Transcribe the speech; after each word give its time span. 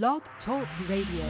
Blog 0.00 0.22
Talk 0.46 0.66
Radio. 0.88 1.26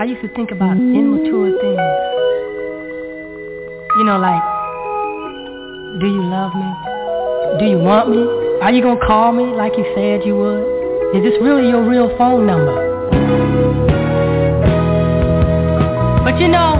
I 0.00 0.04
used 0.06 0.22
to 0.22 0.34
think 0.34 0.50
about 0.50 0.78
immature 0.78 1.50
things. 1.60 1.78
You 3.98 4.04
know, 4.04 4.18
like, 4.18 4.40
do 6.00 6.06
you 6.06 6.22
love 6.22 6.54
me? 6.54 6.97
Do 7.56 7.64
you 7.64 7.78
want 7.78 8.10
me? 8.10 8.20
Are 8.60 8.70
you 8.70 8.82
gonna 8.82 9.00
call 9.00 9.32
me 9.32 9.44
like 9.56 9.72
you 9.78 9.84
said 9.96 10.20
you 10.22 10.36
would? 10.36 11.16
Is 11.16 11.24
this 11.24 11.40
really 11.40 11.68
your 11.70 11.82
real 11.82 12.12
phone 12.18 12.46
number? 12.46 12.76
But 16.22 16.38
you 16.38 16.48
know, 16.48 16.76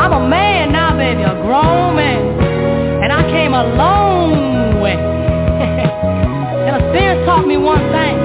I'm 0.00 0.12
a 0.12 0.26
man 0.26 0.72
now, 0.72 0.96
baby, 0.96 1.22
a 1.22 1.34
grown 1.44 1.96
man. 1.96 3.04
And 3.04 3.12
I 3.12 3.22
came 3.30 3.52
a 3.52 3.64
long 3.76 4.80
way. 4.80 4.96
and 4.96 6.82
experience 6.82 7.26
taught 7.26 7.46
me 7.46 7.58
one 7.58 7.84
thing. 7.92 8.16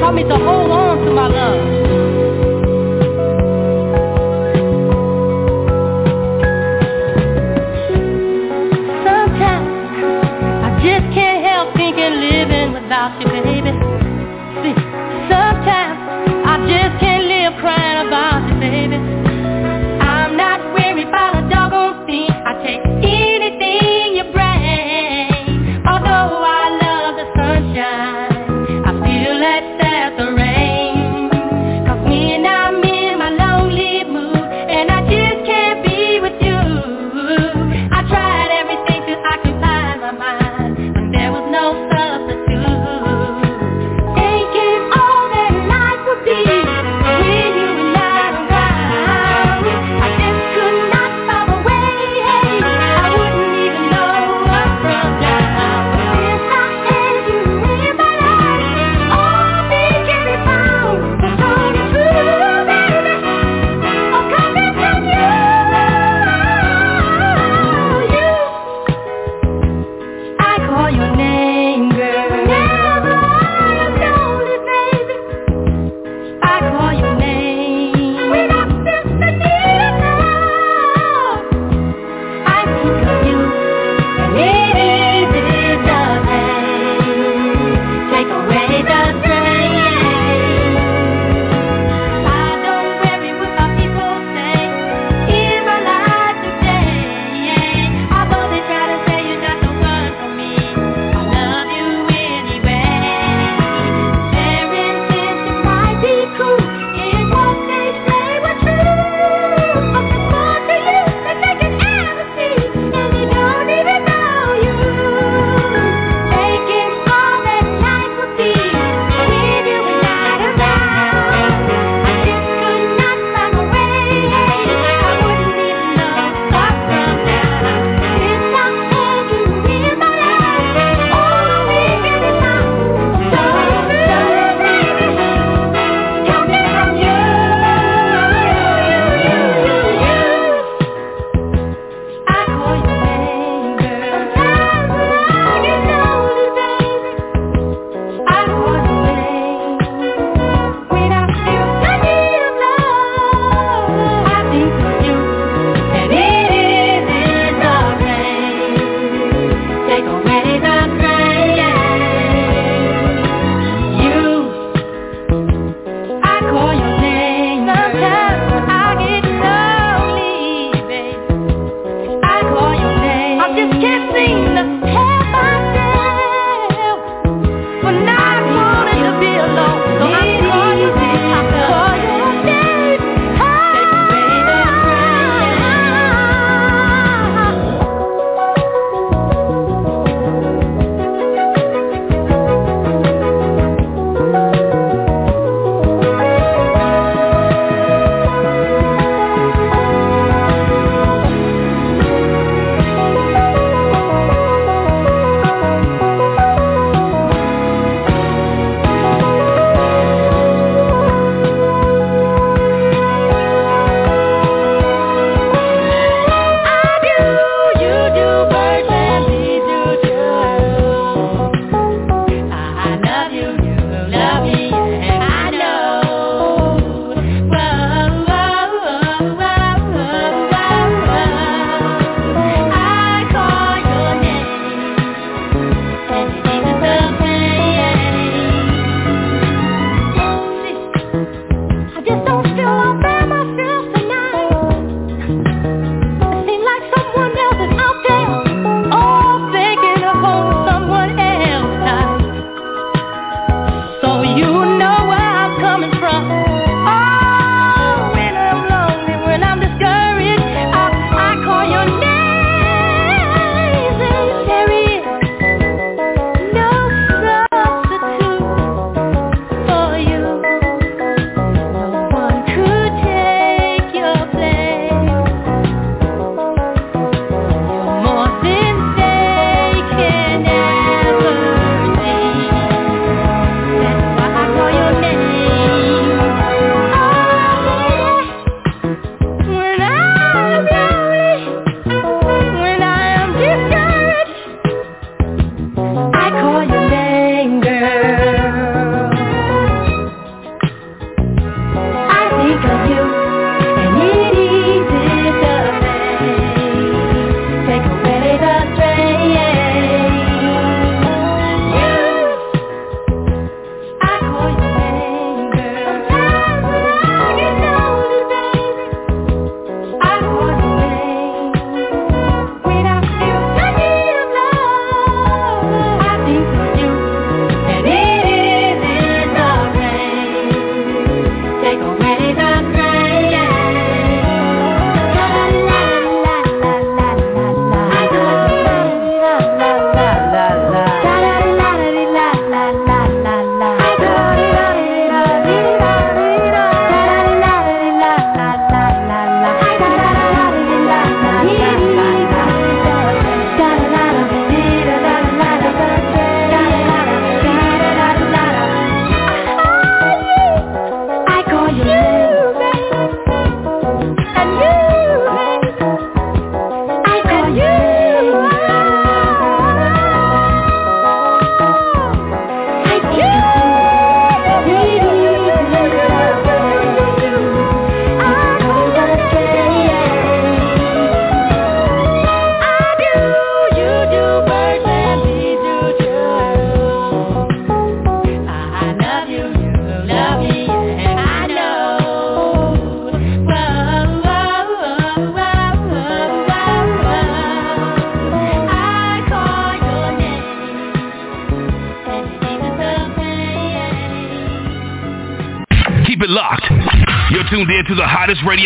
Taught 0.00 0.14
me 0.14 0.24
to 0.24 0.36
hold 0.36 0.70
on 0.72 1.04
to 1.06 1.12
my 1.12 1.28
love. 1.28 1.87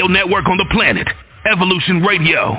Radio 0.03 0.13
network 0.13 0.49
on 0.49 0.57
the 0.57 0.67
planet, 0.73 1.07
Evolution 1.47 2.03
Radio. 2.03 2.57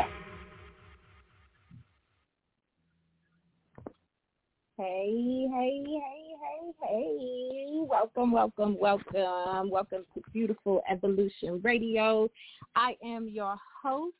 Hey, 4.77 5.47
hey, 5.51 5.83
hey, 5.85 6.23
hey, 6.41 6.71
hey. 6.87 7.81
Welcome, 7.85 8.31
welcome, 8.31 8.77
welcome. 8.79 9.69
Welcome 9.69 10.05
to 10.13 10.21
Beautiful 10.31 10.81
Evolution 10.89 11.59
Radio. 11.63 12.29
I 12.77 12.95
am 13.03 13.27
your 13.27 13.57
host, 13.83 14.15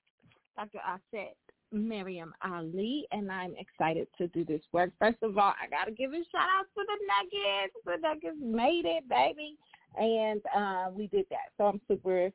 Dr. 0.57 0.79
Auset 0.79 1.35
Miriam 1.71 2.33
Ali, 2.43 3.07
and 3.13 3.31
I'm 3.31 3.53
excited 3.57 4.07
to 4.17 4.27
do 4.27 4.43
this 4.43 4.61
work. 4.73 4.91
First 4.99 5.19
of 5.21 5.37
all, 5.37 5.53
I 5.61 5.69
got 5.69 5.85
to 5.85 5.91
give 5.91 6.11
a 6.11 6.17
shout 6.29 6.49
out 6.59 6.65
to 6.75 6.83
the 6.85 6.97
Nuggets. 7.07 7.73
The 7.85 7.97
Nuggets 8.01 8.37
made 8.41 8.85
it, 8.85 9.07
baby. 9.07 9.55
And 9.95 10.41
uh, 10.53 10.91
we 10.91 11.07
did 11.07 11.25
that. 11.29 11.53
So 11.57 11.65
I'm 11.65 11.79
super 11.87 12.31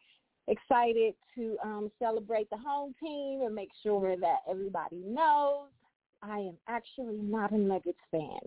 excited 0.49 1.15
to 1.35 1.57
um, 1.63 1.91
celebrate 1.99 2.51
the 2.51 2.57
home 2.57 2.95
team 3.01 3.43
and 3.45 3.55
make 3.55 3.71
sure 3.83 4.17
that 4.17 4.39
everybody 4.51 5.03
knows 5.07 5.69
I 6.23 6.39
am 6.39 6.55
actually 6.67 7.19
not 7.19 7.53
a 7.53 7.59
Nuggets 7.59 7.99
fan. 8.11 8.41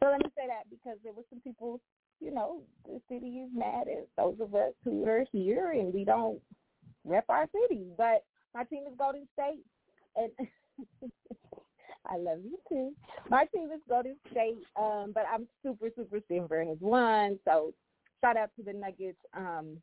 So 0.00 0.10
let 0.10 0.18
me 0.18 0.30
say 0.36 0.46
that 0.48 0.68
because 0.68 0.98
there 1.02 1.12
were 1.12 1.22
some 1.30 1.40
people, 1.40 1.80
you 2.20 2.32
know, 2.32 2.60
the 2.84 3.00
city 3.08 3.38
is 3.38 3.50
mad 3.54 3.86
at 3.88 4.08
those 4.16 4.36
of 4.40 4.54
us 4.54 4.72
who 4.84 5.06
are 5.06 5.24
here 5.32 5.70
and 5.70 5.94
we 5.94 6.04
don't 6.04 6.40
rep 7.04 7.24
our 7.28 7.46
city. 7.52 7.86
But 7.96 8.24
my 8.54 8.64
team 8.64 8.84
is 8.86 8.94
Golden 8.98 9.26
State, 9.32 9.64
and 10.16 10.30
I 12.06 12.16
love 12.16 12.38
you 12.44 12.58
too. 12.68 12.92
My 13.30 13.46
team 13.46 13.70
is 13.74 13.80
Golden 13.88 14.16
State, 14.30 14.58
um, 14.78 15.12
but 15.14 15.24
I'm 15.32 15.46
super, 15.62 15.88
super 15.94 16.20
Denver 16.28 16.64
has 16.64 16.78
won. 16.80 17.38
So 17.44 17.72
shout 18.20 18.36
out 18.36 18.50
to 18.56 18.62
the 18.62 18.72
Nuggets. 18.72 19.18
Um, 19.34 19.78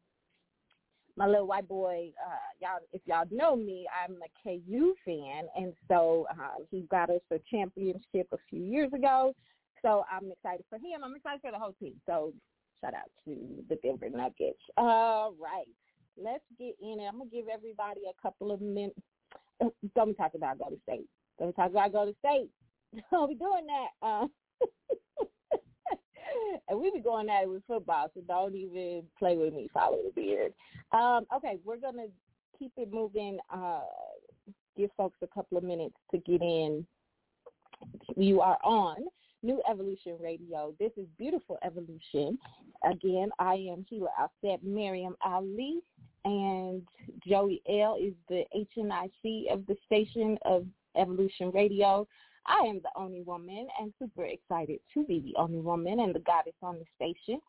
my 1.15 1.27
little 1.27 1.48
white 1.48 1.67
boy, 1.67 2.12
uh, 2.25 2.36
y'all, 2.60 2.79
if 2.91 3.01
y'all 3.05 3.25
know 3.32 3.55
me, 3.55 3.86
I'm 4.03 4.15
a 4.15 4.29
KU 4.43 4.96
fan, 5.05 5.43
and 5.55 5.74
so 5.88 6.25
uh, 6.32 6.63
he 6.72 6.82
got 6.89 7.10
us 7.10 7.22
a 7.32 7.39
championship 7.51 8.27
a 8.32 8.38
few 8.50 8.62
years 8.62 8.91
ago. 8.93 9.36
So 9.82 10.03
I'm 10.12 10.32
excited 10.32 10.65
for 10.70 10.77
him. 10.77 11.03
I'm 11.03 11.15
excited 11.15 11.41
for 11.41 11.51
the 11.51 11.60
whole 11.60 11.75
team. 11.79 11.93
So 12.05 12.34
shout 12.82 12.93
out 12.93 13.12
to 13.25 13.36
the 13.70 13.75
Denver 13.84 14.10
Nuggets. 14.10 14.60
All 14.77 15.36
right, 15.39 15.67
let's 16.17 16.43
get 16.58 16.75
in 16.82 17.00
it. 17.00 17.08
I'm 17.08 17.20
gonna 17.20 17.29
give 17.29 17.46
everybody 17.53 18.01
a 18.10 18.22
couple 18.22 18.51
of 18.51 18.62
minutes. 18.62 19.00
Uh, 19.62 19.70
don't 19.96 20.10
be 20.10 20.13
talking 20.13 20.39
about 20.39 20.58
go 20.58 20.70
to 20.70 20.79
State. 20.84 21.08
Don't 21.38 21.50
be 21.50 21.53
talking 21.53 21.75
about 21.75 21.93
go 21.93 22.05
to 22.05 22.15
State. 22.20 22.50
Don't 23.12 23.29
be 23.29 23.36
doing 23.36 23.65
that. 23.67 24.08
Uh, 24.08 24.27
and 26.67 26.79
we 26.79 26.91
be 26.91 27.00
going 27.00 27.29
at 27.29 27.43
it 27.43 27.50
with 27.50 27.63
football, 27.67 28.09
so 28.13 28.21
don't 28.27 28.55
even 28.55 29.03
play 29.17 29.38
with 29.38 29.53
me. 29.53 29.69
Follow 29.73 30.00
the 30.03 30.12
beard. 30.12 30.53
Um, 30.91 31.25
okay, 31.35 31.59
we're 31.63 31.77
gonna 31.77 32.07
keep 32.57 32.71
it 32.77 32.91
moving. 32.91 33.39
Uh, 33.53 33.81
give 34.77 34.89
folks 34.97 35.17
a 35.21 35.27
couple 35.27 35.57
of 35.57 35.63
minutes 35.63 35.95
to 36.12 36.17
get 36.19 36.41
in. 36.41 36.85
You 38.15 38.41
are 38.41 38.57
on 38.63 38.97
New 39.43 39.62
Evolution 39.69 40.15
Radio. 40.21 40.73
This 40.79 40.91
is 40.97 41.05
Beautiful 41.17 41.57
Evolution. 41.63 42.38
Again, 42.89 43.29
I 43.39 43.55
am 43.55 43.85
Healer 43.89 44.09
Auset, 44.19 44.63
Miriam 44.63 45.15
Ali, 45.23 45.79
and 46.25 46.81
Joey 47.27 47.62
L 47.69 47.97
is 48.01 48.13
the 48.29 48.43
HNIC 48.55 49.51
of 49.51 49.65
the 49.67 49.75
station 49.85 50.38
of 50.45 50.65
Evolution 50.95 51.51
Radio. 51.51 52.07
I 52.45 52.65
am 52.65 52.81
the 52.81 52.89
only 52.95 53.21
woman 53.21 53.67
and 53.79 53.93
super 54.00 54.25
excited 54.25 54.79
to 54.93 55.05
be 55.05 55.19
the 55.19 55.39
only 55.39 55.59
woman 55.59 56.00
and 56.00 56.13
the 56.13 56.19
goddess 56.19 56.53
on 56.62 56.77
the 56.79 56.85
station. 56.95 57.39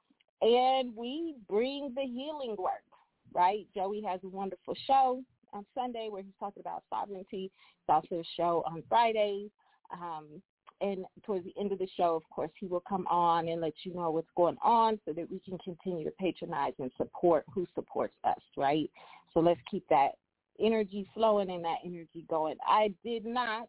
And 0.43 0.95
we 0.97 1.35
bring 1.49 1.93
the 1.95 2.03
healing 2.03 2.57
work, 2.59 2.85
right? 3.33 3.67
Joey 3.75 4.03
has 4.03 4.21
a 4.25 4.29
wonderful 4.29 4.75
show 4.87 5.23
on 5.53 5.65
Sunday 5.75 6.09
where 6.11 6.23
he's 6.23 6.35
talking 6.39 6.61
about 6.61 6.85
sovereignty. 6.91 7.51
It's 7.55 7.89
also 7.89 8.21
a 8.21 8.25
show 8.37 8.63
on 8.67 8.83
Fridays. 8.89 9.51
Um, 9.93 10.43
and 10.81 11.05
towards 11.25 11.45
the 11.45 11.55
end 11.59 11.73
of 11.73 11.79
the 11.79 11.89
show, 11.97 12.17
of 12.17 12.23
course, 12.31 12.51
he 12.59 12.67
will 12.67 12.83
come 12.87 13.07
on 13.07 13.49
and 13.49 13.61
let 13.61 13.73
you 13.85 13.95
know 13.95 14.11
what's 14.11 14.29
going 14.37 14.57
on 14.63 14.99
so 15.07 15.13
that 15.13 15.31
we 15.31 15.41
can 15.41 15.57
continue 15.59 16.05
to 16.05 16.11
patronize 16.13 16.75
and 16.79 16.91
support 16.97 17.45
who 17.55 17.67
supports 17.75 18.15
us, 18.25 18.41
right? 18.57 18.91
So 19.33 19.41
let's 19.41 19.61
keep 19.71 19.89
that 19.89 20.11
energy 20.61 21.07
flowing 21.15 21.51
and 21.51 21.65
that 21.65 21.79
energy 21.85 22.25
going. 22.29 22.57
I 22.67 22.93
did 23.05 23.25
not 23.25 23.69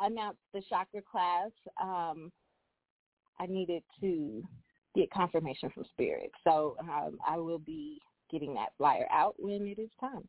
announced 0.00 0.40
the 0.52 0.62
chakra 0.68 1.00
class, 1.02 1.50
um, 1.82 2.30
I 3.38 3.46
needed 3.46 3.82
to 4.00 4.42
get 4.94 5.10
confirmation 5.10 5.70
from 5.70 5.84
spirit. 5.92 6.30
So 6.44 6.76
um, 6.80 7.18
I 7.26 7.36
will 7.36 7.58
be 7.58 8.00
getting 8.30 8.54
that 8.54 8.70
flyer 8.78 9.06
out 9.10 9.34
when 9.38 9.66
it 9.66 9.80
is 9.80 9.90
time. 10.00 10.26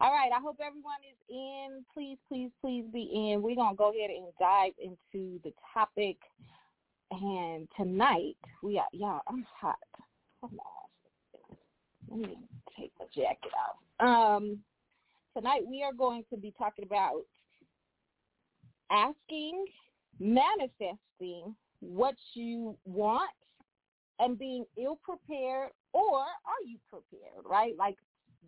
All 0.00 0.12
right. 0.12 0.30
I 0.34 0.40
hope 0.40 0.58
everyone 0.64 1.00
is 1.08 1.16
in. 1.28 1.84
Please, 1.92 2.18
please, 2.28 2.50
please 2.60 2.84
be 2.92 3.10
in. 3.12 3.42
We're 3.42 3.54
going 3.54 3.74
to 3.74 3.76
go 3.76 3.90
ahead 3.90 4.10
and 4.10 4.26
dive 4.38 4.72
into 4.82 5.40
the 5.44 5.52
topic. 5.72 6.16
And 7.10 7.68
tonight, 7.76 8.36
we 8.62 8.78
are, 8.78 8.86
y'all, 8.92 9.20
I'm 9.28 9.44
hot. 9.60 9.76
Hold 10.40 10.52
on. 10.52 11.56
Let 12.10 12.28
me 12.28 12.38
take 12.78 12.92
the 12.98 13.06
jacket 13.14 13.52
off. 13.58 14.36
Um, 14.40 14.58
tonight, 15.36 15.62
we 15.66 15.82
are 15.82 15.92
going 15.92 16.24
to 16.30 16.36
be 16.36 16.54
talking 16.56 16.84
about 16.84 17.22
asking, 18.90 19.64
manifesting 20.18 21.54
what 21.80 22.14
you 22.34 22.76
want 22.84 23.30
and 24.18 24.38
being 24.38 24.64
ill 24.76 24.98
prepared 25.02 25.70
or 25.92 26.20
are 26.20 26.62
you 26.66 26.78
prepared, 26.90 27.44
right? 27.44 27.74
Like 27.78 27.96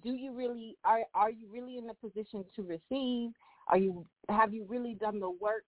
do 0.03 0.15
you 0.15 0.33
really 0.33 0.77
are 0.85 1.03
are 1.15 1.31
you 1.31 1.47
really 1.51 1.79
in 1.79 1.89
a 1.91 1.95
position 1.95 2.45
to 2.57 2.63
receive? 2.63 3.31
Are 3.69 3.79
you 3.79 4.05
have 4.29 4.53
you 4.53 4.65
really 4.69 4.95
done 4.95 5.21
the 5.21 5.31
work 5.31 5.65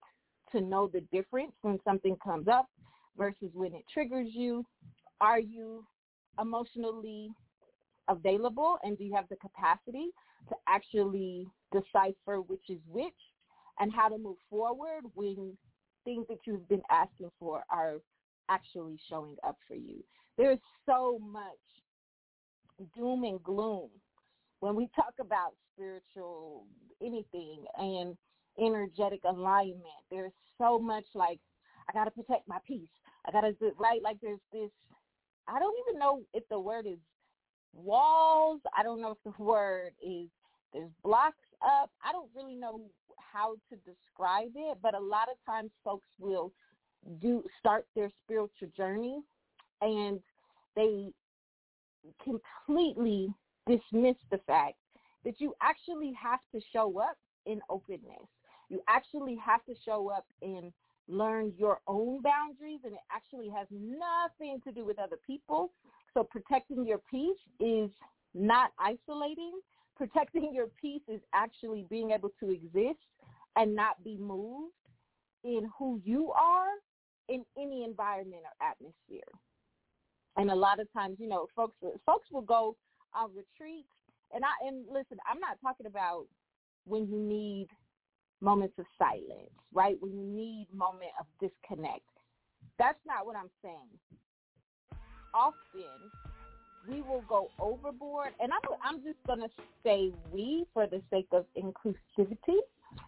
to 0.53 0.61
know 0.61 0.89
the 0.89 1.01
difference 1.13 1.53
when 1.63 1.79
something 1.85 2.17
comes 2.23 2.49
up 2.49 2.69
versus 3.17 3.51
when 3.55 3.75
it 3.75 3.85
triggers 3.93 4.29
you? 4.33 4.65
Are 5.21 5.41
you 5.41 5.85
emotionally 6.41 7.31
available 8.09 8.79
and 8.83 8.99
do 8.99 9.05
you 9.05 9.15
have 9.15 9.29
the 9.31 9.37
capacity 9.37 10.09
to 10.49 10.55
actually 10.69 11.47
decipher 11.73 12.43
which 12.43 12.69
is 12.69 12.79
which 12.89 13.15
and 13.81 13.93
how 13.93 14.09
to 14.09 14.19
move 14.19 14.37
forward 14.51 15.03
when 15.15 15.57
things 16.05 16.27
that 16.29 16.39
you've 16.47 16.69
been 16.69 16.83
asking 16.91 17.31
for 17.39 17.63
are 17.71 17.97
actually 18.49 18.99
showing 19.09 19.37
up 19.47 19.57
for 19.67 19.75
you. 19.75 20.03
There's 20.37 20.59
so 20.87 21.19
much 21.21 21.43
doom 22.97 23.25
and 23.25 23.43
gloom 23.43 23.89
when 24.61 24.75
we 24.75 24.89
talk 24.95 25.15
about 25.21 25.53
spiritual 25.75 26.67
anything 27.03 27.65
and 27.79 28.17
energetic 28.59 29.21
alignment. 29.25 29.83
There's 30.11 30.33
so 30.59 30.79
much 30.79 31.05
like 31.15 31.41
I 31.89 31.93
got 31.93 32.05
to 32.05 32.11
protect 32.11 32.49
my 32.49 32.59
peace. 32.67 32.89
I 33.27 33.33
got 33.33 33.43
to 33.43 33.53
do 33.53 33.73
right 33.79 34.03
like 34.03 34.17
there's 34.23 34.41
this 34.53 34.71
I 35.49 35.59
don't 35.59 35.77
even 35.87 35.99
know 35.99 36.23
if 36.33 36.45
the 36.49 36.59
word 36.59 36.87
is 36.87 36.99
walls. 37.75 38.61
I 38.77 38.83
don't 38.83 39.01
know 39.01 39.13
if 39.13 39.19
the 39.25 39.43
word 39.43 39.93
is 40.03 40.29
there's 40.73 40.91
blocks 41.03 41.37
up. 41.65 41.91
I 42.05 42.13
don't 42.13 42.31
really 42.35 42.55
know 42.57 42.81
how 43.35 43.57
to 43.69 43.77
describe 43.79 44.53
it, 44.55 44.79
but 44.81 44.95
a 44.95 45.01
lot 45.01 45.29
of 45.29 45.37
times 45.45 45.71
folks 45.83 46.07
will 46.19 46.53
do 47.21 47.43
start 47.59 47.87
their 47.95 48.11
spiritual 48.25 48.69
journey 48.77 49.21
and 49.83 50.21
they 50.77 51.11
completely 52.23 53.29
dismiss 53.67 54.17
the 54.31 54.39
fact 54.47 54.77
that 55.25 55.41
you 55.41 55.55
actually 55.63 56.13
have 56.21 56.41
to 56.55 56.61
show 56.73 56.99
up 57.01 57.17
in 57.47 57.61
openness. 57.69 58.29
You 58.69 58.81
actually 58.89 59.37
have 59.45 59.65
to 59.65 59.75
show 59.85 60.11
up 60.11 60.25
and 60.43 60.73
learn 61.09 61.53
your 61.59 61.81
own 61.87 62.23
boundaries 62.23 62.81
and 62.85 62.95
it 62.95 63.01
actually 63.13 63.51
has 63.51 63.67
nothing 63.71 64.61
to 64.65 64.73
do 64.73 64.85
with 64.85 64.99
other 64.99 65.19
people. 65.27 65.73
So 66.15 66.25
protecting 66.25 66.87
your 66.87 67.01
peace 67.11 67.37
is 67.61 67.91
not 68.35 68.71
isolating. 68.79 69.61
Protecting 69.97 70.53
your 70.55 70.69
peace 70.81 71.03
is 71.09 71.21
actually 71.35 71.87
being 71.89 72.11
able 72.11 72.31
to 72.41 72.51
exist 72.51 72.99
and 73.57 73.75
not 73.75 74.03
be 74.05 74.17
moved 74.17 74.73
in 75.45 75.71
who 75.79 76.01
you 76.05 76.33
are 76.33 76.69
in 77.29 77.45
any 77.59 77.85
environment 77.85 78.43
or 78.45 78.67
atmosphere. 78.67 79.31
And 80.37 80.51
a 80.51 80.55
lot 80.55 80.81
of 80.81 80.93
times, 80.93 81.19
you 81.21 81.29
know, 81.29 81.47
folks 81.55 81.77
folks 82.05 82.29
will 82.33 82.43
go 82.43 82.77
on 83.15 83.31
retreats 83.35 83.89
and 84.35 84.45
I 84.45 84.67
and 84.67 84.85
listen, 84.89 85.19
I'm 85.31 85.41
not 85.41 85.59
talking 85.63 85.87
about 85.87 86.27
when 86.87 87.09
you 87.09 87.19
need 87.19 87.69
moments 88.41 88.75
of 88.79 88.85
silence, 88.99 89.51
right? 89.73 89.97
When 90.01 90.13
you 90.13 90.25
need 90.25 90.67
moment 90.73 91.13
of 91.21 91.27
disconnect. 91.41 92.03
That's 92.79 92.99
not 93.07 93.27
what 93.27 93.37
I'm 93.37 93.51
saying. 93.63 93.99
Often 95.33 96.11
we 96.89 97.01
will 97.01 97.25
go 97.29 97.49
overboard 97.61 98.31
and 98.41 98.53
I'm 98.53 98.61
I'm 98.85 99.03
just 99.03 99.17
to 99.27 99.49
say 99.85 100.13
we 100.31 100.65
for 100.75 100.87
the 100.87 101.01
sake 101.11 101.29
of 101.33 101.47
inclusivity 101.57 102.59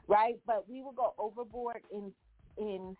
right? 0.08 0.38
But 0.46 0.68
we 0.68 0.82
will 0.82 0.92
go 0.92 1.14
overboard 1.18 1.80
in 1.92 2.12
in 2.58 2.96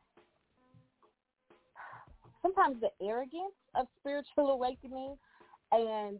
sometimes 2.42 2.76
the 2.80 2.90
arrogance 3.04 3.54
of 3.74 3.86
spiritual 4.00 4.50
awakening 4.50 5.16
and 5.72 6.18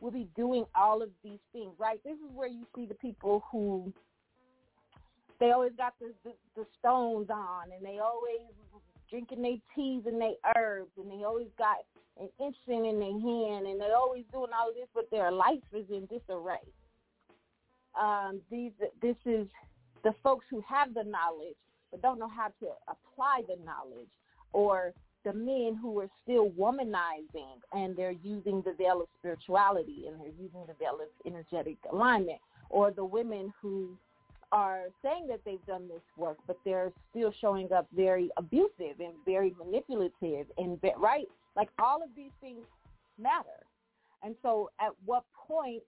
we'll 0.00 0.12
be 0.12 0.28
doing 0.36 0.64
all 0.74 1.02
of 1.02 1.10
these 1.22 1.40
things, 1.52 1.72
right? 1.78 2.00
This 2.04 2.14
is 2.14 2.34
where 2.34 2.48
you 2.48 2.66
see 2.74 2.86
the 2.86 2.94
people 2.94 3.44
who 3.50 3.92
they 5.40 5.50
always 5.52 5.72
got 5.76 5.94
the, 6.00 6.12
the, 6.24 6.32
the 6.56 6.66
stones 6.78 7.28
on 7.30 7.64
and 7.76 7.84
they 7.84 7.98
always 7.98 8.40
drinking 9.10 9.42
their 9.42 9.56
teas 9.74 10.02
and 10.06 10.20
their 10.20 10.34
herbs 10.56 10.90
and 10.96 11.10
they 11.10 11.24
always 11.24 11.48
got 11.56 11.76
an 12.18 12.28
incense 12.40 12.86
in 12.86 12.98
their 12.98 13.12
hand 13.12 13.66
and 13.66 13.80
they 13.80 13.92
always 13.92 14.24
doing 14.32 14.50
all 14.58 14.72
this 14.74 14.88
but 14.94 15.10
their 15.10 15.30
life 15.30 15.62
is 15.72 15.86
in 15.90 16.06
disarray. 16.06 16.56
Um, 18.00 18.40
these 18.50 18.72
this 19.02 19.16
is 19.24 19.48
the 20.04 20.14
folks 20.22 20.46
who 20.50 20.62
have 20.68 20.94
the 20.94 21.04
knowledge 21.04 21.56
but 21.90 22.02
don't 22.02 22.18
know 22.18 22.28
how 22.28 22.48
to 22.60 22.68
apply 22.88 23.42
the 23.48 23.56
knowledge 23.64 24.08
or 24.52 24.92
the 25.24 25.32
men 25.32 25.78
who 25.80 25.98
are 26.00 26.08
still 26.22 26.50
womanizing 26.50 27.58
and 27.72 27.96
they're 27.96 28.14
using 28.22 28.62
the 28.62 28.72
veil 28.74 29.00
of 29.02 29.08
spirituality 29.18 30.04
and 30.08 30.20
they're 30.20 30.28
using 30.28 30.64
the 30.66 30.74
veil 30.78 30.98
of 31.00 31.08
energetic 31.26 31.76
alignment 31.92 32.38
or 32.70 32.90
the 32.90 33.04
women 33.04 33.52
who 33.60 33.96
are 34.52 34.84
saying 35.02 35.26
that 35.28 35.40
they've 35.44 35.64
done 35.66 35.88
this 35.88 36.02
work 36.16 36.38
but 36.46 36.56
they're 36.64 36.92
still 37.10 37.32
showing 37.40 37.70
up 37.72 37.86
very 37.94 38.30
abusive 38.36 39.00
and 39.00 39.12
very 39.26 39.54
manipulative 39.58 40.46
and 40.56 40.78
right? 40.98 41.26
Like 41.56 41.68
all 41.78 42.02
of 42.02 42.08
these 42.16 42.30
things 42.40 42.64
matter. 43.18 43.66
And 44.22 44.34
so 44.42 44.70
at 44.80 44.92
what 45.04 45.24
point 45.46 45.82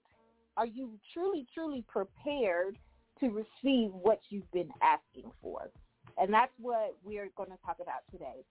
are 0.56 0.66
you 0.66 0.90
truly 1.14 1.46
truly 1.54 1.84
prepared 1.88 2.76
to 3.20 3.28
receive 3.28 3.90
what 3.92 4.20
you've 4.28 4.50
been 4.52 4.70
asking 4.82 5.30
for 5.42 5.70
and 6.18 6.32
that's 6.32 6.52
what 6.60 6.96
we're 7.04 7.30
going 7.36 7.50
to 7.50 7.58
talk 7.64 7.76
about 7.80 8.02
today 8.10 8.44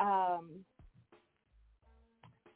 um, 0.00 0.64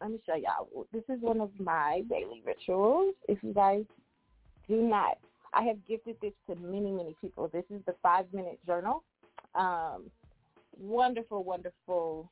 let 0.00 0.10
me 0.10 0.20
show 0.26 0.34
y'all. 0.34 0.86
This 0.92 1.02
is 1.08 1.20
one 1.20 1.40
of 1.40 1.50
my 1.58 2.02
daily 2.08 2.42
rituals. 2.44 3.14
If 3.28 3.38
you 3.42 3.52
guys 3.52 3.84
do 4.68 4.76
not, 4.76 5.18
I 5.52 5.62
have 5.64 5.76
gifted 5.86 6.16
this 6.20 6.32
to 6.48 6.56
many, 6.56 6.92
many 6.92 7.16
people. 7.20 7.48
This 7.52 7.64
is 7.70 7.80
the 7.86 7.94
five 8.02 8.26
minute 8.32 8.58
journal. 8.66 9.02
Um, 9.54 10.04
wonderful, 10.78 11.42
wonderful. 11.42 12.30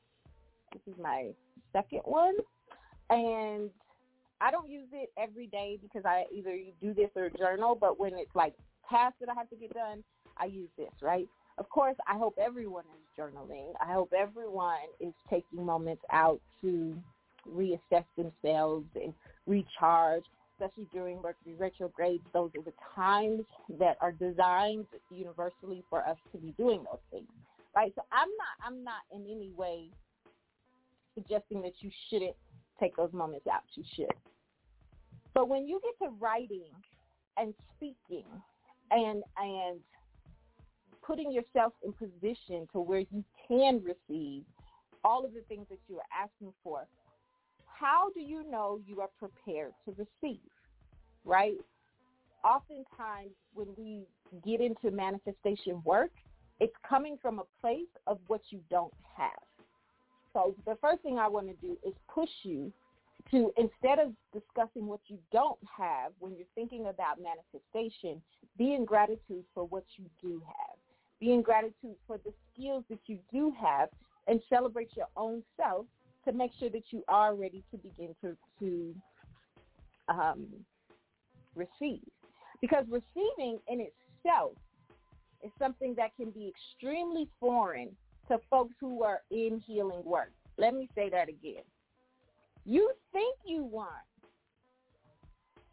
This 0.71 0.81
is 0.93 0.99
my 1.01 1.31
second 1.73 2.01
one. 2.05 2.35
And 3.09 3.69
I 4.39 4.51
don't 4.51 4.69
use 4.69 4.87
it 4.93 5.11
every 5.17 5.47
day 5.47 5.79
because 5.81 6.05
I 6.05 6.25
either 6.33 6.57
do 6.81 6.93
this 6.93 7.09
or 7.15 7.29
journal, 7.29 7.75
but 7.79 7.99
when 7.99 8.13
it's 8.13 8.35
like 8.35 8.53
tasks 8.89 9.17
that 9.19 9.29
I 9.29 9.33
have 9.35 9.49
to 9.49 9.55
get 9.55 9.73
done, 9.73 10.03
I 10.37 10.45
use 10.45 10.69
this, 10.77 10.91
right? 11.01 11.27
Of 11.57 11.69
course, 11.69 11.95
I 12.07 12.17
hope 12.17 12.37
everyone 12.39 12.83
is 12.85 13.21
journaling. 13.21 13.73
I 13.81 13.91
hope 13.91 14.13
everyone 14.17 14.77
is 14.99 15.13
taking 15.29 15.65
moments 15.65 16.03
out 16.11 16.39
to 16.61 16.95
reassess 17.49 18.05
themselves 18.15 18.85
and 18.95 19.13
recharge, 19.47 20.23
especially 20.53 20.87
during 20.93 21.21
Mercury 21.21 21.55
retrograde. 21.57 22.21
Those 22.33 22.51
are 22.57 22.63
the 22.63 22.73
times 22.95 23.41
that 23.79 23.97
are 24.01 24.11
designed 24.11 24.85
universally 25.09 25.83
for 25.89 26.07
us 26.07 26.17
to 26.31 26.37
be 26.37 26.53
doing 26.57 26.83
those 26.83 27.01
things. 27.11 27.29
Right? 27.75 27.91
So 27.95 28.01
I'm 28.11 28.29
not 28.29 28.67
I'm 28.67 28.83
not 28.83 29.01
in 29.11 29.21
any 29.21 29.51
way 29.55 29.89
suggesting 31.15 31.61
that 31.63 31.73
you 31.79 31.89
shouldn't 32.09 32.35
take 32.79 32.95
those 32.95 33.13
moments 33.13 33.47
out. 33.47 33.63
You 33.73 33.83
should. 33.95 34.13
But 35.33 35.49
when 35.49 35.67
you 35.67 35.79
get 35.83 36.07
to 36.07 36.13
writing 36.19 36.71
and 37.37 37.53
speaking 37.75 38.25
and 38.91 39.23
and 39.37 39.79
putting 41.05 41.31
yourself 41.31 41.73
in 41.83 41.93
position 41.93 42.67
to 42.73 42.79
where 42.81 42.99
you 42.99 43.23
can 43.47 43.81
receive 43.83 44.43
all 45.03 45.23
of 45.23 45.33
the 45.33 45.41
things 45.47 45.65
that 45.69 45.79
you 45.87 45.95
are 45.97 46.23
asking 46.23 46.51
for, 46.63 46.85
how 47.65 48.09
do 48.13 48.19
you 48.19 48.43
know 48.49 48.79
you 48.85 48.99
are 48.99 49.09
prepared 49.17 49.71
to 49.85 49.91
receive? 49.91 50.39
Right? 51.23 51.57
Oftentimes 52.43 53.31
when 53.53 53.67
we 53.77 54.03
get 54.45 54.59
into 54.61 54.91
manifestation 54.91 55.81
work, 55.85 56.11
it's 56.59 56.75
coming 56.87 57.17
from 57.21 57.39
a 57.39 57.61
place 57.61 57.87
of 58.05 58.19
what 58.27 58.41
you 58.49 58.59
don't 58.69 58.93
have. 59.15 59.31
So 60.33 60.55
the 60.65 60.75
first 60.81 61.01
thing 61.03 61.17
I 61.17 61.27
want 61.27 61.47
to 61.47 61.53
do 61.65 61.77
is 61.85 61.93
push 62.13 62.29
you 62.43 62.71
to 63.31 63.51
instead 63.57 63.99
of 63.99 64.13
discussing 64.33 64.87
what 64.87 65.01
you 65.07 65.17
don't 65.31 65.59
have 65.77 66.11
when 66.19 66.35
you're 66.35 66.47
thinking 66.55 66.87
about 66.87 67.17
manifestation, 67.21 68.21
be 68.57 68.73
in 68.73 68.85
gratitude 68.85 69.43
for 69.53 69.65
what 69.65 69.83
you 69.97 70.05
do 70.21 70.41
have 70.45 70.77
be 71.19 71.33
in 71.33 71.41
gratitude 71.41 71.95
for 72.05 72.17
the 72.23 72.33
skills 72.53 72.83
that 72.89 72.99
you 73.07 73.17
do 73.31 73.53
have 73.59 73.89
and 74.27 74.41
celebrate 74.49 74.89
your 74.95 75.07
own 75.15 75.41
self 75.55 75.85
to 76.25 76.31
make 76.31 76.51
sure 76.59 76.69
that 76.69 76.83
you 76.91 77.03
are 77.07 77.35
ready 77.35 77.63
to 77.71 77.77
begin 77.77 78.13
to, 78.21 78.35
to 78.59 78.95
um, 80.09 80.45
receive. 81.55 82.03
Because 82.61 82.85
receiving 82.89 83.59
in 83.67 83.87
itself 83.87 84.53
is 85.43 85.51
something 85.59 85.95
that 85.95 86.15
can 86.15 86.31
be 86.31 86.51
extremely 86.51 87.29
foreign 87.39 87.89
to 88.27 88.39
folks 88.49 88.73
who 88.79 89.03
are 89.03 89.21
in 89.31 89.61
healing 89.65 90.03
work. 90.03 90.31
Let 90.57 90.73
me 90.73 90.89
say 90.95 91.09
that 91.09 91.29
again. 91.29 91.63
You 92.67 92.91
think 93.13 93.37
you 93.45 93.63
want 93.63 93.89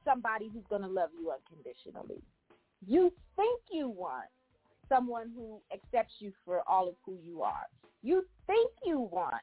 somebody 0.04 0.48
who's 0.52 0.62
going 0.70 0.82
to 0.82 0.88
love 0.88 1.10
you 1.18 1.32
unconditionally. 1.32 2.22
You 2.86 3.12
think 3.34 3.60
you 3.72 3.88
want 3.88 4.26
someone 4.88 5.32
who 5.34 5.60
accepts 5.72 6.14
you 6.20 6.32
for 6.44 6.62
all 6.68 6.88
of 6.88 6.94
who 7.04 7.18
you 7.20 7.42
are. 7.42 7.66
You 8.02 8.24
think 8.46 8.70
you 8.84 9.00
want 9.00 9.42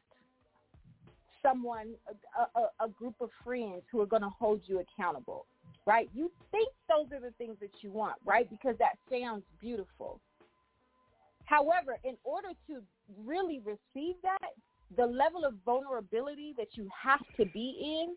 someone, 1.43 1.95
a, 2.39 2.59
a, 2.59 2.85
a 2.85 2.89
group 2.89 3.15
of 3.19 3.29
friends 3.43 3.81
who 3.91 3.99
are 3.99 4.05
going 4.05 4.21
to 4.21 4.29
hold 4.29 4.61
you 4.65 4.79
accountable, 4.79 5.45
right? 5.85 6.09
You 6.13 6.31
think 6.51 6.69
those 6.87 7.11
are 7.11 7.19
the 7.19 7.33
things 7.37 7.57
that 7.59 7.71
you 7.81 7.91
want, 7.91 8.15
right? 8.23 8.49
Because 8.49 8.75
that 8.79 8.93
sounds 9.11 9.43
beautiful. 9.59 10.21
However, 11.45 11.97
in 12.05 12.15
order 12.23 12.49
to 12.67 12.81
really 13.25 13.59
receive 13.65 14.15
that, 14.23 14.51
the 14.97 15.05
level 15.05 15.45
of 15.45 15.53
vulnerability 15.65 16.53
that 16.57 16.69
you 16.73 16.87
have 17.03 17.21
to 17.37 17.45
be 17.45 17.77
in 17.81 18.15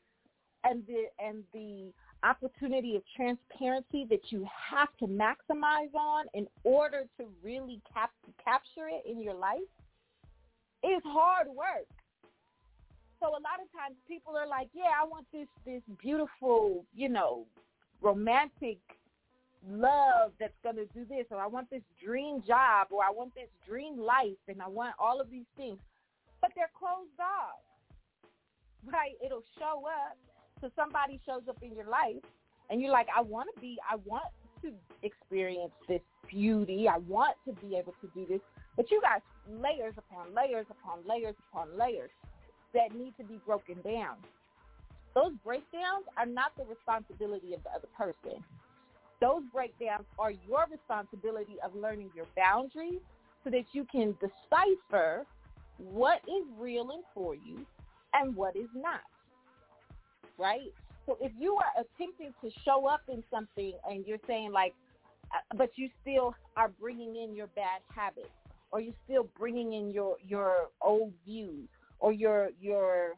and 0.64 0.82
the 0.86 1.04
and 1.24 1.44
the 1.52 1.92
opportunity 2.22 2.96
of 2.96 3.02
transparency 3.14 4.06
that 4.08 4.32
you 4.32 4.46
have 4.70 4.88
to 4.98 5.06
maximize 5.06 5.94
on 5.94 6.24
in 6.32 6.46
order 6.64 7.04
to 7.18 7.26
really 7.42 7.80
cap- 7.92 8.10
capture 8.42 8.88
it 8.88 9.08
in 9.08 9.20
your 9.20 9.34
life 9.34 9.60
is 10.82 11.02
hard 11.04 11.48
work. 11.48 11.88
So 13.20 13.28
a 13.28 13.40
lot 13.40 13.60
of 13.62 13.70
times 13.72 13.96
people 14.08 14.36
are 14.36 14.46
like, 14.46 14.68
yeah, 14.74 14.90
I 15.00 15.06
want 15.06 15.26
this 15.32 15.48
this 15.64 15.82
beautiful, 16.00 16.84
you 16.94 17.08
know, 17.08 17.46
romantic 18.00 18.78
love 19.68 20.32
that's 20.38 20.58
going 20.62 20.76
to 20.76 20.86
do 20.86 21.04
this 21.08 21.26
or 21.30 21.38
I 21.38 21.46
want 21.46 21.70
this 21.70 21.82
dream 22.04 22.42
job 22.46 22.88
or 22.90 23.02
I 23.02 23.10
want 23.10 23.34
this 23.34 23.48
dream 23.66 23.98
life 23.98 24.36
and 24.48 24.60
I 24.60 24.68
want 24.68 24.94
all 24.98 25.20
of 25.20 25.30
these 25.30 25.46
things. 25.56 25.78
But 26.44 26.52
they're 26.54 26.68
closed 26.76 27.16
off. 27.16 27.64
Right? 28.84 29.16
It'll 29.24 29.44
show 29.58 29.88
up 29.88 30.18
so 30.60 30.68
somebody 30.76 31.18
shows 31.24 31.48
up 31.48 31.56
in 31.62 31.74
your 31.74 31.88
life 31.88 32.20
and 32.68 32.82
you're 32.82 32.92
like, 32.92 33.06
I 33.16 33.22
want 33.22 33.48
to 33.54 33.60
be, 33.62 33.78
I 33.90 33.96
want 34.04 34.28
to 34.60 34.72
experience 35.02 35.72
this 35.88 36.02
beauty. 36.28 36.86
I 36.86 36.98
want 36.98 37.34
to 37.46 37.52
be 37.66 37.76
able 37.76 37.94
to 38.02 38.08
do 38.14 38.26
this. 38.28 38.40
But 38.76 38.90
you 38.90 39.00
got 39.00 39.22
layers 39.48 39.94
upon 39.96 40.34
layers 40.34 40.66
upon 40.70 40.98
layers 41.08 41.34
upon 41.48 41.78
layers 41.78 42.10
that 42.74 42.94
need 42.94 43.14
to 43.16 43.24
be 43.24 43.40
broken 43.46 43.76
down. 43.82 44.16
Those 45.14 45.32
breakdowns 45.42 46.04
are 46.18 46.26
not 46.26 46.52
the 46.58 46.64
responsibility 46.64 47.54
of 47.54 47.62
the 47.62 47.70
other 47.70 47.88
person. 47.96 48.44
Those 49.20 49.42
breakdowns 49.50 50.04
are 50.18 50.32
your 50.32 50.66
responsibility 50.70 51.56
of 51.64 51.74
learning 51.74 52.10
your 52.14 52.26
boundaries 52.36 53.00
so 53.44 53.50
that 53.50 53.64
you 53.72 53.86
can 53.90 54.14
decipher 54.20 55.24
what 55.78 56.20
is 56.28 56.44
real 56.58 56.90
and 56.90 57.02
for 57.14 57.34
you 57.34 57.64
and 58.14 58.34
what 58.36 58.56
is 58.56 58.68
not 58.74 59.00
right? 60.38 60.72
So 61.06 61.18
if 61.20 61.32
you 61.38 61.56
are 61.56 61.84
attempting 61.84 62.32
to 62.42 62.50
show 62.64 62.86
up 62.86 63.02
in 63.08 63.22
something 63.30 63.72
and 63.88 64.06
you're 64.06 64.18
saying 64.26 64.52
like, 64.52 64.74
uh, 65.34 65.56
but 65.56 65.70
you 65.76 65.88
still 66.02 66.34
are 66.56 66.68
bringing 66.80 67.16
in 67.16 67.34
your 67.34 67.48
bad 67.48 67.80
habits, 67.94 68.28
or 68.70 68.80
you're 68.80 68.94
still 69.04 69.28
bringing 69.38 69.72
in 69.72 69.92
your 69.92 70.16
your 70.26 70.68
old 70.82 71.12
views, 71.26 71.68
or 71.98 72.12
your 72.12 72.50
your 72.60 73.14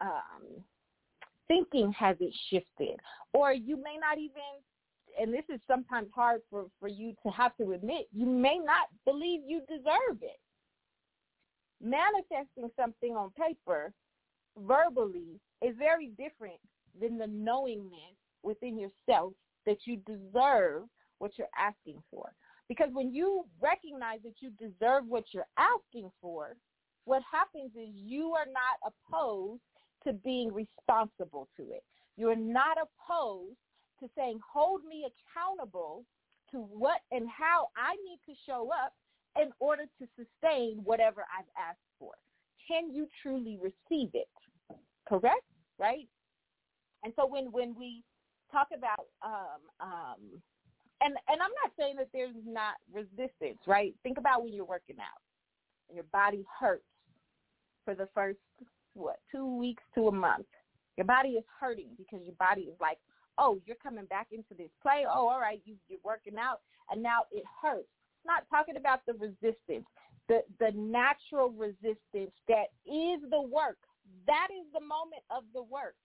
um, 0.00 0.62
thinking 1.48 1.92
hasn't 1.92 2.34
shifted, 2.50 2.98
or 3.32 3.52
you 3.52 3.76
may 3.76 3.96
not 4.00 4.18
even. 4.18 4.42
And 5.20 5.32
this 5.32 5.44
is 5.54 5.60
sometimes 5.66 6.08
hard 6.14 6.40
for, 6.48 6.64
for 6.80 6.88
you 6.88 7.14
to 7.22 7.30
have 7.30 7.54
to 7.58 7.72
admit. 7.72 8.08
You 8.14 8.24
may 8.24 8.56
not 8.56 8.88
believe 9.04 9.42
you 9.46 9.60
deserve 9.68 10.22
it. 10.22 10.40
Manifesting 11.82 12.70
something 12.76 13.16
on 13.16 13.30
paper 13.30 13.92
verbally 14.56 15.40
is 15.62 15.74
very 15.76 16.08
different 16.18 16.60
than 17.00 17.18
the 17.18 17.26
knowingness 17.26 18.16
within 18.42 18.78
yourself 18.78 19.32
that 19.66 19.78
you 19.84 19.96
deserve 19.96 20.84
what 21.18 21.32
you're 21.36 21.48
asking 21.58 22.02
for. 22.10 22.32
Because 22.68 22.88
when 22.92 23.12
you 23.12 23.44
recognize 23.60 24.20
that 24.24 24.34
you 24.40 24.50
deserve 24.58 25.06
what 25.06 25.24
you're 25.32 25.46
asking 25.58 26.10
for, 26.20 26.56
what 27.04 27.22
happens 27.30 27.70
is 27.74 27.90
you 27.94 28.32
are 28.32 28.46
not 28.46 28.92
opposed 29.10 29.60
to 30.04 30.12
being 30.12 30.52
responsible 30.52 31.48
to 31.56 31.62
it. 31.64 31.82
You're 32.16 32.36
not 32.36 32.76
opposed 32.78 33.56
to 34.00 34.08
saying, 34.16 34.40
hold 34.52 34.84
me 34.84 35.06
accountable 35.06 36.04
to 36.50 36.58
what 36.58 37.00
and 37.10 37.28
how 37.28 37.68
I 37.76 37.96
need 38.04 38.20
to 38.26 38.38
show 38.46 38.70
up 38.70 38.92
in 39.40 39.50
order 39.60 39.84
to 39.98 40.06
sustain 40.16 40.80
whatever 40.84 41.24
I've 41.36 41.48
asked 41.58 41.78
for. 41.98 42.12
Can 42.66 42.92
you 42.92 43.06
truly 43.22 43.58
receive 43.60 44.10
it? 44.14 44.28
Correct? 45.08 45.44
Right? 45.78 46.08
And 47.02 47.12
so 47.16 47.26
when, 47.26 47.50
when 47.50 47.74
we 47.78 48.04
talk 48.52 48.68
about 48.76 49.06
um, 49.22 49.62
um, 49.80 50.42
and 51.00 51.14
and 51.28 51.42
I'm 51.42 51.50
not 51.64 51.72
saying 51.78 51.96
that 51.96 52.08
there's 52.12 52.36
not 52.46 52.74
resistance, 52.92 53.58
right? 53.66 53.94
Think 54.02 54.18
about 54.18 54.44
when 54.44 54.52
you're 54.52 54.64
working 54.64 54.96
out 55.00 55.20
and 55.88 55.96
your 55.96 56.06
body 56.12 56.44
hurts 56.60 56.84
for 57.84 57.94
the 57.94 58.08
first 58.14 58.38
what 58.94 59.16
two 59.30 59.56
weeks 59.56 59.82
to 59.94 60.08
a 60.08 60.12
month. 60.12 60.46
Your 60.96 61.06
body 61.06 61.30
is 61.30 61.44
hurting 61.58 61.88
because 61.96 62.20
your 62.24 62.36
body 62.36 62.62
is 62.62 62.76
like, 62.80 62.98
oh, 63.38 63.60
you're 63.66 63.76
coming 63.82 64.04
back 64.06 64.28
into 64.30 64.54
this 64.56 64.70
play. 64.82 65.04
Oh, 65.08 65.26
all 65.26 65.40
right, 65.40 65.60
you, 65.64 65.74
you're 65.88 65.98
working 66.04 66.36
out, 66.38 66.60
and 66.90 67.02
now 67.02 67.22
it 67.32 67.44
hurts. 67.62 67.88
Not 68.24 68.44
talking 68.50 68.76
about 68.76 69.00
the 69.06 69.14
resistance, 69.14 69.86
the 70.28 70.42
the 70.60 70.70
natural 70.74 71.50
resistance 71.50 72.32
that 72.48 72.70
is 72.86 73.20
the 73.30 73.42
work. 73.42 73.78
That 74.26 74.48
is 74.50 74.66
the 74.72 74.80
moment 74.80 75.22
of 75.30 75.44
the 75.54 75.62
work. 75.62 75.96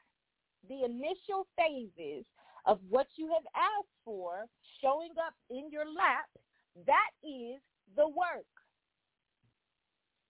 The 0.69 0.83
initial 0.83 1.47
phases 1.57 2.25
of 2.65 2.79
what 2.89 3.07
you 3.15 3.27
have 3.29 3.45
asked 3.55 3.95
for 4.03 4.45
showing 4.81 5.11
up 5.25 5.33
in 5.49 5.69
your 5.71 5.85
lap, 5.85 6.27
that 6.85 7.11
is 7.23 7.61
the 7.95 8.07
work. 8.07 8.45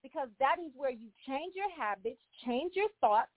Because 0.04 0.30
that 0.39 0.58
is 0.63 0.71
where 0.76 0.91
you 0.91 1.10
change 1.28 1.54
your 1.56 1.71
habits, 1.78 2.21
change 2.45 2.73
your 2.76 2.89
thoughts, 3.02 3.32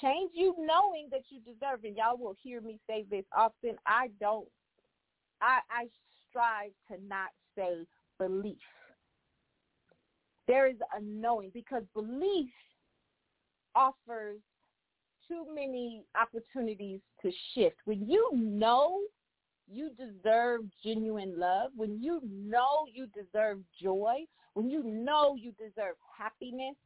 change 0.00 0.30
you 0.34 0.54
knowing 0.58 1.08
that 1.10 1.22
you 1.28 1.40
deserve 1.40 1.84
it. 1.84 1.96
Y'all 1.96 2.16
will 2.16 2.34
hear 2.42 2.60
me 2.60 2.78
say 2.88 3.04
this 3.10 3.24
often. 3.36 3.76
I 3.86 4.08
don't, 4.18 4.48
I, 5.40 5.60
I 5.70 5.88
strive 6.28 6.72
to 6.90 6.96
not 7.06 7.28
say 7.56 7.86
belief. 8.18 8.58
There 10.46 10.68
is 10.68 10.76
a 10.96 11.00
knowing 11.02 11.50
because 11.52 11.82
belief 11.94 12.50
offers 13.74 14.38
too 15.28 15.44
many 15.52 16.04
opportunities 16.20 17.00
to 17.22 17.30
shift. 17.54 17.76
When 17.84 18.08
you 18.08 18.30
know 18.32 19.00
you 19.68 19.90
deserve 19.90 20.62
genuine 20.84 21.38
love, 21.38 21.72
when 21.76 22.00
you 22.00 22.20
know 22.24 22.86
you 22.92 23.08
deserve 23.08 23.58
joy, 23.82 24.24
when 24.54 24.70
you 24.70 24.82
know 24.84 25.34
you 25.34 25.52
deserve 25.52 25.96
happiness, 26.16 26.76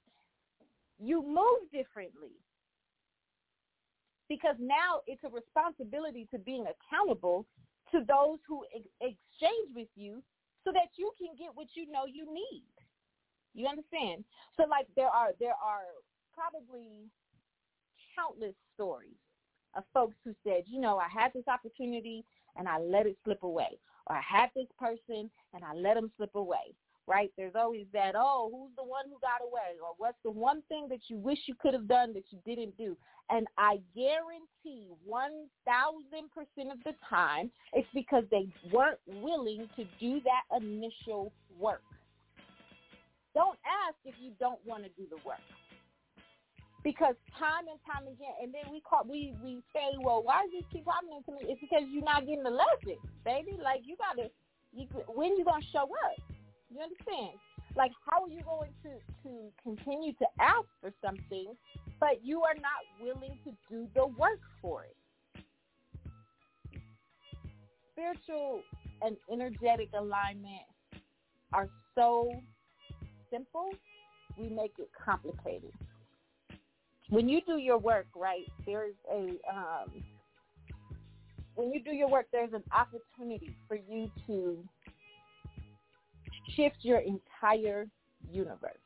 you 0.98 1.22
move 1.22 1.70
differently. 1.72 2.32
Because 4.28 4.56
now 4.58 5.00
it's 5.06 5.22
a 5.24 5.28
responsibility 5.28 6.26
to 6.30 6.38
being 6.38 6.64
accountable 6.66 7.46
to 7.90 7.98
those 8.06 8.38
who 8.48 8.64
ex- 8.74 8.86
exchange 9.00 9.68
with 9.74 9.88
you 9.96 10.22
so 10.64 10.72
that 10.72 10.96
you 10.96 11.12
can 11.18 11.34
get 11.38 11.54
what 11.54 11.68
you 11.74 11.90
know 11.90 12.04
you 12.06 12.26
need. 12.32 12.64
You 13.54 13.66
understand? 13.66 14.24
So 14.56 14.66
like 14.68 14.86
there 14.96 15.08
are 15.08 15.30
there 15.40 15.58
are 15.58 15.86
probably 16.34 17.08
countless 18.16 18.54
stories 18.74 19.18
of 19.76 19.84
folks 19.94 20.16
who 20.24 20.34
said, 20.44 20.64
you 20.66 20.80
know, 20.80 20.98
I 20.98 21.08
had 21.08 21.32
this 21.32 21.46
opportunity 21.48 22.24
and 22.56 22.68
I 22.68 22.78
let 22.78 23.06
it 23.06 23.16
slip 23.24 23.42
away. 23.42 23.78
Or 24.06 24.16
I 24.16 24.22
had 24.22 24.50
this 24.54 24.66
person 24.78 25.30
and 25.54 25.64
I 25.64 25.74
let 25.74 25.94
them 25.94 26.10
slip 26.16 26.34
away. 26.34 26.74
Right? 27.10 27.32
There's 27.36 27.56
always 27.56 27.86
that, 27.92 28.14
oh, 28.16 28.50
who's 28.52 28.70
the 28.76 28.84
one 28.84 29.06
who 29.06 29.18
got 29.18 29.42
away? 29.42 29.74
Or 29.82 29.94
what's 29.98 30.18
the 30.22 30.30
one 30.30 30.62
thing 30.68 30.86
that 30.90 31.00
you 31.08 31.16
wish 31.16 31.38
you 31.46 31.56
could 31.60 31.74
have 31.74 31.88
done 31.88 32.12
that 32.14 32.22
you 32.30 32.38
didn't 32.46 32.78
do? 32.78 32.96
And 33.30 33.48
I 33.58 33.78
guarantee 33.96 34.86
1,000% 35.08 36.72
of 36.72 36.78
the 36.84 36.92
time 37.08 37.50
it's 37.72 37.88
because 37.92 38.22
they 38.30 38.46
weren't 38.72 39.00
willing 39.06 39.68
to 39.74 39.84
do 39.98 40.20
that 40.22 40.62
initial 40.62 41.32
work. 41.58 41.82
Don't 43.34 43.58
ask 43.66 43.96
if 44.04 44.14
you 44.20 44.30
don't 44.38 44.60
want 44.64 44.84
to 44.84 44.90
do 44.90 45.08
the 45.10 45.18
work 45.26 45.42
because 46.82 47.14
time 47.38 47.68
and 47.68 47.78
time 47.84 48.06
again, 48.06 48.34
and 48.42 48.54
then 48.54 48.72
we 48.72 48.80
call 48.80 49.04
we 49.04 49.34
we 49.44 49.62
say, 49.74 49.92
well, 50.00 50.22
why 50.22 50.42
does 50.42 50.50
this 50.52 50.64
keep 50.72 50.86
happening 50.86 51.20
to 51.26 51.32
me? 51.32 51.52
It's 51.52 51.60
because 51.60 51.82
you're 51.92 52.04
not 52.04 52.26
getting 52.26 52.42
the 52.42 52.50
lesson, 52.50 52.96
baby. 53.24 53.58
Like 53.62 53.82
you 53.84 53.96
gotta, 53.98 54.30
you 54.72 54.86
when 55.06 55.36
you 55.36 55.44
gonna 55.44 55.64
show 55.72 55.84
up? 55.84 56.39
You 56.70 56.80
understand? 56.80 57.38
Like 57.76 57.92
how 58.08 58.24
are 58.24 58.28
you 58.28 58.42
going 58.42 58.70
to 58.84 59.28
to 59.28 59.52
continue 59.62 60.12
to 60.14 60.26
ask 60.40 60.66
for 60.80 60.92
something, 61.04 61.54
but 61.98 62.24
you 62.24 62.42
are 62.42 62.54
not 62.54 62.82
willing 63.00 63.38
to 63.44 63.52
do 63.68 63.88
the 63.94 64.06
work 64.06 64.40
for 64.62 64.84
it? 64.84 64.96
Spiritual 67.92 68.62
and 69.02 69.16
energetic 69.30 69.88
alignment 69.96 70.62
are 71.52 71.68
so 71.94 72.30
simple, 73.30 73.70
we 74.38 74.48
make 74.48 74.72
it 74.78 74.90
complicated 75.04 75.72
when 77.10 77.28
you 77.28 77.40
do 77.44 77.58
your 77.58 77.78
work, 77.78 78.06
right, 78.16 78.46
there's 78.64 78.94
a 79.12 79.36
um, 79.52 80.02
when 81.56 81.72
you 81.72 81.82
do 81.82 81.90
your 81.90 82.08
work, 82.08 82.26
there's 82.32 82.52
an 82.52 82.62
opportunity 82.72 83.54
for 83.68 83.76
you 83.76 84.10
to 84.26 84.64
shift 86.56 86.76
your 86.82 87.00
entire 87.00 87.86
universe. 88.30 88.78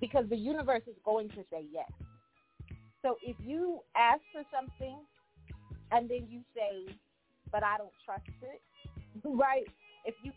Because 0.00 0.28
the 0.28 0.36
universe 0.36 0.82
is 0.86 0.96
going 1.04 1.28
to 1.30 1.44
say 1.50 1.64
yes. 1.72 1.90
So 3.02 3.16
if 3.22 3.36
you 3.44 3.80
ask 3.96 4.20
for 4.32 4.42
something 4.54 4.98
and 5.90 6.08
then 6.08 6.26
you 6.28 6.42
say, 6.54 6.94
but 7.50 7.62
I 7.64 7.78
don't 7.78 7.92
trust 8.04 8.28
it, 8.42 8.62
right? 9.24 9.66
If 10.04 10.14
you, 10.22 10.32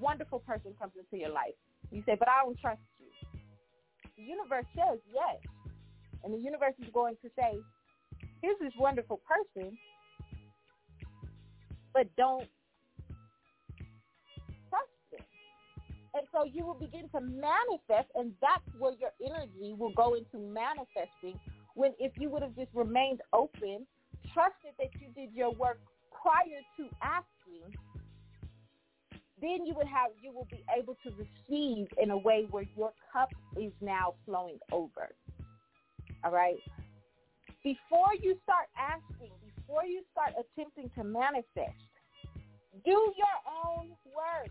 wonderful 0.00 0.40
person 0.40 0.72
comes 0.78 0.92
into 0.98 1.20
your 1.20 1.32
life, 1.32 1.54
you 1.90 2.02
say, 2.06 2.16
but 2.18 2.28
I 2.28 2.44
don't 2.44 2.58
trust 2.60 2.80
you. 2.98 3.06
the 4.16 4.22
universe 4.22 4.66
says 4.74 4.98
yes. 5.12 5.36
And 6.24 6.34
the 6.34 6.38
universe 6.38 6.74
is 6.82 6.88
going 6.92 7.16
to 7.22 7.30
say, 7.36 7.58
here's 8.42 8.58
this 8.60 8.72
wonderful 8.78 9.20
person, 9.26 9.76
but 11.94 12.06
don't 12.16 12.48
so 16.32 16.44
you 16.44 16.64
will 16.64 16.74
begin 16.74 17.08
to 17.10 17.20
manifest, 17.20 18.10
and 18.14 18.32
that's 18.40 18.64
where 18.78 18.92
your 18.94 19.12
energy 19.24 19.74
will 19.76 19.92
go 19.92 20.14
into 20.14 20.38
manifesting 20.38 21.38
when 21.74 21.92
if 21.98 22.12
you 22.18 22.28
would 22.28 22.42
have 22.42 22.56
just 22.56 22.70
remained 22.74 23.20
open, 23.32 23.86
trusted 24.34 24.72
that 24.78 24.88
you 25.00 25.08
did 25.14 25.32
your 25.32 25.52
work 25.52 25.78
prior 26.22 26.60
to 26.76 26.88
asking, 27.02 27.72
then 29.40 29.64
you 29.64 29.74
would 29.74 29.86
have 29.86 30.10
you 30.20 30.32
will 30.32 30.48
be 30.50 30.64
able 30.76 30.96
to 31.04 31.10
receive 31.12 31.86
in 32.02 32.10
a 32.10 32.16
way 32.16 32.46
where 32.50 32.64
your 32.76 32.92
cup 33.12 33.30
is 33.56 33.72
now 33.80 34.14
flowing 34.26 34.58
over. 34.72 35.10
All 36.24 36.32
right. 36.32 36.58
Before 37.62 38.14
you 38.20 38.36
start 38.42 38.66
asking, 38.76 39.30
before 39.56 39.84
you 39.84 40.02
start 40.12 40.32
attempting 40.38 40.90
to 40.96 41.04
manifest, 41.04 41.78
do 42.84 42.90
your 42.90 43.36
own 43.66 43.90
work. 44.06 44.48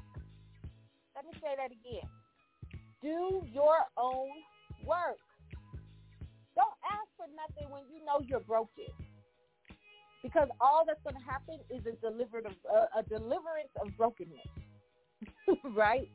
Let 1.18 1.26
me 1.26 1.32
say 1.42 1.58
that 1.58 1.74
again. 1.74 2.06
Do 3.02 3.42
your 3.52 3.90
own 3.98 4.30
work. 4.86 5.18
Don't 6.54 6.78
ask 6.86 7.10
for 7.18 7.26
nothing 7.34 7.74
when 7.74 7.82
you 7.90 8.06
know 8.06 8.22
you're 8.22 8.46
broken. 8.46 8.86
Because 10.22 10.48
all 10.62 10.84
that's 10.86 11.02
going 11.02 11.16
to 11.16 11.26
happen 11.26 11.58
is 11.74 11.82
a, 11.90 11.98
delivered 12.06 12.46
of, 12.46 12.54
a 12.96 13.02
deliverance 13.02 13.74
of 13.82 13.90
brokenness. 13.98 14.46
right? 15.76 16.08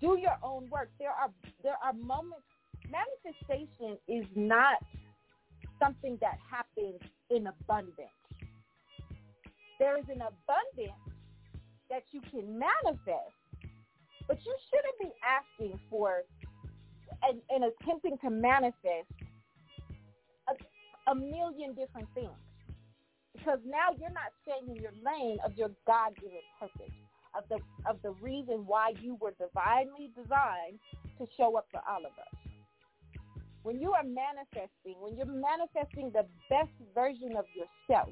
Do 0.00 0.16
your 0.18 0.38
own 0.42 0.70
work. 0.70 0.88
There 0.98 1.10
are 1.10 1.28
there 1.62 1.76
are 1.84 1.92
moments. 1.92 2.48
Manifestation 2.88 3.98
is 4.08 4.24
not 4.34 4.78
something 5.82 6.16
that 6.22 6.38
happens 6.50 7.00
in 7.28 7.46
abundance. 7.46 8.16
There 9.78 9.98
is 9.98 10.04
an 10.08 10.22
abundance 10.22 10.96
that 11.90 12.04
you 12.12 12.20
can 12.30 12.58
manifest, 12.58 13.36
but 14.28 14.38
you 14.44 14.56
shouldn't 14.70 14.98
be 15.00 15.12
asking 15.24 15.78
for 15.90 16.22
and, 17.22 17.40
and 17.50 17.64
attempting 17.64 18.18
to 18.18 18.30
manifest 18.30 19.10
a, 20.48 21.10
a 21.10 21.14
million 21.14 21.74
different 21.74 22.08
things 22.14 22.36
because 23.32 23.58
now 23.64 23.94
you're 23.98 24.10
not 24.10 24.32
staying 24.42 24.76
in 24.76 24.82
your 24.82 24.92
lane 25.04 25.38
of 25.44 25.56
your 25.56 25.70
God-given 25.86 26.40
purpose 26.58 26.94
of 27.36 27.44
the 27.48 27.58
of 27.88 28.00
the 28.02 28.10
reason 28.22 28.64
why 28.66 28.92
you 29.00 29.16
were 29.20 29.32
divinely 29.38 30.10
designed 30.16 30.80
to 31.18 31.26
show 31.36 31.56
up 31.56 31.66
for 31.70 31.80
all 31.88 32.00
of 32.00 32.12
us. 32.18 32.40
When 33.62 33.80
you 33.80 33.92
are 33.92 34.04
manifesting, 34.04 34.96
when 35.00 35.16
you're 35.16 35.26
manifesting 35.26 36.10
the 36.12 36.24
best 36.48 36.70
version 36.94 37.36
of 37.36 37.44
yourself, 37.54 38.08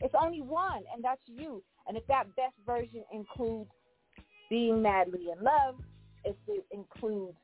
it's 0.00 0.14
only 0.20 0.40
one, 0.40 0.82
and 0.94 1.04
that's 1.04 1.20
you. 1.26 1.62
And 1.86 1.96
if 1.96 2.06
that 2.06 2.34
best 2.36 2.54
version 2.64 3.04
includes 3.12 3.70
being 4.48 4.82
madly 4.82 5.26
in 5.36 5.42
love, 5.42 5.76
if 6.24 6.36
it 6.48 6.64
includes 6.72 7.36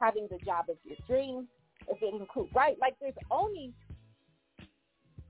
having 0.00 0.28
the 0.30 0.38
job 0.44 0.66
of 0.68 0.76
your 0.84 0.96
dreams, 1.06 1.46
if 1.88 2.02
it 2.02 2.14
includes, 2.14 2.50
right? 2.54 2.76
Like 2.80 2.94
there's 3.00 3.14
only 3.30 3.72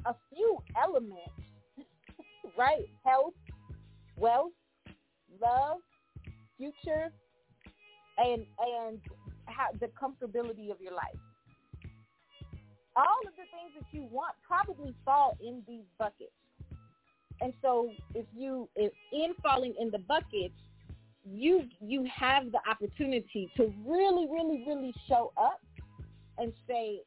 a 0.07 0.15
few 0.33 0.59
elements, 0.83 1.31
right? 2.59 2.89
Health, 3.05 3.35
wealth, 4.17 4.53
love, 5.41 5.79
future, 6.57 7.13
and 8.19 8.45
and 8.59 9.01
how, 9.47 9.69
the 9.81 9.87
comfortability 9.89 10.71
of 10.71 10.81
your 10.81 10.93
life. 10.93 11.19
All 12.97 13.21
of 13.27 13.33
the 13.37 13.45
things 13.51 13.73
that 13.79 13.87
you 13.93 14.05
want 14.11 14.35
probably 14.47 14.95
fall 15.05 15.37
in 15.41 15.63
these 15.67 15.85
buckets. 15.99 16.33
And 17.41 17.53
so 17.63 17.91
if 18.15 18.27
you 18.37 18.69
if 18.77 18.93
in 19.13 19.35
falling 19.43 19.75
in 19.81 19.91
the 19.91 19.99
buckets, 19.99 20.55
you 21.25 21.65
you 21.81 22.07
have 22.15 22.51
the 22.53 22.61
opportunity 22.69 23.51
to 23.57 23.73
really, 23.87 24.27
really, 24.31 24.65
really 24.67 24.95
show 25.09 25.33
up 25.37 25.61
and 26.39 26.53
say, 26.67 27.01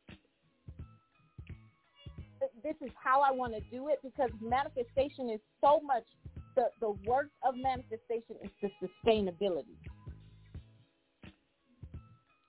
this 2.63 2.75
is 2.81 2.91
how 3.01 3.21
I 3.21 3.31
want 3.31 3.53
to 3.53 3.61
do 3.71 3.87
it 3.87 3.99
because 4.03 4.29
manifestation 4.41 5.29
is 5.29 5.39
so 5.61 5.79
much 5.83 6.03
the, 6.55 6.65
the 6.79 6.91
work 7.07 7.29
of 7.47 7.55
manifestation 7.55 8.35
is 8.43 8.49
the 8.61 8.69
sustainability. 8.85 9.77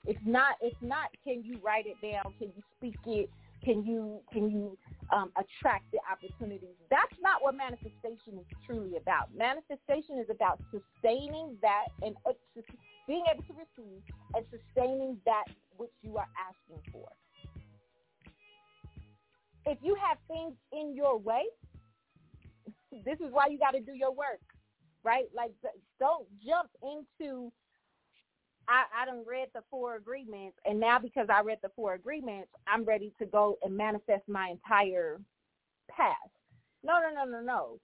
It's 0.06 0.20
not 0.26 0.56
it's 0.60 0.76
not 0.82 1.08
can 1.24 1.42
you 1.42 1.58
write 1.64 1.86
it 1.86 1.96
down, 2.02 2.34
can 2.38 2.52
you 2.54 2.62
speak 2.76 2.96
it, 3.06 3.30
can 3.64 3.84
you 3.84 4.20
can 4.32 4.50
you 4.50 4.76
um, 5.12 5.30
attract 5.36 5.84
the 5.92 5.98
opportunities? 6.10 6.76
That's 6.90 7.14
not 7.20 7.42
what 7.42 7.56
manifestation 7.56 8.38
is 8.38 8.46
truly 8.66 8.96
about. 8.96 9.34
Manifestation 9.36 10.18
is 10.18 10.28
about 10.30 10.60
sustaining 10.70 11.56
that 11.62 11.86
and 12.02 12.16
uh, 12.26 12.32
being 13.06 13.24
able 13.32 13.42
to 13.44 13.52
receive 13.52 14.02
and 14.34 14.44
sustaining 14.50 15.18
that 15.26 15.44
which 15.76 15.92
you 16.02 16.16
are 16.16 16.28
asking 16.38 16.92
for. 16.92 17.08
If 19.66 19.78
you 19.82 19.96
have 19.96 20.18
things 20.28 20.54
in 20.72 20.94
your 20.94 21.18
way, 21.18 21.44
this 23.04 23.18
is 23.20 23.32
why 23.32 23.46
you 23.48 23.58
got 23.58 23.72
to 23.72 23.80
do 23.80 23.92
your 23.92 24.12
work, 24.12 24.40
right? 25.02 25.24
Like, 25.34 25.52
don't 25.98 26.26
jump 26.44 26.70
into. 26.82 27.50
I 28.68 28.84
I 29.02 29.06
done 29.06 29.24
read 29.26 29.48
the 29.54 29.62
four 29.70 29.96
agreements, 29.96 30.56
and 30.64 30.78
now 30.80 30.98
because 30.98 31.28
I 31.32 31.40
read 31.42 31.58
the 31.62 31.70
four 31.76 31.94
agreements, 31.94 32.48
I'm 32.66 32.84
ready 32.84 33.12
to 33.18 33.26
go 33.26 33.58
and 33.62 33.76
manifest 33.76 34.28
my 34.28 34.48
entire 34.48 35.20
past. 35.88 36.30
No, 36.82 36.94
no, 37.00 37.24
no, 37.24 37.30
no, 37.30 37.40
no. 37.42 37.78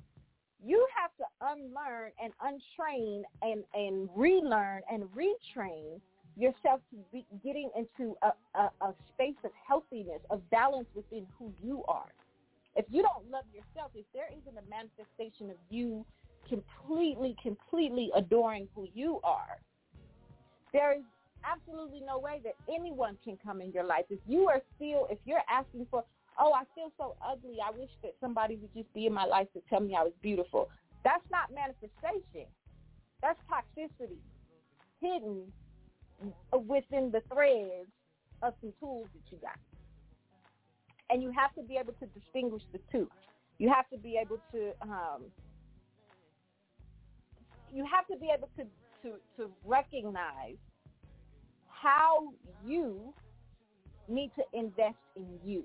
You 0.63 0.87
have 1.01 1.11
to 1.17 1.25
unlearn 1.41 2.13
and 2.23 2.33
untrain 2.41 3.23
and 3.43 3.65
and 3.75 4.09
relearn 4.15 4.83
and 4.91 5.05
retrain 5.15 6.01
yourself 6.37 6.81
to 6.91 6.97
be 7.13 7.27
getting 7.45 7.71
into 7.77 8.17
a, 8.23 8.33
a, 8.59 8.71
a 8.81 8.95
space 9.13 9.37
of 9.45 9.51
healthiness, 9.67 10.21
of 10.31 10.49
balance 10.51 10.87
within 10.95 11.27
who 11.39 11.53
you 11.63 11.85
are. 11.89 12.13
If 12.77 12.87
you 12.89 13.03
don't 13.03 13.31
love 13.31 13.45
yourself, 13.53 13.91
if 13.95 14.07
there 14.15 14.29
isn't 14.31 14.57
a 14.57 14.71
manifestation 14.71 15.51
of 15.51 15.57
you 15.71 16.07
completely, 16.49 17.37
completely 17.43 18.11
adoring 18.15 18.69
who 18.75 18.87
you 18.95 19.21
are, 19.25 19.61
there 20.73 20.93
is 20.93 21.03
absolutely 21.45 22.01
no 22.07 22.19
way 22.19 22.41
that 22.45 22.55
anyone 22.73 23.17
can 23.25 23.39
come 23.43 23.61
in 23.61 23.73
your 23.73 23.85
life. 23.85 24.05
If 24.11 24.21
you 24.27 24.49
are 24.49 24.61
still, 24.77 25.07
if 25.11 25.19
you're 25.25 25.43
asking 25.51 25.87
for, 25.91 26.05
oh, 26.39 26.53
I 26.53 26.65
feel 26.75 26.93
so 26.99 27.17
ugly, 27.27 27.57
I 27.65 27.71
wish 27.71 27.91
that 28.03 28.15
somebody 28.21 28.57
would 28.57 28.73
just 28.75 28.93
be 28.95 29.07
in 29.07 29.13
my 29.13 29.25
life 29.25 29.49
to 29.55 29.63
tell 29.69 29.81
me 29.81 29.95
I 29.99 30.03
was 30.03 30.13
beautiful. 30.23 30.69
That's 31.05 31.25
not 31.31 31.51
manifestation. 31.55 32.47
That's 33.23 33.39
toxicity 33.51 34.19
hidden 35.01 35.51
within 36.53 37.11
the 37.11 37.23
threads 37.33 37.89
of 38.43 38.55
some 38.61 38.73
tools 38.79 39.09
that 39.15 39.33
you 39.33 39.39
got. 39.41 39.59
And 41.09 41.23
you 41.23 41.33
have 41.33 41.55
to 41.55 41.63
be 41.63 41.77
able 41.77 41.95
to 41.95 42.07
distinguish 42.21 42.63
the 42.73 42.81
two. 42.93 43.09
You 43.59 43.69
have 43.71 43.89
to 43.91 43.99
be 43.99 44.19
able 44.21 44.39
to 44.53 44.73
um, 44.83 45.23
you 47.73 47.85
have 47.87 48.07
to 48.09 48.17
be 48.17 48.31
able 48.35 48.49
to, 48.57 48.65
to, 49.03 49.15
to 49.37 49.51
recognize 49.65 50.57
how 51.69 52.33
you 52.65 53.15
need 54.09 54.31
to 54.37 54.45
invest 54.59 54.99
in 55.17 55.39
you. 55.45 55.65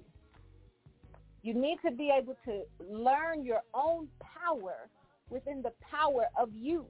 You 1.43 1.54
need 1.54 1.78
to 1.86 1.91
be 1.91 2.12
able 2.17 2.38
to 2.45 2.63
learn 2.80 3.43
your 3.45 3.62
own 3.74 4.08
power 4.19 4.89
within 5.30 5.62
the 5.62 5.71
power 5.91 6.26
of 6.39 6.50
you, 6.56 6.86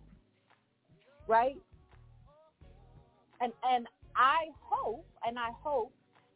right? 1.28 1.58
and 3.42 3.52
and 3.64 3.88
I 4.16 4.48
hope 4.62 5.06
and 5.26 5.38
I 5.38 5.50
hope 5.64 5.94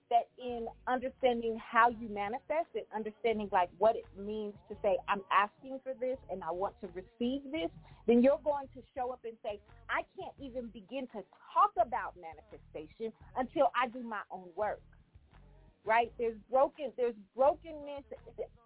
that 0.09 0.27
in 0.37 0.67
understanding 0.87 1.59
how 1.59 1.89
you 1.89 2.09
manifest 2.09 2.69
it, 2.73 2.87
understanding 2.95 3.49
like 3.51 3.69
what 3.77 3.95
it 3.95 4.05
means 4.17 4.53
to 4.69 4.75
say, 4.81 4.97
I'm 5.07 5.21
asking 5.31 5.79
for 5.83 5.93
this 5.99 6.17
and 6.31 6.43
I 6.43 6.51
want 6.51 6.75
to 6.81 6.87
receive 6.87 7.41
this, 7.51 7.69
then 8.07 8.23
you're 8.23 8.41
going 8.43 8.67
to 8.75 8.81
show 8.95 9.11
up 9.11 9.19
and 9.23 9.33
say, 9.43 9.59
I 9.89 10.01
can't 10.17 10.33
even 10.41 10.67
begin 10.73 11.07
to 11.13 11.23
talk 11.53 11.71
about 11.79 12.15
manifestation 12.17 13.13
until 13.37 13.71
I 13.75 13.87
do 13.87 14.01
my 14.01 14.21
own 14.31 14.49
work. 14.55 14.81
Right? 15.85 16.11
There's 16.17 16.37
broken 16.51 16.91
there's 16.97 17.15
brokenness. 17.35 18.03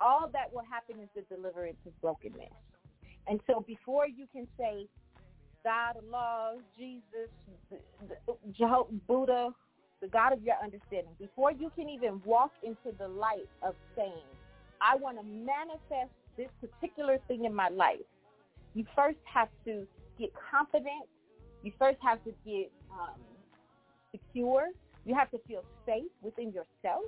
All 0.01 0.29
that 0.33 0.51
will 0.51 0.65
happen 0.69 1.01
is 1.01 1.09
the 1.15 1.21
deliverance 1.33 1.77
of 1.85 1.99
brokenness. 2.01 2.51
And 3.27 3.39
so 3.47 3.63
before 3.65 4.07
you 4.07 4.27
can 4.33 4.47
say, 4.57 4.87
God, 5.63 5.95
Allah, 6.11 6.57
Jesus, 6.77 7.29
Jehovah, 8.51 8.91
Buddha, 9.07 9.49
the 10.03 10.09
God 10.09 10.33
of 10.33 10.43
your 10.43 10.55
understanding, 10.61 11.15
before 11.17 11.51
you 11.51 11.71
can 11.75 11.87
even 11.87 12.21
walk 12.25 12.51
into 12.61 12.95
the 12.99 13.07
light 13.07 13.49
of 13.61 13.73
saying, 13.95 14.27
I 14.81 14.97
want 14.97 15.17
to 15.17 15.23
manifest 15.23 16.11
this 16.35 16.49
particular 16.59 17.19
thing 17.27 17.45
in 17.45 17.55
my 17.55 17.69
life, 17.69 18.05
you 18.73 18.85
first 18.95 19.19
have 19.33 19.47
to 19.65 19.87
get 20.19 20.31
confident. 20.51 21.07
You 21.63 21.71
first 21.79 21.99
have 22.03 22.21
to 22.25 22.33
get 22.45 22.69
um, 22.91 23.15
secure. 24.11 24.67
You 25.05 25.15
have 25.15 25.31
to 25.31 25.39
feel 25.47 25.63
safe 25.85 26.11
within 26.21 26.51
yourself 26.51 27.05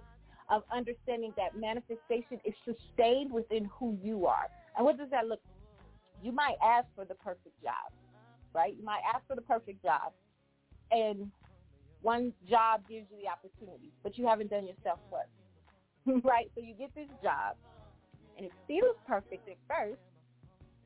of 0.49 0.63
understanding 0.73 1.33
that 1.35 1.59
manifestation 1.59 2.39
is 2.45 2.53
sustained 2.63 3.31
within 3.31 3.69
who 3.77 3.97
you 4.01 4.25
are. 4.25 4.47
And 4.77 4.85
what 4.85 4.97
does 4.97 5.09
that 5.09 5.27
look 5.27 5.41
like? 5.43 6.23
You 6.23 6.31
might 6.31 6.55
ask 6.63 6.87
for 6.95 7.03
the 7.03 7.15
perfect 7.15 7.61
job 7.61 7.91
right? 8.55 8.73
You 8.77 8.85
might 8.85 9.01
ask 9.13 9.27
for 9.27 9.35
the 9.35 9.41
perfect 9.41 9.83
job, 9.83 10.13
and 10.89 11.29
one 12.05 12.31
job 12.47 12.85
gives 12.87 13.07
you 13.09 13.17
the 13.17 13.27
opportunity, 13.27 13.89
but 14.03 14.15
you 14.15 14.27
haven't 14.27 14.51
done 14.51 14.67
yourself 14.67 14.99
work, 15.09 15.25
right? 16.23 16.51
So 16.53 16.61
you 16.61 16.75
get 16.77 16.93
this 16.93 17.09
job, 17.23 17.57
and 18.37 18.45
it 18.45 18.51
feels 18.67 18.95
perfect 19.07 19.49
at 19.49 19.57
first. 19.65 19.97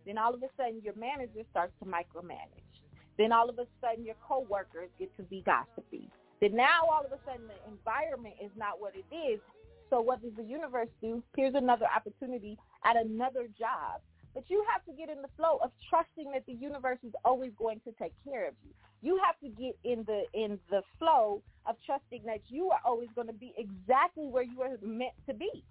Then 0.05 0.17
all 0.17 0.33
of 0.33 0.41
a 0.41 0.47
sudden, 0.55 0.79
your 0.81 0.95
manager 0.95 1.43
starts 1.51 1.73
to 1.83 1.85
micromanage. 1.85 2.71
Then 3.17 3.33
all 3.33 3.49
of 3.49 3.59
a 3.59 3.67
sudden, 3.83 4.05
your 4.05 4.15
coworkers 4.25 4.87
get 4.97 5.11
to 5.17 5.23
be 5.23 5.43
gossipy. 5.45 6.07
Then 6.39 6.55
now 6.55 6.87
all 6.89 7.03
of 7.03 7.11
a 7.11 7.19
sudden, 7.27 7.51
the 7.51 7.59
environment 7.69 8.35
is 8.41 8.51
not 8.55 8.79
what 8.79 8.93
it 8.95 9.03
is. 9.13 9.41
So 9.89 9.99
what 9.99 10.21
does 10.21 10.31
the 10.37 10.43
universe 10.43 10.87
do? 11.01 11.21
Here's 11.35 11.55
another 11.55 11.87
opportunity 11.93 12.57
at 12.85 12.95
another 12.95 13.49
job 13.59 13.99
but 14.33 14.43
you 14.47 14.63
have 14.71 14.83
to 14.85 14.93
get 14.93 15.09
in 15.09 15.21
the 15.21 15.29
flow 15.35 15.59
of 15.63 15.71
trusting 15.89 16.31
that 16.31 16.45
the 16.45 16.53
universe 16.53 16.99
is 17.03 17.13
always 17.25 17.51
going 17.57 17.79
to 17.85 17.91
take 18.01 18.13
care 18.23 18.47
of 18.47 18.53
you. 18.63 18.71
You 19.01 19.19
have 19.25 19.39
to 19.39 19.49
get 19.49 19.77
in 19.83 20.03
the 20.05 20.23
in 20.33 20.59
the 20.69 20.81
flow 20.97 21.41
of 21.65 21.75
trusting 21.85 22.23
that 22.25 22.41
you 22.47 22.69
are 22.69 22.79
always 22.85 23.09
going 23.15 23.27
to 23.27 23.33
be 23.33 23.53
exactly 23.57 24.27
where 24.27 24.43
you 24.43 24.61
are 24.61 24.77
meant 24.81 25.13
to 25.27 25.33
be. 25.33 25.63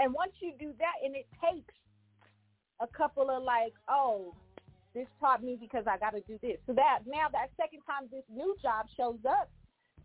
And 0.00 0.14
once 0.14 0.32
you 0.40 0.52
do 0.58 0.72
that, 0.78 1.04
and 1.04 1.14
it 1.14 1.26
takes 1.42 1.74
a 2.80 2.86
couple 2.86 3.30
of 3.30 3.42
like, 3.42 3.74
oh, 3.88 4.34
this 4.94 5.06
taught 5.20 5.42
me 5.42 5.56
because 5.60 5.84
I 5.86 5.98
got 5.98 6.10
to 6.10 6.20
do 6.26 6.38
this. 6.40 6.58
So 6.66 6.72
that 6.74 7.00
now 7.06 7.28
that 7.32 7.50
second 7.56 7.80
time 7.86 8.08
this 8.10 8.24
new 8.32 8.56
job 8.62 8.86
shows 8.96 9.18
up, 9.28 9.50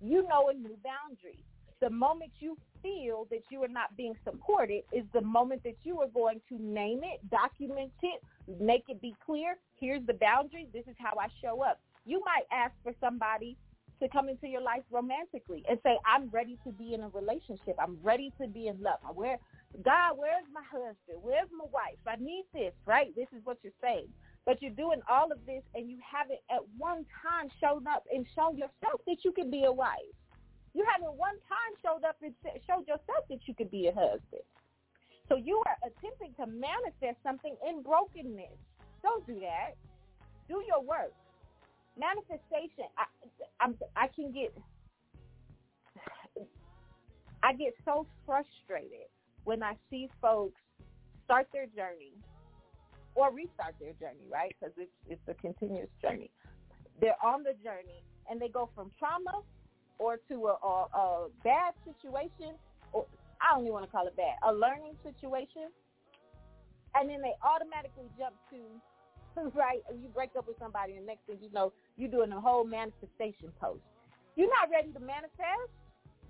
you 0.01 0.23
know 0.27 0.49
a 0.49 0.53
new 0.53 0.77
boundary. 0.83 1.39
The 1.83 1.89
moment 1.89 2.31
you 2.39 2.57
feel 2.81 3.27
that 3.29 3.41
you 3.51 3.61
are 3.61 3.67
not 3.67 3.97
being 3.97 4.15
supported 4.23 4.83
is 4.93 5.03
the 5.11 5.19
moment 5.19 5.63
that 5.65 5.75
you 5.83 5.99
are 5.99 6.07
going 6.07 6.39
to 6.47 6.57
name 6.57 7.01
it, 7.03 7.19
document 7.29 7.91
it, 8.01 8.21
make 8.57 8.85
it 8.87 9.01
be 9.01 9.13
clear. 9.25 9.57
Here's 9.81 10.05
the 10.07 10.13
boundary. 10.13 10.69
This 10.71 10.85
is 10.87 10.95
how 10.97 11.19
I 11.19 11.27
show 11.41 11.61
up. 11.61 11.81
You 12.05 12.21
might 12.23 12.45
ask 12.53 12.71
for 12.83 12.93
somebody 13.01 13.57
to 14.01 14.07
come 14.07 14.29
into 14.29 14.47
your 14.47 14.61
life 14.61 14.83
romantically 14.91 15.65
and 15.69 15.77
say, 15.83 15.97
I'm 16.05 16.29
ready 16.29 16.57
to 16.65 16.71
be 16.71 16.93
in 16.93 17.01
a 17.01 17.09
relationship. 17.09 17.75
I'm 17.77 17.97
ready 18.01 18.31
to 18.39 18.47
be 18.47 18.67
in 18.67 18.81
love. 18.81 18.99
Where, 19.13 19.37
God, 19.83 20.13
where's 20.15 20.45
my 20.53 20.63
husband? 20.71 21.19
Where's 21.21 21.49
my 21.51 21.65
wife? 21.69 21.99
I 22.07 22.15
need 22.15 22.45
this, 22.53 22.71
right? 22.85 23.13
This 23.13 23.27
is 23.35 23.43
what 23.43 23.57
you're 23.61 23.73
saying. 23.81 24.07
But 24.45 24.61
you're 24.61 24.71
doing 24.71 25.01
all 25.09 25.33
of 25.33 25.45
this 25.45 25.63
and 25.75 25.89
you 25.89 25.97
haven't 26.01 26.39
at 26.49 26.61
one 26.77 27.05
time 27.21 27.49
shown 27.59 27.85
up 27.87 28.05
and 28.09 28.25
shown 28.33 28.55
yourself 28.55 29.01
that 29.05 29.17
you 29.25 29.33
can 29.33 29.51
be 29.51 29.65
a 29.65 29.71
wife. 29.71 30.15
You 30.73 30.85
haven't 30.89 31.13
one 31.13 31.37
time 31.45 31.73
showed 31.81 32.03
up 32.07 32.17
and 32.21 32.33
showed 32.65 32.87
yourself 32.87 33.29
that 33.29 33.39
you 33.45 33.53
could 33.53 33.69
be 33.69 33.87
a 33.87 33.93
husband. 33.93 34.45
So 35.29 35.35
you 35.37 35.61
are 35.65 35.77
attempting 35.87 36.33
to 36.39 36.45
manifest 36.47 37.21
something 37.23 37.55
in 37.67 37.83
brokenness. 37.83 38.57
Don't 39.01 39.25
do 39.25 39.39
that. 39.39 39.77
Do 40.49 40.63
your 40.67 40.81
work. 40.83 41.13
Manifestation. 41.97 42.89
I, 42.97 43.05
I'm, 43.61 43.77
I 43.95 44.07
can 44.07 44.31
get 44.31 44.53
I 47.43 47.53
get 47.53 47.73
so 47.83 48.07
frustrated 48.25 49.11
when 49.43 49.61
I 49.61 49.75
see 49.89 50.09
folks 50.21 50.59
start 51.25 51.47
their 51.51 51.67
journey 51.67 52.13
or 53.15 53.31
restart 53.33 53.75
their 53.79 53.93
journey, 53.93 54.25
right? 54.31 54.55
Because 54.57 54.73
it's 54.77 54.91
it's 55.07 55.21
a 55.27 55.33
continuous 55.35 55.89
journey. 56.01 56.31
They're 57.01 57.19
on 57.23 57.43
the 57.43 57.53
journey 57.63 58.01
and 58.29 58.41
they 58.41 58.47
go 58.47 58.69
from 58.73 58.91
trauma 58.97 59.43
or 60.03 60.19
to 60.27 60.35
a, 60.51 60.55
a, 60.59 60.75
a 60.91 61.27
bad 61.47 61.71
situation, 61.87 62.59
or 62.91 63.07
I 63.39 63.55
don't 63.55 63.63
even 63.63 63.71
want 63.71 63.85
to 63.87 63.91
call 63.91 64.03
it 64.03 64.19
bad, 64.19 64.35
a 64.43 64.51
learning 64.51 64.99
situation, 64.99 65.71
and 66.91 67.07
then 67.07 67.23
they 67.23 67.31
automatically 67.39 68.11
jump 68.19 68.35
to 68.51 68.59
right. 69.55 69.79
You 69.95 70.11
break 70.11 70.35
up 70.37 70.45
with 70.45 70.59
somebody, 70.59 70.99
and 70.99 71.07
next 71.07 71.23
thing 71.23 71.39
you 71.41 71.49
know, 71.55 71.71
you're 71.95 72.11
doing 72.11 72.35
a 72.35 72.41
whole 72.41 72.67
manifestation 72.67 73.55
post. 73.63 73.79
You're 74.35 74.51
not 74.51 74.67
ready 74.67 74.91
to 74.91 74.99
manifest. 74.99 75.71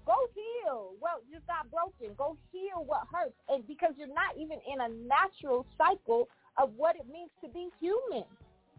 Go 0.05 0.13
heal 0.35 0.93
what 0.99 1.25
just 1.33 1.47
got 1.47 1.65
broken. 1.71 2.13
Go 2.13 2.37
heal 2.53 2.85
what 2.85 3.09
hurts, 3.09 3.35
and 3.49 3.65
because 3.65 3.97
you're 3.97 4.13
not 4.13 4.37
even 4.37 4.61
in 4.69 4.85
a 4.85 4.89
natural 5.09 5.65
cycle 5.81 6.29
of 6.61 6.69
what 6.77 6.95
it 6.95 7.09
means 7.09 7.33
to 7.41 7.49
be 7.49 7.73
human. 7.81 8.29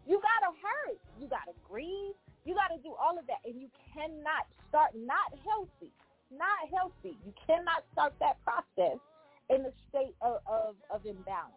You 0.07 0.21
gotta 0.23 0.55
hurt. 0.55 0.97
You 1.19 1.27
gotta 1.27 1.51
grieve. 1.67 2.15
You 2.45 2.53
gotta 2.53 2.77
do 2.81 2.93
all 2.93 3.17
of 3.17 3.25
that, 3.27 3.41
and 3.45 3.59
you 3.59 3.69
cannot 3.93 4.45
start 4.69 4.93
not 4.95 5.33
healthy. 5.43 5.91
Not 6.31 6.69
healthy. 6.69 7.17
You 7.25 7.33
cannot 7.45 7.83
start 7.93 8.13
that 8.19 8.37
process 8.43 8.97
in 9.49 9.61
a 9.65 9.73
state 9.89 10.15
of, 10.21 10.41
of, 10.45 10.75
of 10.89 11.05
imbalance. 11.05 11.53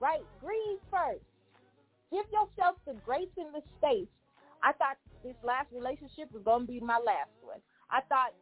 Right? 0.00 0.24
Grieve 0.40 0.80
first. 0.90 1.24
Give 2.10 2.24
yourself 2.28 2.76
the 2.86 2.94
grace 3.04 3.32
and 3.36 3.54
the 3.54 3.62
space. 3.78 4.10
I 4.62 4.72
thought 4.72 4.96
this 5.24 5.36
last 5.42 5.68
relationship 5.72 6.30
was 6.32 6.42
going 6.44 6.66
to 6.66 6.72
be 6.72 6.80
my 6.80 6.98
last 6.98 7.32
one. 7.40 7.58
I 7.90 8.00
thought 8.08 8.32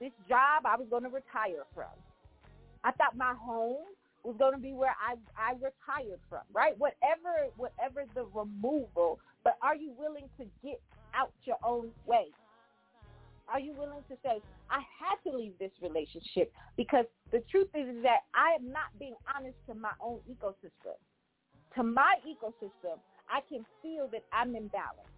this 0.00 0.12
job 0.28 0.64
I 0.64 0.76
was 0.76 0.88
going 0.90 1.04
to 1.04 1.12
retire 1.12 1.64
from. 1.74 1.92
I 2.84 2.90
thought 2.92 3.16
my 3.16 3.34
home 3.38 3.84
was 4.24 4.36
going 4.38 4.52
to 4.54 4.58
be 4.58 4.72
where 4.72 4.94
I 4.98 5.14
I 5.36 5.52
retired 5.54 6.20
from, 6.28 6.42
right? 6.52 6.78
Whatever 6.78 7.50
whatever 7.56 8.04
the 8.14 8.24
removal, 8.34 9.20
but 9.44 9.58
are 9.62 9.76
you 9.76 9.92
willing 9.98 10.28
to 10.38 10.44
get 10.62 10.80
out 11.14 11.32
your 11.44 11.56
own 11.64 11.90
way? 12.06 12.26
Are 13.48 13.60
you 13.60 13.74
willing 13.76 14.02
to 14.08 14.16
say, 14.24 14.40
I 14.70 14.80
had 14.96 15.30
to 15.30 15.36
leave 15.36 15.52
this 15.58 15.72
relationship 15.82 16.52
because 16.76 17.04
the 17.32 17.42
truth 17.50 17.68
is, 17.74 17.88
is 17.96 18.02
that 18.02 18.24
I 18.34 18.54
am 18.54 18.72
not 18.72 18.96
being 18.98 19.16
honest 19.28 19.56
to 19.68 19.74
my 19.74 19.92
own 20.00 20.20
ecosystem. 20.30 20.96
To 21.76 21.82
my 21.82 22.14
ecosystem, 22.24 22.96
I 23.28 23.40
can 23.48 23.64
feel 23.82 24.08
that 24.12 24.24
I'm 24.32 24.52
imbalanced. 24.52 25.12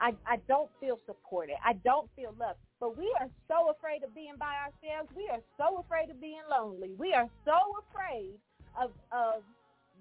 I, 0.00 0.14
I 0.26 0.36
don't 0.48 0.70
feel 0.80 0.98
supported. 1.06 1.56
I 1.64 1.74
don't 1.84 2.08
feel 2.16 2.34
loved. 2.38 2.58
But 2.80 2.96
we 2.96 3.14
are 3.20 3.28
so 3.48 3.70
afraid 3.70 4.02
of 4.02 4.14
being 4.14 4.34
by 4.38 4.54
ourselves. 4.64 5.10
We 5.14 5.28
are 5.30 5.40
so 5.58 5.84
afraid 5.84 6.10
of 6.10 6.20
being 6.20 6.40
lonely. 6.50 6.92
We 6.98 7.12
are 7.12 7.28
so 7.44 7.58
afraid 7.84 8.38
of 8.80 8.92
of 9.12 9.42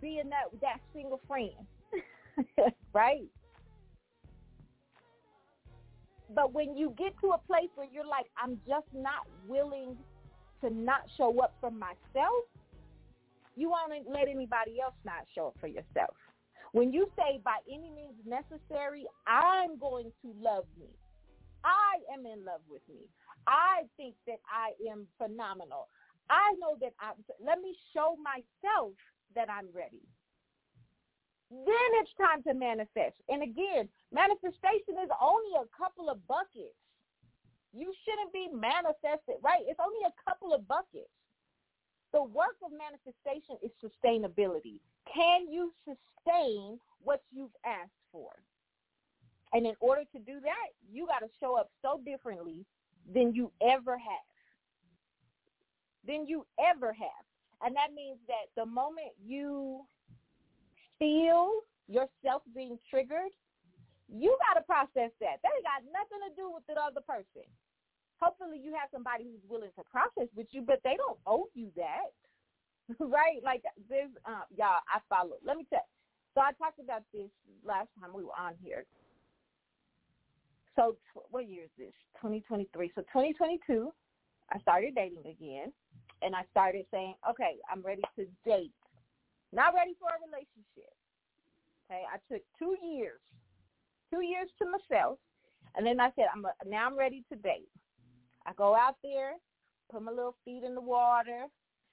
being 0.01 0.29
that 0.29 0.47
that 0.61 0.79
single 0.93 1.19
friend. 1.27 1.51
right? 2.93 3.27
But 6.33 6.53
when 6.53 6.77
you 6.77 6.93
get 6.97 7.13
to 7.21 7.31
a 7.31 7.37
place 7.37 7.69
where 7.75 7.87
you're 7.91 8.05
like, 8.05 8.25
I'm 8.41 8.59
just 8.67 8.87
not 8.93 9.25
willing 9.47 9.97
to 10.61 10.69
not 10.69 11.01
show 11.17 11.39
up 11.41 11.55
for 11.59 11.71
myself, 11.71 12.45
you 13.55 13.69
won't 13.69 14.07
let 14.07 14.27
anybody 14.27 14.79
else 14.83 14.95
not 15.05 15.25
show 15.35 15.47
up 15.47 15.55
for 15.59 15.67
yourself. 15.67 16.15
When 16.71 16.93
you 16.93 17.07
say 17.17 17.39
by 17.43 17.57
any 17.67 17.89
means 17.89 18.15
necessary, 18.25 19.05
I'm 19.27 19.77
going 19.79 20.11
to 20.21 20.33
love 20.39 20.65
me. 20.79 20.87
I 21.63 21.99
am 22.13 22.25
in 22.25 22.45
love 22.45 22.61
with 22.69 22.83
me. 22.87 23.09
I 23.47 23.83
think 23.97 24.15
that 24.27 24.39
I 24.47 24.71
am 24.91 25.07
phenomenal. 25.17 25.87
I 26.29 26.53
know 26.59 26.77
that 26.81 26.93
I'm. 26.99 27.15
let 27.43 27.59
me 27.59 27.75
show 27.93 28.15
myself 28.21 28.93
that 29.35 29.49
I'm 29.49 29.67
ready. 29.73 30.01
Then 31.49 31.89
it's 31.97 32.13
time 32.13 32.43
to 32.43 32.53
manifest. 32.53 33.17
And 33.27 33.41
again, 33.41 33.89
manifestation 34.13 35.01
is 35.01 35.09
only 35.21 35.57
a 35.57 35.65
couple 35.73 36.09
of 36.09 36.25
buckets. 36.27 36.77
You 37.73 37.93
shouldn't 38.05 38.33
be 38.33 38.49
manifested, 38.53 39.41
right? 39.41 39.65
It's 39.65 39.79
only 39.81 40.05
a 40.05 40.13
couple 40.29 40.53
of 40.53 40.67
buckets. 40.67 41.09
The 42.13 42.23
work 42.23 42.57
of 42.65 42.71
manifestation 42.73 43.57
is 43.61 43.71
sustainability. 43.81 44.79
Can 45.13 45.49
you 45.49 45.73
sustain 45.85 46.79
what 47.01 47.21
you've 47.31 47.55
asked 47.65 48.01
for? 48.11 48.29
And 49.53 49.65
in 49.65 49.73
order 49.79 50.03
to 50.13 50.19
do 50.19 50.39
that, 50.41 50.67
you 50.91 51.07
got 51.07 51.19
to 51.19 51.29
show 51.39 51.57
up 51.57 51.69
so 51.81 52.01
differently 52.05 52.65
than 53.11 53.33
you 53.33 53.51
ever 53.61 53.97
have. 53.97 54.29
Than 56.05 56.27
you 56.27 56.45
ever 56.59 56.93
have. 56.93 57.25
And 57.61 57.75
that 57.75 57.93
means 57.95 58.17
that 58.27 58.49
the 58.55 58.65
moment 58.65 59.09
you 59.23 59.81
feel 60.99 61.63
yourself 61.87 62.43
being 62.53 62.77
triggered, 62.91 63.33
you 64.11 64.35
got 64.45 64.59
to 64.59 64.65
process 64.65 65.11
that. 65.23 65.41
That 65.41 65.53
got 65.65 65.81
nothing 65.89 66.21
to 66.27 66.31
do 66.35 66.51
with 66.51 66.63
the 66.67 66.75
other 66.77 67.01
person. 67.01 67.47
Hopefully 68.21 68.59
you 68.61 68.75
have 68.75 68.91
somebody 68.91 69.23
who's 69.23 69.41
willing 69.47 69.71
to 69.79 69.83
process 69.87 70.27
with 70.35 70.47
you, 70.51 70.61
but 70.61 70.81
they 70.83 70.97
don't 70.97 71.17
owe 71.25 71.47
you 71.55 71.71
that. 71.75 72.11
right? 72.99 73.39
Like 73.43 73.63
there's, 73.87 74.11
uh, 74.25 74.45
y'all, 74.55 74.83
I 74.89 74.99
follow. 75.07 75.37
Let 75.45 75.57
me 75.57 75.65
tell 75.69 75.85
So 76.35 76.41
I 76.41 76.51
talked 76.57 76.79
about 76.79 77.03
this 77.13 77.29
last 77.63 77.87
time 77.99 78.11
we 78.13 78.23
were 78.23 78.37
on 78.37 78.53
here. 78.61 78.85
So 80.75 80.95
what 81.29 81.47
year 81.47 81.63
is 81.63 81.69
this? 81.77 81.93
2023. 82.17 82.91
So 82.95 83.01
2022, 83.01 83.91
I 84.51 84.59
started 84.59 84.95
dating 84.95 85.27
again, 85.27 85.71
and 86.21 86.35
I 86.35 86.43
started 86.51 86.85
saying, 86.91 87.15
okay, 87.29 87.57
I'm 87.71 87.81
ready 87.81 88.01
to 88.17 88.25
date. 88.45 88.73
Not 89.51 89.73
ready 89.73 89.93
for 89.99 90.09
a 90.09 90.21
relationship. 90.25 90.93
Okay, 91.89 92.03
I 92.05 92.17
took 92.31 92.43
two 92.57 92.77
years, 92.85 93.19
two 94.13 94.21
years 94.21 94.49
to 94.59 94.65
myself, 94.69 95.17
and 95.75 95.85
then 95.85 95.99
I 95.99 96.11
said, 96.15 96.25
I'm 96.33 96.45
a, 96.45 96.53
now 96.67 96.85
I'm 96.85 96.97
ready 96.97 97.23
to 97.31 97.35
date. 97.37 97.69
I 98.45 98.53
go 98.53 98.75
out 98.75 98.95
there, 99.03 99.33
put 99.91 100.03
my 100.03 100.11
little 100.11 100.35
feet 100.45 100.63
in 100.63 100.75
the 100.75 100.81
water, 100.81 101.45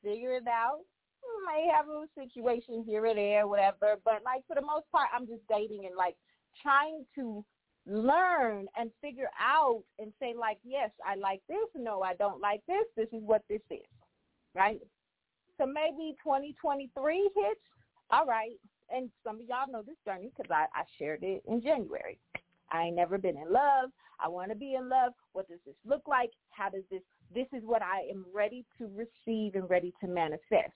figure 0.02 0.36
it 0.36 0.46
out. 0.46 0.80
I 1.24 1.52
may 1.52 1.68
have 1.74 1.88
a 1.88 1.90
little 1.90 2.06
situation 2.14 2.84
here 2.86 3.06
or 3.06 3.14
there, 3.14 3.46
whatever, 3.46 3.96
but 4.04 4.22
like 4.24 4.46
for 4.46 4.54
the 4.54 4.60
most 4.60 4.84
part, 4.92 5.08
I'm 5.14 5.26
just 5.26 5.42
dating 5.48 5.86
and 5.86 5.96
like 5.96 6.16
trying 6.62 7.04
to 7.16 7.44
learn 7.86 8.66
and 8.78 8.90
figure 9.00 9.30
out 9.40 9.82
and 9.98 10.12
say 10.20 10.34
like, 10.38 10.58
yes, 10.64 10.90
I 11.04 11.14
like 11.16 11.40
this. 11.48 11.68
No, 11.74 12.02
I 12.02 12.14
don't 12.14 12.40
like 12.40 12.60
this. 12.68 12.84
This 12.96 13.08
is 13.12 13.22
what 13.24 13.42
this 13.48 13.62
is, 13.70 13.78
right? 14.54 14.80
So 15.58 15.66
maybe 15.66 16.14
2023 16.22 17.30
hits. 17.34 17.60
All 18.10 18.26
right. 18.26 18.58
And 18.90 19.10
some 19.24 19.36
of 19.36 19.48
y'all 19.48 19.70
know 19.70 19.82
this 19.82 19.96
journey 20.04 20.30
because 20.36 20.50
I, 20.50 20.66
I 20.78 20.84
shared 20.98 21.22
it 21.22 21.42
in 21.48 21.62
January. 21.62 22.18
I 22.70 22.84
ain't 22.84 22.96
never 22.96 23.18
been 23.18 23.36
in 23.36 23.52
love. 23.52 23.90
I 24.20 24.28
want 24.28 24.50
to 24.50 24.56
be 24.56 24.74
in 24.74 24.88
love. 24.88 25.12
What 25.32 25.48
does 25.48 25.58
this 25.66 25.74
look 25.84 26.02
like? 26.06 26.30
How 26.50 26.68
does 26.68 26.84
this, 26.90 27.02
this 27.34 27.46
is 27.52 27.62
what 27.64 27.82
I 27.82 28.02
am 28.10 28.24
ready 28.34 28.64
to 28.78 28.88
receive 28.94 29.54
and 29.54 29.68
ready 29.68 29.92
to 30.00 30.08
manifest. 30.08 30.72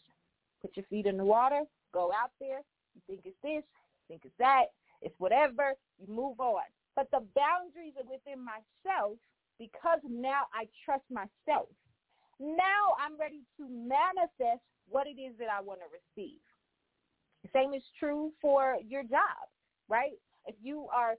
Put 0.61 0.77
your 0.77 0.85
feet 0.91 1.07
in 1.07 1.17
the 1.17 1.25
water. 1.25 1.63
Go 1.93 2.13
out 2.13 2.31
there. 2.39 2.61
You 2.95 3.01
think 3.07 3.21
it's 3.25 3.37
this. 3.43 3.65
think 4.09 4.23
it's 4.25 4.35
that. 4.39 4.67
It's 5.03 5.15
whatever. 5.19 5.75
You 5.99 6.13
move 6.13 6.39
on. 6.41 6.63
But 6.97 7.09
the 7.11 7.25
boundaries 7.35 7.95
are 7.97 8.11
within 8.11 8.45
myself 8.45 9.17
because 9.59 10.01
now 10.09 10.43
I 10.53 10.67
trust 10.85 11.05
myself. 11.11 11.69
Now 12.41 12.97
I'm 12.99 13.21
ready 13.21 13.43
to 13.59 13.69
manifest 13.69 14.65
what 14.89 15.07
it 15.07 15.21
is 15.21 15.37
that 15.39 15.49
I 15.53 15.61
want 15.61 15.81
to 15.81 15.87
receive. 15.93 16.41
Same 17.53 17.75
is 17.75 17.83
true 17.99 18.33
for 18.41 18.77
your 18.87 19.03
job, 19.03 19.49
right? 19.89 20.13
If 20.47 20.57
you 20.63 20.87
are, 20.93 21.15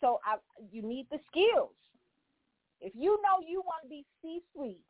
so 0.00 0.20
I, 0.24 0.36
you 0.70 0.82
need 0.82 1.06
the 1.10 1.18
skills. 1.30 1.74
If 2.80 2.92
you 2.94 3.18
know 3.22 3.44
you 3.46 3.62
want 3.64 3.82
to 3.84 3.88
be 3.88 4.04
C-suite, 4.20 4.84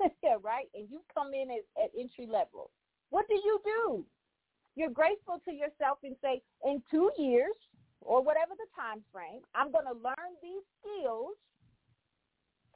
right, 0.42 0.66
and 0.74 0.88
you 0.90 1.00
come 1.12 1.34
in 1.34 1.50
at, 1.50 1.82
at 1.82 1.90
entry 1.98 2.26
level, 2.26 2.70
what 3.10 3.28
do 3.28 3.34
you 3.34 3.60
do? 3.64 4.04
You're 4.74 4.90
grateful 4.90 5.40
to 5.44 5.52
yourself 5.52 5.98
and 6.04 6.16
say, 6.22 6.42
in 6.64 6.82
two 6.90 7.10
years 7.18 7.56
or 8.00 8.22
whatever 8.22 8.52
the 8.56 8.68
time 8.76 9.02
frame, 9.12 9.40
I'm 9.54 9.72
going 9.72 9.86
to 9.86 9.92
learn 9.92 10.32
these 10.42 10.62
skills, 10.80 11.32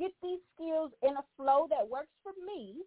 get 0.00 0.16
these 0.24 0.40
skills 0.56 0.90
in 1.04 1.12
a 1.20 1.24
flow 1.36 1.68
that 1.68 1.84
works 1.84 2.16
for 2.24 2.32
me, 2.40 2.80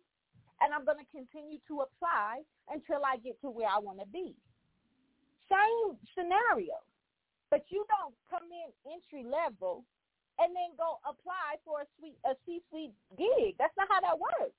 and 0.60 0.74
I'm 0.74 0.84
going 0.84 0.98
to 0.98 1.10
continue 1.14 1.62
to 1.70 1.86
apply 1.86 2.42
until 2.74 3.06
I 3.06 3.22
get 3.22 3.38
to 3.46 3.54
where 3.54 3.70
I 3.70 3.78
want 3.78 4.02
to 4.02 4.10
be. 4.10 4.34
Same 5.46 5.94
scenario. 6.18 6.82
But 7.54 7.70
you 7.70 7.86
don't 7.86 8.18
come 8.34 8.50
in 8.50 8.74
entry 8.90 9.22
level 9.22 9.86
and 10.42 10.50
then 10.58 10.74
go 10.74 10.98
apply 11.06 11.62
for 11.62 11.86
a 11.86 11.88
sweet 12.02 12.18
a 12.26 12.34
C-suite 12.50 12.98
gig. 13.14 13.54
That's 13.62 13.78
not 13.78 13.86
how 13.94 14.02
that 14.02 14.18
works. 14.18 14.58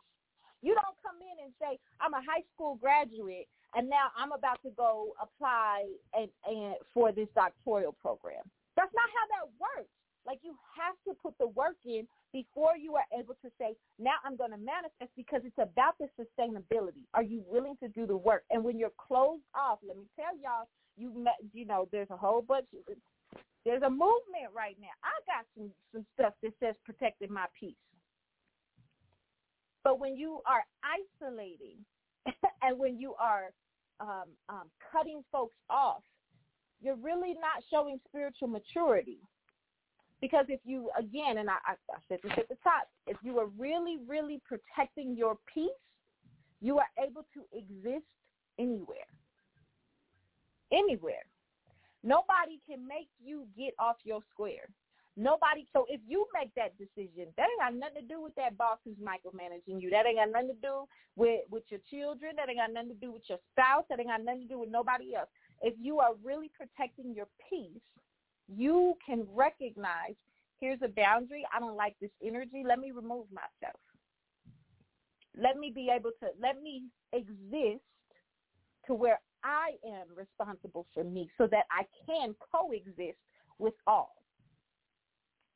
You 0.62 0.79
don't 0.79 0.95
come 1.03 1.19
in 1.19 1.43
and 1.43 1.53
say, 1.59 1.83
I'm 1.99 2.14
a 2.14 2.23
high 2.23 2.47
school 2.55 2.79
graduate 2.79 3.51
and 3.75 3.90
now 3.90 4.14
I'm 4.14 4.31
about 4.31 4.62
to 4.62 4.71
go 4.79 5.19
apply 5.19 5.90
and, 6.14 6.31
and 6.47 6.79
for 6.95 7.11
this 7.11 7.27
doctoral 7.35 7.99
program. 7.99 8.47
That's 8.79 8.95
not 8.95 9.11
how 9.11 9.27
that 9.43 9.47
works. 9.59 9.90
Like 10.23 10.38
you 10.47 10.55
have 10.79 10.95
to 11.11 11.19
put 11.19 11.35
the 11.43 11.51
work 11.51 11.77
in 11.85 12.07
before 12.35 12.77
you 12.77 12.97
are 12.97 13.07
able 13.16 13.35
to 13.42 13.51
say, 13.59 13.77
now 14.01 14.18
I'm 14.25 14.37
going 14.37 14.51
to 14.51 14.59
manifest 14.59 15.12
because 15.16 15.42
it's 15.44 15.57
about 15.57 15.94
the 16.01 16.09
sustainability. 16.18 17.07
Are 17.14 17.23
you 17.23 17.44
willing 17.47 17.77
to 17.81 17.88
do 17.88 18.09
the 18.09 18.16
work? 18.16 18.42
And 18.51 18.64
when 18.64 18.77
you're 18.77 18.90
closed 18.99 19.44
off, 19.55 19.79
let 19.87 19.97
me 19.97 20.03
tell 20.16 20.37
y'all, 20.37 20.66
you 20.97 21.16
met, 21.16 21.38
you 21.53 21.64
know, 21.64 21.88
there's 21.92 22.11
a 22.11 22.16
whole 22.16 22.42
bunch. 22.42 22.66
There's 23.64 23.83
a 23.83 23.90
movement 23.90 24.51
right 24.55 24.77
now. 24.81 24.94
I 25.05 25.14
got 25.31 25.47
some 25.57 25.70
some 25.92 26.05
stuff 26.14 26.35
that 26.42 26.53
says 26.59 26.75
protecting 26.85 27.33
my 27.33 27.47
peace. 27.59 27.77
But 29.85 30.01
when 30.01 30.16
you 30.16 30.40
are 30.47 30.64
isolating, 30.83 31.79
and 32.62 32.79
when 32.79 32.99
you 32.99 33.14
are 33.14 33.51
um, 34.01 34.29
um, 34.49 34.70
cutting 34.92 35.23
folks 35.31 35.57
off, 35.70 36.03
you're 36.81 36.97
really 36.97 37.35
not 37.35 37.62
showing 37.70 38.01
spiritual 38.09 38.49
maturity. 38.49 39.18
Because 40.20 40.46
if 40.48 40.61
you, 40.64 40.90
again, 40.98 41.38
and 41.38 41.50
I, 41.50 41.57
I 41.68 41.74
said 42.09 42.18
this 42.22 42.33
at 42.37 42.48
the 42.48 42.57
top, 42.62 42.88
if 43.07 43.16
you 43.22 43.38
are 43.38 43.48
really, 43.59 43.98
really 44.07 44.40
protecting 44.46 45.16
your 45.16 45.37
peace, 45.53 45.68
you 46.61 46.79
are 46.79 46.88
able 46.98 47.27
to 47.35 47.44
exist 47.53 48.07
anywhere. 48.59 49.11
Anywhere. 50.72 51.24
Nobody 52.03 52.61
can 52.68 52.87
make 52.87 53.09
you 53.22 53.46
get 53.57 53.74
off 53.79 53.96
your 54.05 54.20
square. 54.31 54.68
Nobody. 55.16 55.66
So 55.72 55.87
if 55.88 56.00
you 56.09 56.27
make 56.35 56.50
that 56.57 56.77
decision, 56.77 57.31
that 57.37 57.46
ain't 57.46 57.61
got 57.61 57.74
nothing 57.74 58.03
to 58.03 58.14
do 58.14 58.20
with 58.20 58.35
that 58.35 58.59
boss 58.59 58.79
who's 58.85 58.96
micromanaging 58.96 59.81
you. 59.81 59.88
That 59.90 60.07
ain't 60.07 60.18
got 60.18 60.31
nothing 60.31 60.48
to 60.48 60.61
do 60.61 60.85
with 61.16 61.42
with 61.50 61.62
your 61.68 61.81
children. 61.88 62.35
That 62.37 62.48
ain't 62.48 62.59
got 62.59 62.72
nothing 62.72 62.90
to 62.90 63.00
do 63.00 63.12
with 63.12 63.22
your 63.29 63.38
spouse. 63.53 63.85
That 63.88 64.00
ain't 64.00 64.09
got 64.09 64.24
nothing 64.24 64.42
to 64.42 64.48
do 64.48 64.59
with 64.59 64.70
nobody 64.70 65.14
else. 65.14 65.29
If 65.62 65.74
you 65.81 66.00
are 66.00 66.14
really 66.22 66.50
protecting 66.50 67.14
your 67.14 67.29
peace, 67.48 67.81
you 68.48 68.94
can 69.04 69.26
recognize 69.35 70.14
here's 70.61 70.80
a 70.83 70.88
boundary. 70.88 71.44
I 71.54 71.61
don't 71.61 71.76
like 71.76 71.96
this 72.00 72.11
energy. 72.24 72.62
Let 72.66 72.78
me 72.78 72.90
remove 72.90 73.26
myself. 73.33 73.80
Let 75.37 75.59
me 75.59 75.72
be 75.74 75.90
able 75.94 76.11
to 76.20 76.28
let 76.40 76.62
me 76.62 76.85
exist 77.12 77.83
to 78.87 78.94
where 78.94 79.20
I 79.42 79.72
am 79.87 80.07
responsible 80.16 80.87
for 80.94 81.04
me 81.04 81.28
so 81.37 81.46
that 81.48 81.64
I 81.70 81.85
can 82.07 82.35
coexist 82.52 83.18
with 83.59 83.74
all. 83.87 84.14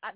I, 0.03 0.11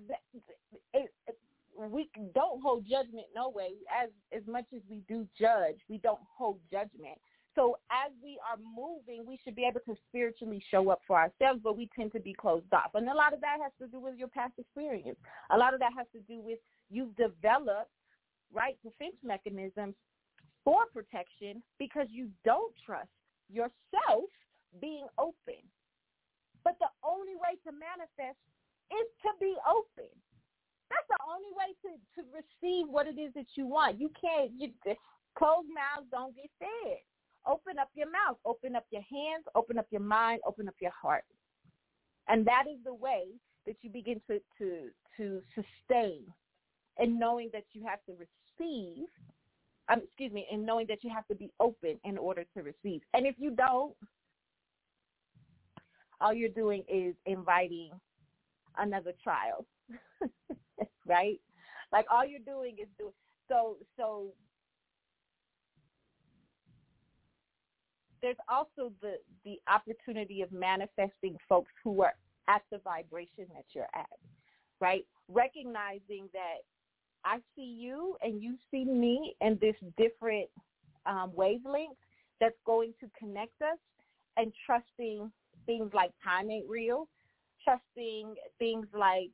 it, 0.94 1.11
it, 1.26 1.38
we 1.76 2.11
don't 2.35 2.62
hold 2.62 2.85
judgment 2.88 3.26
no 3.35 3.48
way. 3.48 3.70
As 4.02 4.11
as 4.37 4.42
much 4.46 4.66
as 4.74 4.82
we 4.90 5.02
do 5.08 5.26
judge, 5.38 5.78
we 5.88 5.98
don't 5.98 6.20
hold 6.37 6.58
judgment. 6.70 7.18
So 7.55 7.77
as 7.91 8.11
we 8.23 8.38
are 8.49 8.57
moving, 8.57 9.27
we 9.27 9.38
should 9.45 9.55
be 9.55 9.69
able 9.69 9.81
to 9.85 9.95
spiritually 10.09 10.62
show 10.71 10.88
up 10.88 11.01
for 11.07 11.19
ourselves, 11.19 11.61
but 11.62 11.77
we 11.77 11.88
tend 11.95 12.12
to 12.12 12.21
be 12.21 12.33
closed 12.33 12.73
off. 12.73 12.95
And 12.95 13.09
a 13.09 13.15
lot 13.15 13.35
of 13.35 13.41
that 13.43 13.59
has 13.62 13.73
to 13.81 13.87
do 13.88 14.01
with 14.01 14.17
your 14.17 14.29
past 14.29 14.55
experience. 14.59 15.19
A 15.51 15.59
lot 15.59 15.75
of 15.75 15.81
that 15.81 15.93
has 15.97 16.07
to 16.12 16.21
do 16.21 16.41
with 16.41 16.59
you've 16.91 17.15
developed 17.17 17.93
right 18.53 18.79
defense 18.83 19.17
mechanisms 19.23 19.95
for 20.65 20.85
protection 20.93 21.62
because 21.79 22.07
you 22.11 22.29
don't 22.45 22.73
trust 22.85 23.12
yourself 23.51 24.29
being 24.81 25.07
open. 25.19 25.61
But 26.65 26.77
the 26.81 26.88
only 27.05 27.35
way 27.37 27.59
to 27.67 27.73
manifest 27.73 28.38
is 28.88 29.07
to 29.29 29.31
be 29.40 29.55
open. 29.69 30.09
That's 30.88 31.09
the 31.09 31.21
only 31.25 31.53
way 31.53 31.73
to, 31.85 31.90
to 32.17 32.21
receive 32.33 32.88
what 32.88 33.07
it 33.07 33.21
is 33.21 33.33
that 33.35 33.48
you 33.57 33.67
want. 33.67 34.00
You 34.00 34.11
can't, 34.13 34.53
you, 34.57 34.71
closed 35.37 35.69
mouths 35.69 36.09
don't 36.11 36.37
get 36.37 36.48
fed. 36.59 37.00
Open 37.47 37.79
up 37.79 37.90
your 37.95 38.11
mouth, 38.11 38.38
open 38.45 38.77
up 38.77 38.87
your 38.90 39.03
hands, 39.03 39.45
open 39.55 39.79
up 39.79 39.87
your 39.90 40.01
mind, 40.01 40.40
open 40.47 40.69
up 40.69 40.75
your 40.81 40.93
heart. 40.93 41.25
And 42.29 42.47
that 42.47 42.65
is 42.71 42.79
the 42.85 42.95
way 42.95 43.27
that 43.67 43.77
you 43.83 43.90
begin 43.90 44.21
to, 44.29 44.40
to, 44.59 44.90
to 45.17 45.43
sustain 45.55 46.27
and 46.99 47.19
knowing 47.19 47.51
that 47.53 47.65
you 47.73 47.85
have 47.87 48.01
to 48.07 48.13
receive, 48.13 49.07
um, 49.88 50.01
excuse 50.05 50.33
me, 50.33 50.47
and 50.53 50.65
knowing 50.65 50.87
that 50.88 51.03
you 51.03 51.11
have 51.11 51.27
to 51.29 51.35
be 51.35 51.51
open 51.61 51.99
in 52.05 52.19
order 52.19 52.45
to 52.57 52.63
receive. 52.63 53.03
And 53.15 53.27
if 53.27 53.37
you 53.38 53.51
don't, 53.51 53.95
all 56.21 56.33
you're 56.33 56.49
doing 56.49 56.85
is 56.88 57.15
inviting 57.27 57.90
another 58.79 59.13
trial, 59.23 59.67
right? 61.07 61.40
Like 61.93 62.07
all 62.11 62.25
you're 62.25 62.40
doing 62.40 62.77
is 62.81 62.88
doing 62.99 63.13
so. 63.49 63.77
So 63.97 64.33
there's 68.23 68.37
also 68.48 68.92
the 69.00 69.14
the 69.44 69.60
opportunity 69.68 70.42
of 70.42 70.52
manifesting 70.52 71.37
folks 71.48 71.73
who 71.83 72.02
are 72.02 72.14
at 72.48 72.62
the 72.70 72.79
vibration 72.79 73.46
that 73.54 73.64
you're 73.75 73.88
at, 73.94 74.18
right? 74.81 75.04
Recognizing 75.29 76.29
that 76.33 76.58
I 77.25 77.38
see 77.54 77.77
you 77.79 78.16
and 78.23 78.42
you 78.42 78.56
see 78.70 78.85
me 78.85 79.35
in 79.40 79.58
this 79.60 79.77
different 79.96 80.48
um, 81.06 81.33
wavelength 81.35 81.96
that's 82.40 82.56
going 82.66 82.94
to 83.00 83.08
connect 83.18 83.60
us 83.62 83.79
and 84.37 84.52
trusting 84.66 85.31
things 85.66 85.90
like 85.94 86.10
time 86.25 86.50
ain't 86.50 86.68
real 86.68 87.08
trusting 87.64 88.35
things 88.58 88.87
like 88.92 89.31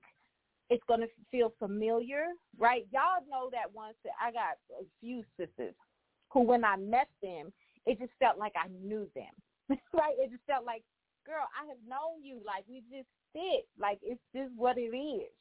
it's 0.70 0.82
going 0.86 1.01
to 1.01 1.09
feel 1.30 1.53
familiar, 1.59 2.26
right? 2.59 2.86
Y'all 2.93 3.24
know 3.28 3.49
that 3.53 3.72
once 3.72 3.97
I 4.20 4.30
got 4.32 4.59
a 4.78 4.84
few 5.01 5.22
sisters 5.39 5.74
who 6.30 6.43
when 6.43 6.64
I 6.64 6.76
met 6.76 7.09
them, 7.22 7.53
it 7.89 7.99
just 7.99 8.12
felt 8.18 8.39
like 8.39 8.53
I 8.55 8.68
knew 8.84 9.09
them, 9.16 9.32
right? 9.95 10.14
It 10.20 10.30
just 10.30 10.45
felt 10.47 10.66
like, 10.66 10.82
girl, 11.24 11.49
I 11.57 11.66
have 11.68 11.80
known 11.89 12.22
you. 12.22 12.41
Like 12.45 12.64
we 12.68 12.84
just 12.93 13.09
fit. 13.32 13.64
Like 13.80 13.99
it's 14.03 14.20
just 14.36 14.53
what 14.55 14.76
it 14.76 14.95
is. 14.95 15.32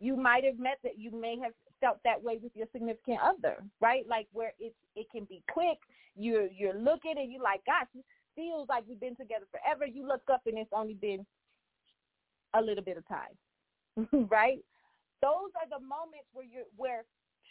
You 0.00 0.16
might 0.16 0.42
have 0.42 0.58
met 0.58 0.78
that. 0.82 0.98
You 0.98 1.12
may 1.12 1.38
have 1.38 1.52
felt 1.80 1.98
that 2.02 2.20
way 2.20 2.38
with 2.42 2.50
your 2.56 2.66
significant 2.72 3.20
other, 3.22 3.62
right? 3.80 4.02
Like 4.08 4.26
where 4.32 4.52
it's 4.58 4.74
it 4.96 5.06
can 5.14 5.24
be 5.30 5.44
quick. 5.50 5.78
You're 6.16 6.48
you're 6.50 6.78
looking 6.78 7.14
and 7.16 7.30
you're 7.30 7.42
like, 7.42 7.64
gosh, 7.66 7.86
it 7.94 8.04
feels 8.34 8.68
like 8.68 8.82
we've 8.88 9.00
been 9.00 9.16
together 9.16 9.46
forever. 9.52 9.86
You 9.86 10.06
look 10.06 10.22
up 10.32 10.42
and 10.46 10.58
it's 10.58 10.74
only 10.74 10.94
been 10.94 11.24
a 12.54 12.60
little 12.60 12.84
bit 12.84 12.98
of 12.98 13.04
time, 13.06 14.26
right? 14.28 14.58
Those 15.22 15.54
are 15.54 15.70
the 15.70 15.78
moments 15.78 16.26
where 16.32 16.44
you're 16.44 16.66
where 16.76 17.04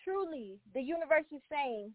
truly 0.04 0.60
the 0.74 0.82
universe 0.82 1.26
is 1.32 1.42
saying 1.50 1.94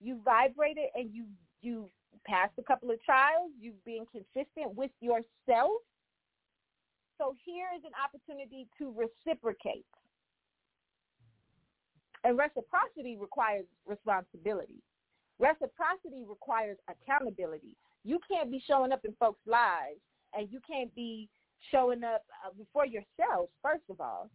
you 0.00 0.20
vibrated 0.24 0.86
and 0.94 1.10
you 1.12 1.24
you 1.62 1.90
passed 2.26 2.52
a 2.58 2.62
couple 2.62 2.90
of 2.90 3.02
trials, 3.02 3.50
you've 3.58 3.82
been 3.84 4.04
consistent 4.10 4.74
with 4.74 4.90
yourself. 5.00 5.82
So 7.18 7.34
here 7.44 7.68
is 7.76 7.82
an 7.84 7.92
opportunity 7.96 8.68
to 8.78 8.92
reciprocate. 8.92 9.86
And 12.24 12.36
reciprocity 12.36 13.16
requires 13.18 13.64
responsibility. 13.86 14.82
Reciprocity 15.38 16.24
requires 16.28 16.76
accountability. 16.90 17.76
You 18.04 18.18
can't 18.30 18.50
be 18.50 18.62
showing 18.66 18.92
up 18.92 19.00
in 19.04 19.14
folks' 19.18 19.40
lives 19.46 20.00
and 20.34 20.48
you 20.50 20.60
can't 20.68 20.94
be 20.94 21.28
showing 21.70 22.04
up 22.04 22.22
uh, 22.44 22.50
for 22.72 22.86
yourself, 22.86 23.50
first 23.62 23.84
of 23.90 24.00
all, 24.00 24.30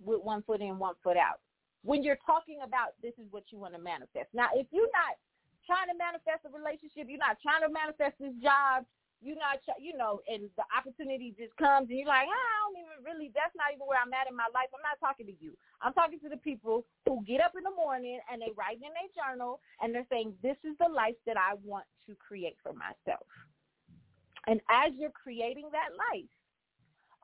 with 0.00 0.22
one 0.22 0.42
foot 0.42 0.60
in, 0.60 0.78
one 0.78 0.94
foot 1.02 1.16
out. 1.16 1.40
When 1.84 2.02
you're 2.02 2.20
talking 2.24 2.64
about 2.64 2.96
this 3.04 3.12
is 3.20 3.28
what 3.30 3.52
you 3.52 3.60
want 3.60 3.76
to 3.76 3.80
manifest. 3.80 4.32
Now, 4.32 4.48
if 4.56 4.66
you're 4.72 4.90
not 4.90 5.20
trying 5.68 5.92
to 5.92 5.96
manifest 5.96 6.48
a 6.48 6.50
relationship, 6.52 7.12
you're 7.12 7.20
not 7.20 7.36
trying 7.44 7.60
to 7.60 7.68
manifest 7.68 8.16
this 8.16 8.32
job, 8.40 8.88
you're 9.24 9.40
not, 9.40 9.60
you 9.80 9.96
know, 9.96 10.20
and 10.28 10.52
the 10.60 10.64
opportunity 10.68 11.32
just 11.32 11.56
comes 11.56 11.88
and 11.88 11.96
you're 11.96 12.08
like, 12.08 12.28
ah, 12.28 12.32
I 12.32 12.56
don't 12.68 12.80
even 12.80 12.98
really, 13.00 13.32
that's 13.32 13.56
not 13.56 13.72
even 13.72 13.88
where 13.88 13.96
I'm 13.96 14.12
at 14.12 14.28
in 14.28 14.36
my 14.36 14.48
life. 14.52 14.68
I'm 14.72 14.84
not 14.84 15.00
talking 15.00 15.24
to 15.28 15.36
you. 15.40 15.56
I'm 15.80 15.96
talking 15.96 16.20
to 16.20 16.28
the 16.28 16.40
people 16.40 16.84
who 17.08 17.24
get 17.24 17.40
up 17.40 17.56
in 17.56 17.64
the 17.64 17.72
morning 17.72 18.20
and 18.28 18.40
they 18.40 18.52
write 18.52 18.80
in 18.84 18.92
their 18.92 19.12
journal 19.16 19.64
and 19.80 19.96
they're 19.96 20.08
saying, 20.12 20.36
this 20.44 20.60
is 20.60 20.76
the 20.76 20.92
life 20.92 21.16
that 21.24 21.40
I 21.40 21.56
want 21.64 21.88
to 22.04 22.12
create 22.20 22.60
for 22.60 22.76
myself. 22.76 23.24
And 24.46 24.60
as 24.68 24.92
you're 24.96 25.14
creating 25.14 25.72
that 25.72 25.96
life, 25.96 26.28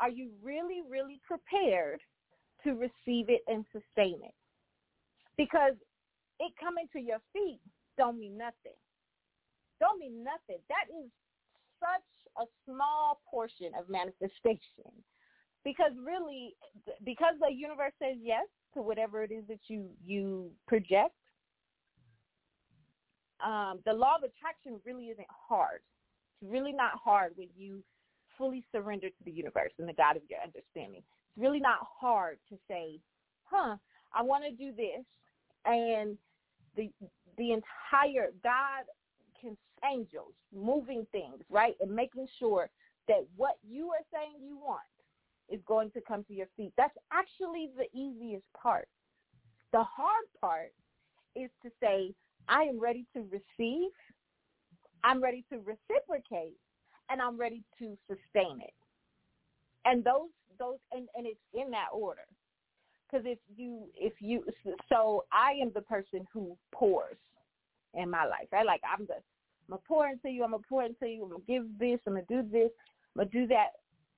are 0.00 0.08
you 0.08 0.32
really, 0.40 0.80
really 0.88 1.20
prepared 1.28 2.00
to 2.64 2.72
receive 2.72 3.28
it 3.28 3.44
and 3.44 3.68
sustain 3.76 4.24
it? 4.24 4.32
Because 5.36 5.74
it 6.38 6.52
coming 6.62 6.86
to 6.92 7.00
your 7.00 7.18
feet 7.32 7.60
don't 7.96 8.18
mean 8.18 8.36
nothing. 8.36 8.76
Don't 9.80 9.98
mean 9.98 10.24
nothing. 10.24 10.60
That 10.68 10.88
is 10.88 11.10
such 11.80 12.44
a 12.44 12.44
small 12.66 13.20
portion 13.30 13.72
of 13.78 13.88
manifestation. 13.88 14.92
Because 15.64 15.92
really, 16.02 16.54
because 17.04 17.34
the 17.40 17.52
universe 17.52 17.92
says 18.00 18.16
yes 18.22 18.46
to 18.74 18.82
whatever 18.82 19.22
it 19.22 19.30
is 19.30 19.44
that 19.48 19.60
you, 19.68 19.88
you 20.04 20.50
project, 20.66 21.14
um, 23.44 23.80
the 23.84 23.92
law 23.92 24.16
of 24.16 24.22
attraction 24.22 24.80
really 24.84 25.06
isn't 25.06 25.26
hard. 25.28 25.80
It's 26.40 26.50
really 26.50 26.72
not 26.72 26.92
hard 27.02 27.32
when 27.36 27.48
you 27.56 27.82
fully 28.38 28.64
surrender 28.72 29.08
to 29.08 29.24
the 29.24 29.30
universe 29.30 29.72
and 29.78 29.88
the 29.88 29.92
God 29.92 30.16
of 30.16 30.22
your 30.28 30.40
understanding. 30.40 31.02
It's 31.02 31.38
really 31.38 31.60
not 31.60 31.78
hard 32.00 32.38
to 32.48 32.56
say, 32.68 33.00
huh, 33.44 33.76
I 34.14 34.22
want 34.22 34.44
to 34.44 34.50
do 34.50 34.72
this. 34.72 35.04
And 35.64 36.16
the 36.76 36.90
the 37.36 37.52
entire 37.52 38.30
God 38.42 38.84
can 39.40 39.56
angels 39.90 40.34
moving 40.54 41.06
things, 41.12 41.42
right? 41.48 41.74
And 41.80 41.90
making 41.94 42.26
sure 42.38 42.68
that 43.08 43.26
what 43.36 43.56
you 43.68 43.88
are 43.88 44.04
saying 44.12 44.34
you 44.42 44.56
want 44.58 44.80
is 45.48 45.60
going 45.66 45.90
to 45.92 46.00
come 46.00 46.24
to 46.24 46.34
your 46.34 46.46
feet. 46.56 46.72
That's 46.76 46.96
actually 47.12 47.70
the 47.76 47.86
easiest 47.98 48.44
part. 48.52 48.88
The 49.72 49.82
hard 49.82 50.24
part 50.40 50.72
is 51.34 51.50
to 51.62 51.70
say, 51.80 52.14
I 52.48 52.62
am 52.62 52.78
ready 52.78 53.06
to 53.14 53.24
receive, 53.30 53.90
I'm 55.04 55.22
ready 55.22 55.44
to 55.52 55.58
reciprocate, 55.58 56.56
and 57.08 57.20
I'm 57.20 57.36
ready 57.36 57.62
to 57.78 57.96
sustain 58.08 58.60
it. 58.60 58.74
And 59.84 60.04
those 60.04 60.30
those 60.58 60.78
and, 60.92 61.08
and 61.16 61.26
it's 61.26 61.40
in 61.54 61.70
that 61.70 61.88
order. 61.92 62.26
Because 63.10 63.26
if 63.26 63.38
you 63.56 63.86
if 63.96 64.12
you 64.20 64.44
so 64.88 65.24
I 65.32 65.52
am 65.60 65.72
the 65.74 65.80
person 65.82 66.26
who 66.32 66.56
pours 66.72 67.16
in 67.94 68.10
my 68.10 68.24
life. 68.24 68.46
Right? 68.52 68.66
Like 68.66 68.82
I'm 68.84 69.06
the 69.06 69.14
I'm 69.14 69.76
gonna 69.76 69.82
pour 69.86 70.08
into 70.08 70.28
you, 70.28 70.44
I'm 70.44 70.50
gonna 70.50 70.62
pour 70.68 70.84
into 70.84 71.06
you, 71.06 71.24
I'm 71.24 71.30
gonna 71.30 71.42
give 71.46 71.64
this, 71.78 72.00
I'm 72.06 72.14
gonna 72.14 72.26
do 72.28 72.42
this, 72.50 72.70
I'm 73.16 73.24
gonna 73.24 73.30
do 73.30 73.46
that. 73.48 73.68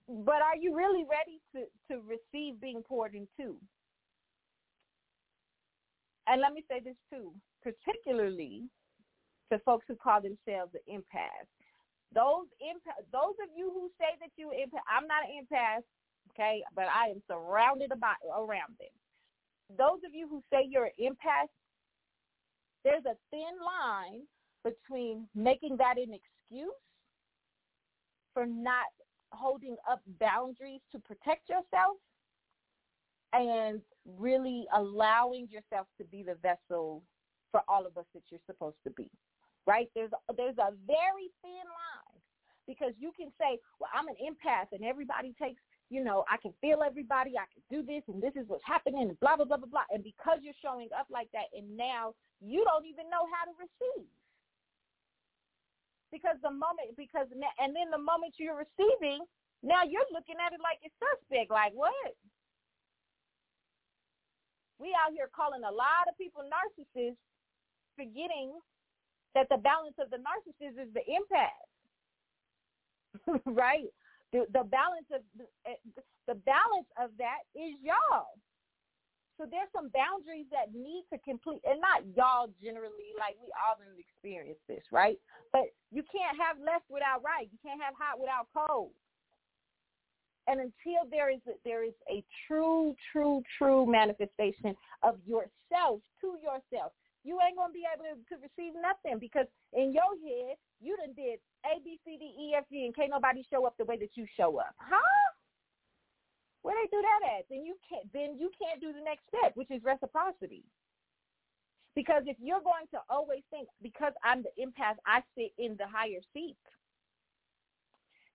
But 0.09 0.43
are 0.43 0.57
you 0.59 0.75
really 0.75 1.05
ready 1.05 1.41
to, 1.55 1.69
to 1.93 2.03
receive 2.03 2.61
being 2.61 2.83
poured 2.83 3.15
into? 3.15 3.57
And 6.27 6.41
let 6.41 6.53
me 6.53 6.65
say 6.69 6.81
this 6.81 6.97
too, 7.11 7.33
particularly 7.63 8.65
to 9.51 9.59
folks 9.61 9.85
who 9.89 9.97
call 9.97 10.21
themselves 10.21 10.73
an 10.75 10.85
empath. 10.89 11.49
Those 12.15 12.47
empath, 12.61 13.05
those 13.13 13.37
of 13.43 13.49
you 13.57 13.71
who 13.73 13.91
say 13.99 14.17
that 14.21 14.31
you 14.37 14.49
empath, 14.49 14.85
I'm 14.89 15.07
not 15.07 15.25
an 15.25 15.45
empath, 15.45 15.85
okay, 16.31 16.63
but 16.75 16.87
I 16.87 17.09
am 17.09 17.23
surrounded 17.29 17.93
about 17.93 18.17
around 18.37 18.77
them. 18.79 19.77
Those 19.79 20.01
of 20.07 20.15
you 20.15 20.29
who 20.29 20.43
say 20.53 20.67
you're 20.69 20.87
an 20.87 20.93
empath, 21.01 21.49
there's 22.85 23.05
a 23.07 23.17
thin 23.31 23.57
line 23.65 24.23
between 24.65 25.29
making 25.35 25.77
that 25.79 25.99
an 25.99 26.13
excuse 26.15 26.73
for 28.35 28.47
not 28.47 28.87
holding 29.33 29.77
up 29.91 30.01
boundaries 30.21 30.81
to 30.93 30.99
protect 31.01 31.49
yourself 31.49 31.97
and 33.33 33.81
really 34.19 34.67
allowing 34.75 35.49
yourself 35.49 35.87
to 35.99 36.05
be 36.05 36.23
the 36.23 36.35
vessel 36.43 37.03
for 37.51 37.63
all 37.69 37.87
of 37.87 37.97
us 37.97 38.05
that 38.15 38.23
you're 38.31 38.41
supposed 38.47 38.77
to 38.85 38.91
be. 38.91 39.11
Right? 39.67 39.89
There's 39.95 40.11
there's 40.37 40.59
a 40.59 40.73
very 40.87 41.31
thin 41.41 41.65
line 41.65 42.21
because 42.67 42.93
you 42.99 43.13
can 43.17 43.31
say, 43.39 43.59
"Well, 43.79 43.91
I'm 43.95 44.09
an 44.09 44.17
empath 44.21 44.73
and 44.73 44.85
everybody 44.85 45.35
takes, 45.41 45.63
you 45.93 46.03
know, 46.03 46.25
I 46.33 46.41
can 46.41 46.57
feel 46.65 46.81
everybody, 46.81 47.37
I 47.37 47.45
can 47.53 47.61
do 47.69 47.85
this 47.85 48.03
and 48.09 48.25
this 48.25 48.33
is 48.35 48.49
what's 48.49 48.65
happening 48.65 49.13
and 49.13 49.21
blah 49.21 49.37
blah 49.37 49.45
blah 49.45 49.61
blah 49.61 49.69
blah." 49.69 49.89
And 49.93 50.03
because 50.03 50.41
you're 50.41 50.57
showing 50.65 50.89
up 50.97 51.07
like 51.13 51.29
that 51.37 51.53
and 51.53 51.77
now 51.77 52.17
you 52.41 52.65
don't 52.65 52.89
even 52.89 53.13
know 53.13 53.29
how 53.29 53.45
to 53.45 53.53
receive 53.61 54.09
because 56.13 56.37
the 56.45 56.53
moment 56.53 56.97
because 56.97 57.27
and 57.33 57.77
then 57.77 57.91
the 57.91 57.99
moment 57.99 58.37
you're 58.37 58.57
receiving, 58.57 59.25
now 59.65 59.83
you're 59.83 60.09
looking 60.13 60.37
at 60.41 60.53
it 60.53 60.61
like 60.61 60.79
it's 60.85 60.95
suspect. 61.01 61.51
Like 61.51 61.73
what? 61.73 62.17
We 64.79 64.97
out 64.97 65.13
here 65.13 65.31
calling 65.35 65.65
a 65.65 65.73
lot 65.73 66.09
of 66.09 66.17
people 66.19 66.45
narcissists, 66.45 67.21
forgetting 67.97 68.57
that 69.35 69.49
the 69.49 69.57
balance 69.57 69.97
of 69.99 70.11
the 70.11 70.21
narcissist 70.21 70.77
is 70.77 70.93
the 70.93 71.05
empath, 71.09 71.65
right? 73.47 73.89
The, 74.33 74.49
the 74.53 74.65
balance 74.65 75.09
of 75.13 75.21
the, 75.37 75.45
eh, 75.69 75.77
balance 76.47 76.89
of 76.97 77.11
that 77.19 77.45
is 77.55 77.77
y'all. 77.85 78.33
So 79.41 79.49
there's 79.49 79.73
some 79.73 79.89
boundaries 79.93 80.47
that 80.53 80.71
need 80.77 81.05
to 81.13 81.19
complete, 81.25 81.65
and 81.65 81.81
not 81.81 82.05
y'all 82.15 82.53
generally, 82.63 83.17
like 83.17 83.37
we 83.41 83.49
all 83.57 83.77
done 83.77 83.97
experienced 83.97 84.63
this, 84.69 84.85
right? 84.93 85.19
But 85.53 85.73
you 85.91 86.05
can't 86.07 86.37
have 86.37 86.61
left 86.61 86.87
without 86.89 87.25
right. 87.25 87.49
You 87.51 87.59
can't 87.65 87.81
have 87.81 87.97
hot 87.97 88.21
without 88.21 88.49
cold. 88.53 88.93
And 90.47 90.59
until 90.61 91.07
there 91.11 91.31
is 91.31 91.41
a, 91.47 91.55
there 91.65 91.85
is 91.85 91.97
a 92.11 92.23
true, 92.47 92.95
true, 93.13 93.43
true 93.59 93.87
manifestation 93.87 94.75
of 95.03 95.17
yourself 95.25 96.03
to 96.21 96.39
yourself, 96.43 96.93
you 97.23 97.39
ain't 97.39 97.57
gonna 97.57 97.73
be 97.73 97.87
able 97.87 98.05
to, 98.11 98.19
to 98.35 98.43
receive 98.43 98.75
nothing 98.75 99.19
because 99.23 99.47
in 99.73 99.95
your 99.95 100.11
head 100.19 100.59
you 100.83 100.99
done 100.99 101.15
did 101.15 101.39
A, 101.63 101.79
B, 101.83 101.99
C, 102.05 102.19
D, 102.19 102.35
E, 102.35 102.55
F, 102.59 102.67
G, 102.71 102.82
and 102.93 103.09
can't 103.09 103.11
nobody 103.11 103.41
show 103.49 103.65
up 103.65 103.73
the 103.81 103.89
way 103.89 103.97
that 103.97 104.13
you 104.21 104.29
show 104.37 104.61
up, 104.61 104.77
huh? 104.77 105.01
Where 106.61 106.77
they 106.77 106.89
do 106.93 107.01
that 107.01 107.41
at? 107.41 107.49
Then 107.49 107.65
you 107.65 107.81
can't. 107.89 108.05
Then 108.13 108.37
you 108.37 108.53
can't 108.61 108.85
do 108.85 108.93
the 108.93 109.01
next 109.01 109.25
step, 109.33 109.57
which 109.57 109.73
is 109.73 109.81
reciprocity. 109.81 110.63
Because 111.97 112.29
if 112.29 112.37
you're 112.37 112.61
going 112.61 112.85
to 112.93 113.01
always 113.09 113.41
think, 113.49 113.69
because 113.81 114.13
I'm 114.25 114.45
the 114.45 114.53
empath, 114.61 115.01
I 115.09 115.25
sit 115.37 115.57
in 115.57 115.77
the 115.81 115.89
higher 115.89 116.21
seat. 116.37 116.61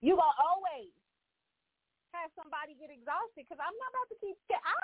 You're 0.02 0.18
gonna 0.18 0.42
always 0.42 0.90
have 2.14 2.30
somebody 2.34 2.74
get 2.78 2.90
exhausted 2.90 3.46
because 3.46 3.62
I'm 3.62 3.74
not 3.78 3.90
about 3.94 4.08
to 4.10 4.18
keep. 4.18 4.36
I 4.50 4.74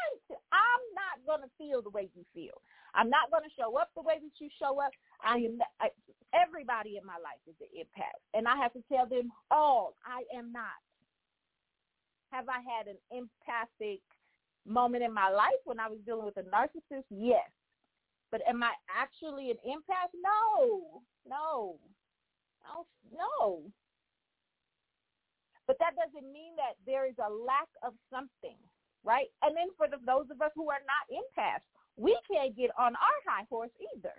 I'm 0.55 0.85
not 0.95 1.17
gonna 1.27 1.51
feel 1.59 1.83
the 1.83 1.91
way 1.91 2.07
you 2.15 2.23
feel. 2.31 2.63
I'm 2.95 3.11
not 3.11 3.31
gonna 3.31 3.51
show 3.59 3.75
up 3.75 3.91
the 3.95 4.03
way 4.07 4.23
that 4.23 4.35
you 4.39 4.49
show 4.59 4.79
up. 4.79 4.95
I 5.19 5.51
am. 5.51 5.59
I, 5.83 5.91
everybody 6.35 6.97
in 6.97 7.07
my 7.07 7.17
life 7.23 7.41
is 7.47 7.55
an 7.61 7.71
empath, 7.79 8.21
and 8.35 8.47
I 8.47 8.57
have 8.57 8.73
to 8.75 8.83
tell 8.91 9.07
them 9.07 9.31
all 9.51 9.95
I 10.05 10.23
am 10.37 10.53
not. 10.53 10.83
Have 12.31 12.49
I 12.49 12.61
had 12.67 12.89
an 12.89 12.99
empathic 13.15 14.03
moment 14.67 15.05
in 15.05 15.15
my 15.15 15.31
life 15.31 15.63
when 15.65 15.79
I 15.79 15.89
was 15.89 15.99
dealing 16.05 16.27
with 16.27 16.37
a 16.37 16.43
narcissist? 16.43 17.07
Yes. 17.11 17.47
But 18.31 18.43
am 18.49 18.63
I 18.63 18.73
actually 18.91 19.51
an 19.51 19.59
empath? 19.63 20.11
No. 20.19 21.03
No. 21.29 21.77
No. 23.13 23.63
But 25.67 25.77
that 25.79 25.95
doesn't 25.97 26.33
mean 26.33 26.57
that 26.57 26.75
there 26.85 27.07
is 27.07 27.15
a 27.19 27.31
lack 27.31 27.69
of 27.83 27.95
something, 28.11 28.59
right? 29.05 29.29
And 29.43 29.57
then 29.57 29.69
for 29.79 29.87
the, 29.87 29.97
those 30.05 30.27
of 30.31 30.43
us 30.43 30.51
who 30.57 30.69
are 30.69 30.83
not 30.85 31.07
empaths, 31.09 31.65
we 31.97 32.19
can't 32.29 32.57
get 32.57 32.71
on 32.77 32.97
our 32.97 33.21
high 33.25 33.47
horse 33.49 33.71
either 33.95 34.13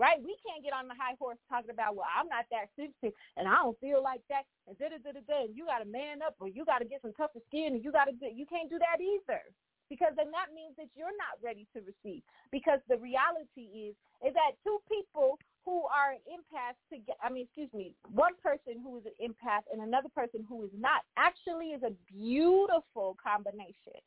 right? 0.00 0.16
We 0.16 0.32
can't 0.40 0.64
get 0.64 0.72
on 0.72 0.88
the 0.88 0.96
high 0.96 1.12
horse 1.20 1.36
talking 1.52 1.76
about, 1.76 1.92
well, 1.92 2.08
I'm 2.08 2.24
not 2.32 2.48
that 2.48 2.72
sensitive 2.72 3.12
and 3.36 3.44
I 3.44 3.60
don't 3.60 3.76
feel 3.84 4.00
like 4.00 4.24
that 4.32 4.48
and 4.64 4.72
da 4.80 4.88
da 4.88 4.96
da 4.96 5.12
da 5.12 5.22
da. 5.28 5.44
And 5.44 5.52
you 5.52 5.68
got 5.68 5.84
to 5.84 5.88
man 5.88 6.24
up 6.24 6.40
or 6.40 6.48
you 6.48 6.64
got 6.64 6.80
to 6.80 6.88
get 6.88 7.04
some 7.04 7.12
tougher 7.12 7.44
skin 7.52 7.76
and 7.76 7.84
you 7.84 7.92
got 7.92 8.08
to 8.08 8.16
you 8.32 8.48
can't 8.48 8.72
do 8.72 8.80
that 8.80 8.96
either 8.96 9.44
because 9.92 10.16
then 10.16 10.32
that 10.32 10.56
means 10.56 10.72
that 10.80 10.88
you're 10.96 11.12
not 11.20 11.36
ready 11.44 11.68
to 11.76 11.84
receive. 11.84 12.24
Because 12.48 12.80
the 12.88 12.96
reality 12.96 13.92
is 13.92 13.92
is 14.24 14.32
that 14.32 14.56
two 14.64 14.80
people 14.88 15.36
who 15.68 15.84
are 15.92 16.16
an 16.16 16.40
to 16.88 16.96
get, 17.04 17.20
I 17.20 17.28
mean, 17.28 17.44
excuse 17.44 17.68
me, 17.76 17.92
one 18.08 18.32
person 18.42 18.80
who 18.80 18.96
is 18.96 19.04
an 19.04 19.12
empath 19.20 19.68
and 19.68 19.84
another 19.84 20.08
person 20.08 20.40
who 20.48 20.64
is 20.64 20.72
not 20.72 21.04
actually 21.20 21.76
is 21.76 21.82
a 21.84 21.92
beautiful 22.08 23.16
combination 23.20 24.00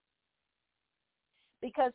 because 1.64 1.94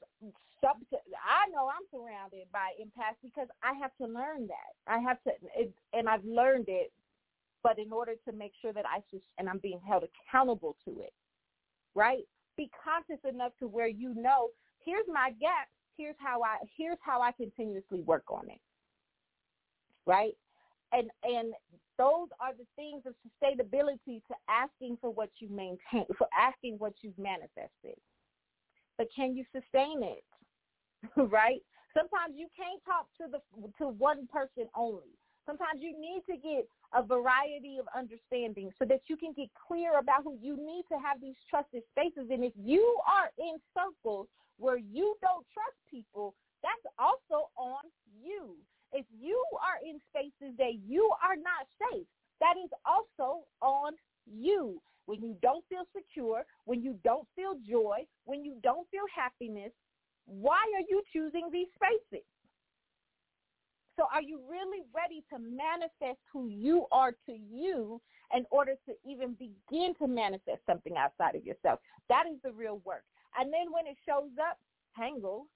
some, 0.64 0.80
I 0.90 1.48
know 1.52 1.68
I'm 1.68 1.84
surrounded 1.92 2.48
by 2.50 2.72
empaths 2.80 3.20
because 3.22 3.48
I 3.62 3.74
have 3.80 3.92
to 4.00 4.06
learn 4.06 4.48
that. 4.48 4.72
I 4.88 4.98
have 4.98 5.22
to, 5.24 5.30
it, 5.54 5.72
and 5.92 6.08
I've 6.08 6.24
learned 6.24 6.64
it. 6.68 6.90
But 7.62 7.78
in 7.78 7.92
order 7.92 8.14
to 8.26 8.32
make 8.32 8.52
sure 8.62 8.72
that 8.72 8.86
I 8.86 9.00
just, 9.10 9.24
and 9.36 9.48
I'm 9.48 9.58
being 9.58 9.80
held 9.86 10.04
accountable 10.04 10.76
to 10.86 11.00
it, 11.00 11.12
right? 11.94 12.22
Be 12.56 12.70
conscious 12.82 13.22
enough 13.28 13.52
to 13.60 13.68
where 13.68 13.88
you 13.88 14.14
know, 14.14 14.48
here's 14.84 15.06
my 15.06 15.30
gap. 15.38 15.68
Here's 15.96 16.16
how 16.18 16.42
I, 16.42 16.56
here's 16.76 16.98
how 17.00 17.20
I 17.20 17.32
continuously 17.32 18.00
work 18.00 18.24
on 18.30 18.48
it, 18.48 18.60
right? 20.06 20.32
And 20.92 21.10
and 21.24 21.52
those 21.98 22.28
are 22.40 22.54
the 22.56 22.64
things 22.76 23.02
of 23.04 23.14
sustainability 23.26 24.22
to 24.28 24.34
asking 24.48 24.98
for 25.00 25.10
what 25.10 25.30
you 25.40 25.48
maintain, 25.48 26.06
for 26.16 26.28
asking 26.32 26.76
what 26.78 26.94
you've 27.02 27.18
manifested 27.18 27.98
but 28.98 29.06
can 29.14 29.34
you 29.36 29.44
sustain 29.54 30.02
it? 30.02 30.24
right? 31.30 31.62
Sometimes 31.96 32.34
you 32.36 32.48
can't 32.52 32.82
talk 32.84 33.06
to 33.22 33.30
the 33.30 33.40
to 33.78 33.88
one 33.88 34.26
person 34.26 34.68
only. 34.76 35.14
Sometimes 35.46 35.80
you 35.80 35.96
need 35.98 36.20
to 36.28 36.36
get 36.36 36.68
a 36.92 37.02
variety 37.02 37.78
of 37.80 37.88
understanding 37.96 38.70
so 38.78 38.84
that 38.84 39.00
you 39.08 39.16
can 39.16 39.32
get 39.32 39.48
clear 39.56 39.98
about 39.98 40.22
who 40.22 40.36
you 40.42 40.56
need 40.56 40.84
to 40.92 40.98
have 41.00 41.20
these 41.22 41.36
trusted 41.48 41.82
spaces. 41.96 42.28
And 42.30 42.44
if 42.44 42.52
you 42.54 42.98
are 43.08 43.32
in 43.38 43.56
circles 43.72 44.28
where 44.58 44.76
you 44.76 45.16
don't 45.22 45.46
trust 45.54 45.78
people, 45.88 46.34
that's 46.62 46.84
also 46.98 47.48
on 47.56 47.80
you. 48.20 48.56
If 48.92 49.06
you 49.18 49.42
are 49.56 49.80
in 49.80 50.00
spaces 50.12 50.52
that 50.58 50.76
you 50.86 51.08
are 51.24 51.36
not 51.36 51.64
safe, 51.80 52.06
that 52.40 52.54
is 52.62 52.70
also 52.84 53.44
on 53.62 53.92
you 54.26 54.80
when 55.08 55.22
you 55.22 55.34
don't 55.40 55.64
feel 55.70 55.84
secure, 55.96 56.44
when 56.66 56.82
you 56.82 56.98
don't 57.02 57.26
feel 57.34 57.54
joy, 57.66 58.04
when 58.26 58.44
you 58.44 58.56
don't 58.62 58.86
feel 58.90 59.04
happiness, 59.16 59.72
why 60.26 60.60
are 60.76 60.84
you 60.86 61.02
choosing 61.10 61.48
these 61.50 61.68
spaces? 61.74 62.26
So 63.96 64.04
are 64.12 64.20
you 64.20 64.38
really 64.48 64.82
ready 64.94 65.24
to 65.32 65.38
manifest 65.38 66.20
who 66.30 66.48
you 66.48 66.84
are 66.92 67.12
to 67.24 67.32
you 67.32 68.02
in 68.36 68.44
order 68.50 68.74
to 68.86 68.92
even 69.10 69.32
begin 69.32 69.94
to 69.98 70.06
manifest 70.06 70.60
something 70.66 70.98
outside 70.98 71.34
of 71.34 71.44
yourself? 71.44 71.80
That 72.10 72.24
is 72.30 72.36
the 72.44 72.52
real 72.52 72.82
work. 72.84 73.04
And 73.40 73.50
then 73.50 73.72
when 73.72 73.86
it 73.86 73.96
shows 74.06 74.30
up, 74.38 74.58
tangle. 74.94 75.46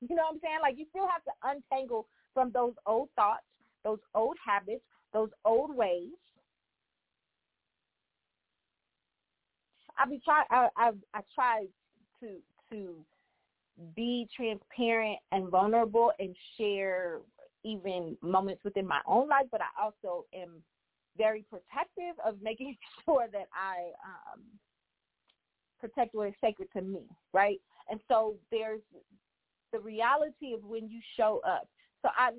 You 0.00 0.16
know 0.16 0.22
what 0.22 0.36
I'm 0.36 0.40
saying? 0.42 0.58
Like 0.62 0.78
you 0.78 0.86
still 0.88 1.06
have 1.06 1.22
to 1.24 1.32
untangle 1.44 2.08
from 2.32 2.50
those 2.50 2.72
old 2.86 3.10
thoughts, 3.14 3.44
those 3.84 4.00
old 4.14 4.36
habits, 4.42 4.82
those 5.12 5.28
old 5.44 5.76
ways, 5.76 6.08
I 10.02 10.08
be 10.08 10.20
try 10.24 10.44
I 10.50 10.68
I 10.76 10.90
I 11.14 11.20
try 11.34 11.66
to 12.20 12.36
to 12.70 12.94
be 13.94 14.28
transparent 14.34 15.18
and 15.30 15.48
vulnerable 15.48 16.12
and 16.18 16.36
share 16.58 17.20
even 17.64 18.16
moments 18.20 18.62
within 18.64 18.86
my 18.86 19.00
own 19.06 19.28
life, 19.28 19.46
but 19.50 19.60
I 19.60 19.82
also 19.82 20.26
am 20.34 20.62
very 21.16 21.44
protective 21.48 22.16
of 22.24 22.36
making 22.42 22.76
sure 23.04 23.26
that 23.32 23.48
I 23.52 23.92
um, 24.04 24.40
protect 25.80 26.14
what 26.14 26.28
is 26.28 26.34
sacred 26.40 26.68
to 26.74 26.82
me, 26.82 27.02
right? 27.32 27.60
And 27.90 28.00
so 28.08 28.36
there's 28.50 28.80
the 29.72 29.80
reality 29.80 30.52
of 30.54 30.64
when 30.64 30.88
you 30.88 31.00
show 31.16 31.40
up. 31.46 31.68
So 32.02 32.08
I, 32.16 32.30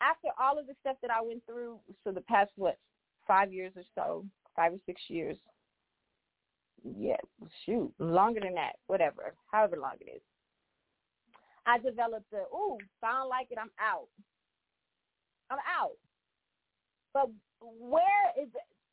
after 0.00 0.28
all 0.40 0.58
of 0.58 0.66
the 0.66 0.74
stuff 0.80 0.96
that 1.02 1.10
I 1.10 1.22
went 1.22 1.42
through, 1.46 1.78
so 2.04 2.12
the 2.12 2.20
past 2.22 2.52
what 2.56 2.78
five 3.26 3.52
years 3.52 3.72
or 3.76 3.82
so, 3.94 4.24
five 4.56 4.72
or 4.72 4.80
six 4.86 5.00
years, 5.08 5.36
yeah, 6.98 7.16
shoot, 7.64 7.92
longer 7.98 8.40
than 8.40 8.54
that, 8.54 8.72
whatever, 8.86 9.34
however 9.52 9.76
long 9.76 9.94
it 10.00 10.10
is. 10.16 10.22
I 11.66 11.78
developed 11.78 12.30
the, 12.30 12.44
ooh, 12.54 12.78
sound 13.00 13.28
like 13.28 13.48
it, 13.50 13.58
I'm 13.60 13.70
out. 13.80 14.08
I'm 15.50 15.58
out. 15.66 15.96
But 17.12 17.30
where 17.60 18.30
is 18.40 18.48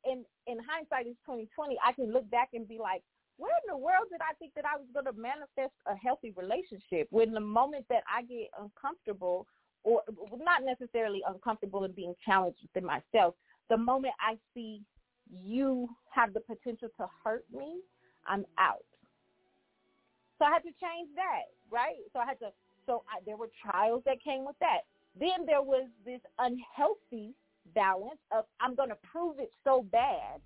in 0.06 0.24
in 0.48 0.58
hindsight 0.68 1.06
twenty 1.26 1.50
twenty, 1.56 1.78
I 1.86 1.92
can 1.94 2.12
look 2.12 2.30
back 2.30 2.50
and 2.54 2.68
be 2.68 2.78
like, 2.80 3.04
where 3.38 3.52
in 3.52 3.72
the 3.72 3.78
world 3.78 4.08
did 4.12 4.22
I 4.22 4.34
think 4.40 4.54
that 4.56 4.66
I 4.66 4.78
was 4.78 4.88
gonna 4.94 5.14
manifest 5.14 5.74
a 5.88 5.96
healthy 5.96 6.34
relationship 6.36 7.08
when 7.10 7.34
the 7.34 7.40
moment 7.40 7.86
that 7.90 8.04
I 8.12 8.24
get 8.24 8.50
uncomfortable 8.60 9.48
or 9.84 10.02
not 10.38 10.64
necessarily 10.64 11.22
uncomfortable 11.28 11.84
and 11.84 11.96
being 11.96 12.16
challenged 12.26 12.60
within 12.62 12.88
myself, 12.88 13.36
the 13.70 13.78
moment 13.78 14.14
I 14.20 14.38
see 14.54 14.82
you 15.32 15.90
have 16.10 16.34
the 16.34 16.42
potential 16.42 16.90
to 16.98 17.08
hurt 17.24 17.46
me, 17.54 17.82
I'm 18.28 18.46
out. 18.58 18.86
So 20.40 20.46
I 20.46 20.52
had 20.52 20.64
to 20.64 20.74
change 20.82 21.10
that, 21.16 21.52
right? 21.72 22.04
So 22.12 22.20
I 22.20 22.26
had 22.26 22.40
to. 22.40 22.52
So 22.86 23.04
I, 23.08 23.22
there 23.26 23.38
were 23.38 23.50
trials 23.64 24.04
that 24.06 24.22
came 24.24 24.46
with 24.46 24.58
that. 24.60 24.82
Then 25.18 25.46
there 25.46 25.62
was 25.62 25.88
this 26.06 26.20
unhealthy 26.40 27.34
balance 27.74 28.20
of 28.36 28.46
I'm 28.60 28.76
going 28.76 28.90
to 28.90 28.98
prove 29.10 29.40
it 29.40 29.52
so 29.64 29.84
bad 29.84 30.42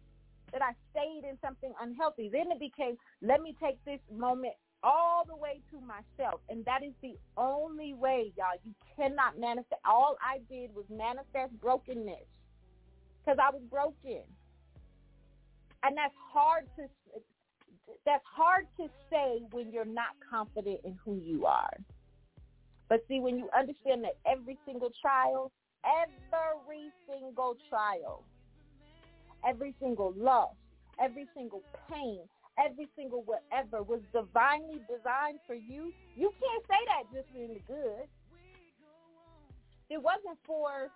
that 0.52 0.62
I 0.62 0.74
stayed 0.92 1.28
in 1.28 1.38
something 1.44 1.74
unhealthy. 1.82 2.30
Then 2.32 2.52
it 2.52 2.60
became 2.60 2.96
let 3.22 3.42
me 3.42 3.56
take 3.62 3.84
this 3.86 4.00
moment 4.16 4.54
all 4.84 5.26
the 5.26 5.36
way 5.36 5.62
to 5.72 5.80
myself. 5.82 6.42
And 6.50 6.64
that 6.66 6.84
is 6.84 6.94
the 7.02 7.18
only 7.38 7.94
way, 7.94 8.32
y'all. 8.38 8.60
You 8.64 8.74
cannot 8.96 9.40
manifest. 9.40 9.82
All 9.86 10.18
I 10.22 10.40
did 10.50 10.74
was 10.76 10.86
manifest 10.90 11.60
brokenness 11.60 12.28
because 13.26 13.40
I 13.42 13.50
was 13.50 13.62
broken. 13.70 14.24
And 15.88 15.96
that's 15.96 16.14
hard 16.34 16.66
to 16.76 16.84
that's 18.06 18.24
hard 18.36 18.68
to 18.78 18.90
say 19.10 19.40
when 19.52 19.72
you're 19.72 19.86
not 19.86 20.12
confident 20.30 20.82
in 20.84 20.98
who 21.04 21.16
you 21.16 21.46
are. 21.46 21.78
But 22.90 23.06
see, 23.08 23.22
when 23.22 23.38
you 23.38 23.50
understand 23.58 24.04
that 24.04 24.18
every 24.30 24.58
single 24.66 24.92
trial, 25.02 25.50
every 25.86 26.92
single 27.08 27.56
trial, 27.70 28.24
every 29.48 29.74
single 29.80 30.14
loss, 30.18 30.56
every 31.02 31.26
single 31.34 31.64
pain, 31.90 32.20
every 32.60 32.90
single 32.98 33.24
whatever 33.24 33.82
was 33.82 34.02
divinely 34.12 34.82
designed 34.92 35.40
for 35.48 35.56
you, 35.56 35.94
you 36.18 36.34
can't 36.36 36.64
say 36.68 36.82
that 36.92 37.04
just 37.14 37.28
in 37.34 37.54
the 37.54 37.62
good. 37.66 38.08
It 39.90 40.04
wasn't 40.04 40.38
for 40.46 40.92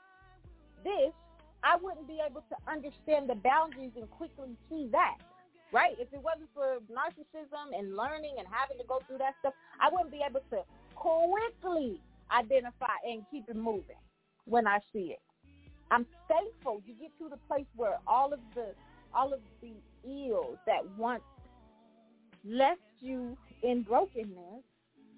this, 0.84 1.14
I 1.64 1.78
wouldn't 1.82 2.08
be 2.08 2.20
able 2.26 2.44
to 2.50 2.56
understand 2.72 3.30
the 3.30 3.36
boundaries 3.36 3.92
and 3.96 4.10
quickly 4.10 4.58
see 4.70 4.90
that. 4.92 5.18
Right? 5.72 5.96
If 6.00 6.12
it 6.12 6.22
wasn't 6.22 6.50
for 6.54 6.80
narcissism 6.92 7.78
and 7.78 7.96
learning 7.96 8.36
and 8.40 8.48
having 8.52 8.78
to 8.78 8.84
go 8.88 9.00
through 9.08 9.20
that 9.20 9.36
stuff, 9.40 9.54
I 9.80 9.88
wouldn't 9.90 10.12
be 10.12 10.20
able 10.28 10.42
to 10.52 10.64
quickly 10.96 12.02
identify 12.30 12.96
and 13.06 13.24
keep 13.32 13.48
it 13.48 13.56
moving 13.56 14.02
when 14.46 14.68
I 14.68 14.80
see 14.92 15.16
it. 15.16 15.20
I'm 15.92 16.06
thankful 16.28 16.82
you 16.86 16.94
get 17.00 17.12
to 17.20 17.30
the 17.30 17.38
place 17.48 17.66
where 17.76 17.98
all 18.08 18.34
of 18.34 18.40
the 18.56 18.68
all 19.14 19.34
of 19.34 19.42
the 19.62 19.74
ills 20.06 20.58
that 20.66 20.82
once 20.98 21.24
left 22.46 22.80
you 23.02 23.38
in 23.62 23.84
brokenness 23.84 24.64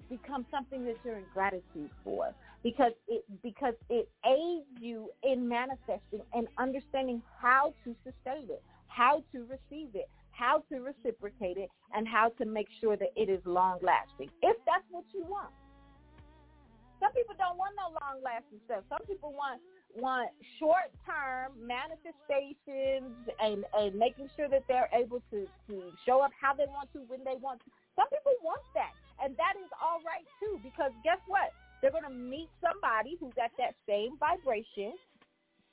become 0.10 0.46
something 0.52 0.84
that 0.86 0.96
you're 1.06 1.18
in 1.18 1.26
gratitude 1.34 1.90
for 2.04 2.34
because 2.64 2.94
it 3.08 3.24
because 3.44 3.76
it 3.90 4.10
aids 4.26 4.66
you 4.80 5.10
in 5.24 5.48
manifesting 5.48 6.22
and 6.34 6.48
understanding 6.58 7.22
how 7.40 7.74
to 7.84 7.96
sustain 8.04 8.50
it, 8.50 8.64
how 8.88 9.24
to 9.32 9.46
receive 9.46 9.90
it, 9.94 10.10
how 10.32 10.64
to 10.72 10.80
reciprocate 10.80 11.58
it, 11.58 11.70
and 11.94 12.08
how 12.08 12.30
to 12.30 12.46
make 12.46 12.68
sure 12.80 12.96
that 12.96 13.12
it 13.16 13.30
is 13.30 13.42
long 13.46 13.80
lasting. 13.82 14.30
If 14.42 14.58
that's 14.66 14.86
what 14.90 15.04
you 15.14 15.24
want. 15.26 15.52
Some 17.04 17.12
people 17.12 17.36
don't 17.36 17.60
want 17.60 17.76
no 17.76 17.92
long 18.00 18.24
lasting 18.24 18.64
stuff. 18.64 18.88
Some 18.88 19.04
people 19.04 19.36
want 19.36 19.60
want 19.92 20.32
short 20.58 20.88
term 21.06 21.52
manifestations 21.60 23.12
and, 23.44 23.68
and 23.76 23.94
making 23.94 24.32
sure 24.40 24.48
that 24.48 24.64
they're 24.72 24.90
able 24.96 25.22
to, 25.30 25.46
to 25.68 25.92
show 26.08 26.24
up 26.24 26.32
how 26.40 26.56
they 26.56 26.66
want 26.66 26.88
to 26.94 27.04
when 27.12 27.20
they 27.28 27.36
want 27.44 27.60
to. 27.68 27.70
Some 28.00 28.08
people 28.08 28.34
want 28.42 28.64
that. 28.74 28.96
And 29.22 29.36
that 29.36 29.54
is 29.60 29.70
all 29.84 30.00
right 30.08 30.26
too 30.40 30.64
because 30.64 30.96
guess 31.04 31.20
what? 31.28 31.52
They're 31.84 31.92
going 31.92 32.08
to 32.08 32.16
meet 32.16 32.48
somebody 32.64 33.18
who's 33.20 33.36
at 33.36 33.52
that 33.60 33.76
same 33.84 34.16
vibration, 34.16 34.96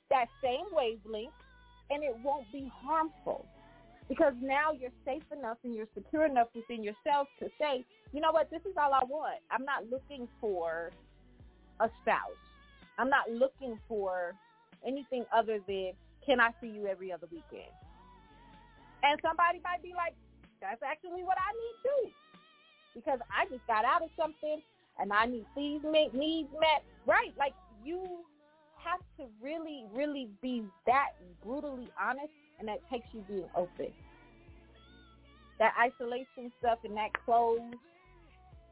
that 0.09 0.27
same 0.43 0.67
wavelength, 0.75 1.31
and 1.89 2.03
it 2.03 2.11
won't 2.21 2.51
be 2.51 2.69
harmful. 2.83 3.45
Because 4.09 4.33
now 4.41 4.75
you're 4.75 4.91
safe 5.05 5.23
enough 5.31 5.55
and 5.63 5.73
you're 5.73 5.87
secure 5.95 6.25
enough 6.25 6.49
within 6.53 6.83
yourself 6.83 7.29
to 7.39 7.47
say, 7.57 7.85
you 8.11 8.19
know 8.19 8.33
what, 8.33 8.51
this 8.51 8.59
is 8.67 8.75
all 8.75 8.91
I 8.91 8.99
want. 9.07 9.39
I'm 9.49 9.63
not 9.63 9.87
looking 9.89 10.27
for 10.41 10.91
a 11.79 11.87
spouse. 12.03 12.43
I'm 12.99 13.09
not 13.09 13.31
looking 13.31 13.79
for 13.87 14.35
anything 14.85 15.23
other 15.33 15.59
than 15.65 15.93
can 16.25 16.41
I 16.41 16.49
see 16.59 16.67
you 16.67 16.87
every 16.87 17.13
other 17.13 17.27
weekend? 17.31 17.71
And 19.01 19.17
somebody 19.23 19.61
might 19.63 19.81
be 19.81 19.93
like, 19.95 20.13
that's 20.59 20.83
actually 20.83 21.23
what 21.23 21.37
I 21.39 21.55
need 21.55 21.75
too. 21.87 22.11
Because 22.99 23.19
I 23.31 23.47
just 23.47 23.65
got 23.65 23.85
out 23.85 24.03
of 24.03 24.09
something 24.19 24.61
and 25.01 25.11
I 25.11 25.25
need 25.25 25.45
these 25.55 25.81
needs 26.13 26.49
met. 26.53 26.83
Right. 27.05 27.33
Like 27.37 27.53
you 27.83 28.03
have 28.75 28.99
to 29.17 29.25
really, 29.41 29.85
really 29.93 30.29
be 30.41 30.63
that 30.85 31.11
brutally 31.43 31.89
honest 31.99 32.33
and 32.59 32.67
that 32.67 32.79
takes 32.89 33.07
you 33.13 33.23
being 33.27 33.49
open. 33.55 33.91
That 35.59 35.73
isolation 35.79 36.51
stuff 36.59 36.79
and 36.83 36.95
that 36.97 37.09
closed, 37.25 37.75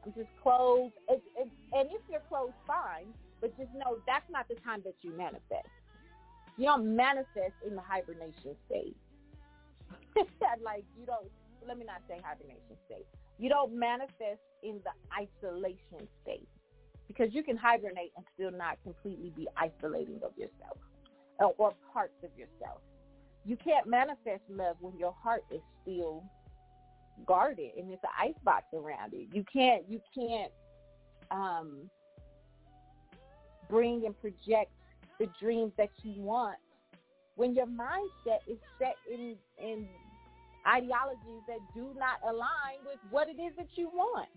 I'm 0.04 0.12
just 0.14 0.28
closed. 0.42 0.94
It, 1.08 1.22
it, 1.36 1.48
and 1.72 1.88
if 1.90 2.00
you're 2.10 2.22
closed, 2.28 2.54
fine. 2.66 3.06
But 3.40 3.56
just 3.56 3.70
know 3.74 3.98
that's 4.06 4.28
not 4.30 4.48
the 4.48 4.56
time 4.56 4.82
that 4.84 4.94
you 5.02 5.16
manifest. 5.16 5.68
You 6.56 6.66
don't 6.66 6.94
manifest 6.94 7.54
in 7.66 7.74
the 7.74 7.80
hibernation 7.80 8.54
state. 8.66 8.96
like 10.62 10.84
you 10.98 11.06
don't, 11.06 11.30
let 11.66 11.78
me 11.78 11.84
not 11.84 12.02
say 12.08 12.20
hibernation 12.22 12.76
state. 12.86 13.06
You 13.40 13.48
don't 13.48 13.74
manifest 13.74 14.42
in 14.62 14.80
the 14.84 14.92
isolation 15.16 16.06
state 16.22 16.48
because 17.08 17.32
you 17.32 17.42
can 17.42 17.56
hibernate 17.56 18.12
and 18.14 18.26
still 18.34 18.50
not 18.50 18.76
completely 18.82 19.32
be 19.34 19.48
isolating 19.56 20.20
of 20.22 20.32
yourself 20.36 20.76
or, 21.38 21.72
parts 21.90 22.12
of 22.22 22.30
yourself. 22.36 22.82
You 23.46 23.56
can't 23.56 23.86
manifest 23.86 24.42
love 24.50 24.76
when 24.80 24.98
your 24.98 25.14
heart 25.22 25.42
is 25.50 25.62
still 25.82 26.22
guarded 27.26 27.70
and 27.78 27.88
there's 27.88 28.00
an 28.02 28.10
icebox 28.28 28.64
around 28.74 29.14
it. 29.14 29.28
You 29.32 29.44
can't, 29.50 29.84
you 29.88 30.00
can't, 30.14 30.52
um, 31.30 31.88
bring 33.70 34.04
and 34.04 34.20
project 34.20 34.70
the 35.18 35.28
dreams 35.40 35.72
that 35.78 35.90
you 36.02 36.20
want 36.20 36.58
when 37.36 37.54
your 37.54 37.66
mindset 37.66 38.40
is 38.46 38.58
set 38.78 38.96
in 39.10 39.36
in 39.58 39.88
ideologies 40.66 41.42
that 41.48 41.60
do 41.74 41.94
not 41.96 42.20
align 42.22 42.82
with 42.84 42.98
what 43.10 43.28
it 43.28 43.40
is 43.40 43.52
that 43.56 43.68
you 43.74 43.88
want. 43.88 44.28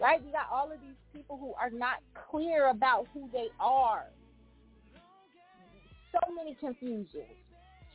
Right? 0.00 0.20
You 0.24 0.32
got 0.32 0.48
all 0.50 0.72
of 0.72 0.80
these 0.80 0.96
people 1.12 1.36
who 1.36 1.52
are 1.54 1.70
not 1.70 1.98
clear 2.30 2.68
about 2.68 3.06
who 3.12 3.28
they 3.32 3.48
are. 3.60 4.06
So 6.12 6.34
many 6.34 6.54
confusions. 6.54 7.36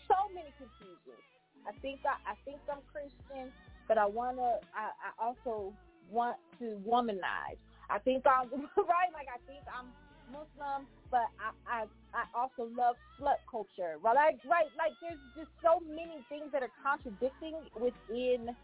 So 0.07 0.15
many 0.33 0.53
confusions. 0.57 1.25
I 1.67 1.73
think 1.81 1.99
I, 2.05 2.15
I 2.31 2.35
think 2.45 2.57
I'm 2.69 2.79
Christian, 2.93 3.51
but 3.87 3.97
I 3.97 4.05
wanna 4.05 4.61
I, 4.75 4.93
I 5.01 5.11
also 5.17 5.73
want 6.09 6.37
to 6.59 6.77
womanize. 6.87 7.57
I 7.89 7.99
think 7.99 8.25
I'm 8.25 8.49
right, 8.77 9.11
like 9.13 9.27
I 9.33 9.41
think 9.47 9.65
I'm 9.67 9.89
Muslim, 10.31 10.87
but 11.11 11.27
I, 11.39 11.51
I 11.67 11.85
I 12.13 12.23
also 12.33 12.69
love 12.75 12.95
slut 13.19 13.41
culture. 13.49 13.97
Right, 14.01 14.15
like 14.15 14.39
right, 14.49 14.69
like 14.77 14.93
there's 15.01 15.19
just 15.35 15.49
so 15.63 15.81
many 15.87 16.23
things 16.29 16.51
that 16.51 16.63
are 16.63 16.71
contradicting 16.83 17.55
within 17.79 18.55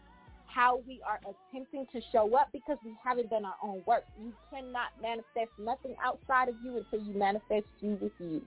how 0.46 0.82
we 0.86 1.00
are 1.06 1.20
attempting 1.24 1.86
to 1.92 2.00
show 2.12 2.36
up 2.36 2.48
because 2.52 2.76
we 2.84 2.94
haven't 3.02 3.30
done 3.30 3.44
our 3.44 3.56
own 3.62 3.82
work. 3.86 4.04
You 4.20 4.32
cannot 4.52 4.88
manifest 5.00 5.50
nothing 5.58 5.94
outside 6.04 6.48
of 6.48 6.54
you 6.62 6.76
until 6.76 7.06
you 7.06 7.18
manifest 7.18 7.66
you 7.80 7.96
with 8.00 8.12
you. 8.18 8.42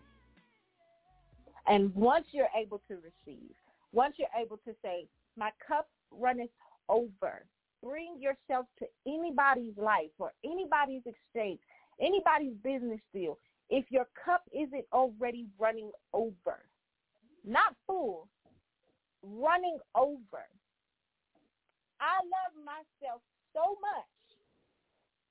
And 1.68 1.94
once 1.96 2.28
you're 2.32 2.50
able 2.56 2.80
to 2.88 2.96
receive, 2.96 3.56
once 3.92 4.16
you're 4.18 4.28
able 4.40 4.58
to 4.58 4.76
say, 4.84 5.08
my 5.36 5.50
cup 5.68 5.88
runneth 6.12 6.52
over, 6.90 7.46
bring 7.84 8.18
yourself 8.20 8.68
to 8.80 8.86
anybody's 9.08 9.78
life 9.78 10.12
or 10.20 10.32
anybody's 10.44 11.02
exchange, 11.06 11.60
anybody's 12.00 12.56
business 12.64 13.02
deal. 13.14 13.38
If 13.70 13.86
your 13.90 14.06
cup 14.24 14.44
isn't 14.54 14.86
already 14.94 15.48
running 15.60 15.92
over, 16.14 16.60
not 17.44 17.76
full, 17.88 18.28
running 19.24 19.80
over. 19.96 20.46
I 22.00 22.22
love 22.22 22.54
myself 22.64 23.22
so 23.54 23.78
much 23.82 24.16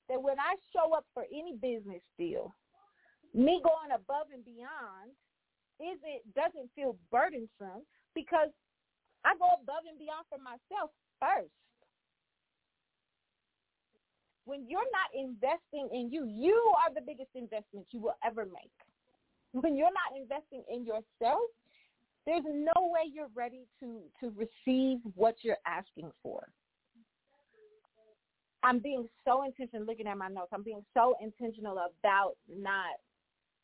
that 0.09 0.21
when 0.21 0.39
I 0.39 0.57
show 0.73 0.95
up 0.95 1.05
for 1.15 1.25
any 1.31 1.55
business 1.61 2.03
deal, 2.19 2.55
me 3.35 3.61
going 3.63 3.93
above 3.95 4.29
and 4.33 4.45
beyond 4.45 5.13
is 5.81 5.99
it 6.05 6.23
doesn't 6.35 6.71
feel 6.75 6.97
burdensome 7.11 7.83
because 8.15 8.51
I 9.25 9.35
go 9.39 9.49
above 9.63 9.85
and 9.89 9.99
beyond 9.99 10.27
for 10.31 10.39
myself 10.39 10.91
first. 11.19 11.51
When 14.45 14.67
you're 14.69 14.81
not 14.81 15.11
investing 15.15 15.89
in 15.93 16.11
you, 16.13 16.27
you 16.27 16.73
are 16.85 16.93
the 16.95 17.01
biggest 17.01 17.31
investment 17.35 17.87
you 17.91 18.01
will 18.01 18.17
ever 18.25 18.45
make. 18.45 18.73
When 19.53 19.77
you're 19.77 19.87
not 19.87 20.21
investing 20.21 20.63
in 20.69 20.85
yourself, 20.85 21.49
there's 22.27 22.45
no 22.45 22.73
way 22.77 23.03
you're 23.13 23.31
ready 23.35 23.67
to 23.81 24.01
to 24.21 24.33
receive 24.37 24.99
what 25.15 25.37
you're 25.43 25.59
asking 25.67 26.11
for. 26.23 26.49
I'm 28.63 28.79
being 28.79 29.07
so 29.27 29.45
intentional 29.45 29.87
looking 29.87 30.07
at 30.07 30.17
my 30.17 30.29
notes. 30.29 30.49
I'm 30.53 30.63
being 30.63 30.85
so 30.95 31.15
intentional 31.21 31.79
about 31.79 32.33
not 32.49 32.97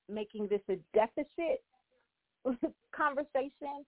making 0.09 0.49
this 0.49 0.61
a 0.69 0.77
deficit 0.95 1.63
conversation 2.95 3.85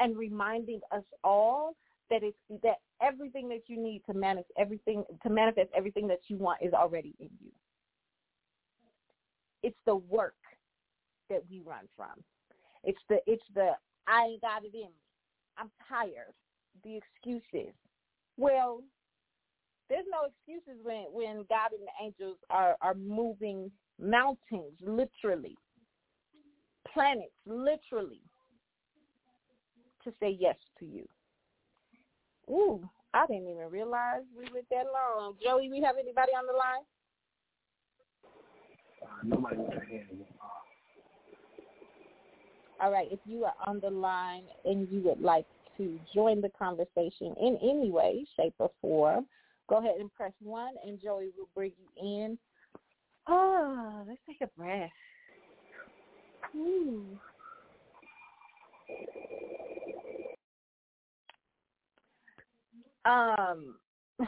and 0.00 0.16
reminding 0.16 0.80
us 0.90 1.04
all 1.22 1.76
that 2.10 2.22
it's 2.22 2.62
that 2.62 2.78
everything 3.02 3.48
that 3.48 3.62
you 3.66 3.82
need 3.82 4.02
to 4.06 4.14
manage 4.14 4.46
everything 4.58 5.04
to 5.22 5.30
manifest 5.30 5.70
everything 5.76 6.06
that 6.08 6.20
you 6.28 6.36
want 6.36 6.60
is 6.62 6.72
already 6.72 7.14
in 7.18 7.30
you. 7.40 7.50
It's 9.62 9.78
the 9.86 9.96
work 9.96 10.34
that 11.30 11.42
we 11.50 11.62
run 11.64 11.88
from. 11.96 12.22
It's 12.82 13.00
the 13.08 13.18
it's 13.26 13.44
the 13.54 13.70
I 14.06 14.24
ain't 14.32 14.40
got 14.42 14.64
it 14.64 14.74
in 14.74 14.80
me. 14.80 15.02
I'm 15.56 15.70
tired. 15.88 16.34
The 16.82 16.98
excuses. 16.98 17.74
Well, 18.36 18.82
there's 19.88 20.06
no 20.10 20.28
excuses 20.28 20.80
when 20.82 21.04
when 21.10 21.44
God 21.48 21.72
and 21.72 21.82
the 21.82 22.04
angels 22.04 22.38
are 22.50 22.76
are 22.80 22.94
moving 22.94 23.70
mountains 23.98 24.74
literally, 24.80 25.56
planets 26.92 27.32
literally 27.46 28.22
to 30.04 30.12
say 30.20 30.36
yes 30.38 30.56
to 30.78 30.84
you. 30.84 31.06
Ooh, 32.50 32.80
I 33.12 33.26
didn't 33.26 33.48
even 33.48 33.70
realize 33.70 34.22
we 34.36 34.44
went 34.52 34.68
that 34.70 34.86
long. 34.92 35.34
Joey, 35.42 35.70
we 35.70 35.80
have 35.82 35.96
anybody 35.98 36.32
on 36.36 36.46
the 36.46 36.52
line? 36.52 36.84
Uh, 39.02 39.06
nobody 39.24 39.56
with 39.56 39.70
their 39.70 39.84
hand. 39.84 40.24
All 42.80 42.90
right, 42.90 43.08
if 43.10 43.20
you 43.24 43.44
are 43.44 43.54
on 43.66 43.80
the 43.80 43.90
line 43.90 44.44
and 44.64 44.88
you 44.90 45.00
would 45.02 45.20
like 45.20 45.46
to 45.78 45.98
join 46.14 46.40
the 46.40 46.50
conversation 46.58 47.34
in 47.40 47.56
any 47.62 47.90
way, 47.90 48.26
shape, 48.36 48.54
or 48.58 48.70
form, 48.80 49.26
go 49.68 49.78
ahead 49.78 49.94
and 50.00 50.12
press 50.12 50.32
1 50.42 50.74
and 50.86 51.00
Joey 51.00 51.30
will 51.36 51.48
bring 51.54 51.72
you 51.78 52.04
in. 52.04 52.38
Oh, 53.26 54.04
let's 54.06 54.20
take 54.26 54.40
a 54.42 54.58
breath. 54.58 54.90
Ooh. 56.54 57.18
Um. 63.04 63.76
all 64.20 64.26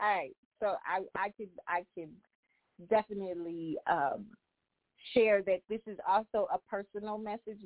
right, 0.00 0.36
so 0.60 0.76
I 0.86 1.02
I 1.16 1.30
could 1.30 1.50
I 1.66 1.84
could 1.94 2.10
definitely 2.88 3.76
um 3.90 4.26
share 5.14 5.42
that 5.42 5.60
this 5.68 5.80
is 5.86 5.98
also 6.08 6.46
a 6.52 6.58
personal 6.70 7.18
message 7.18 7.58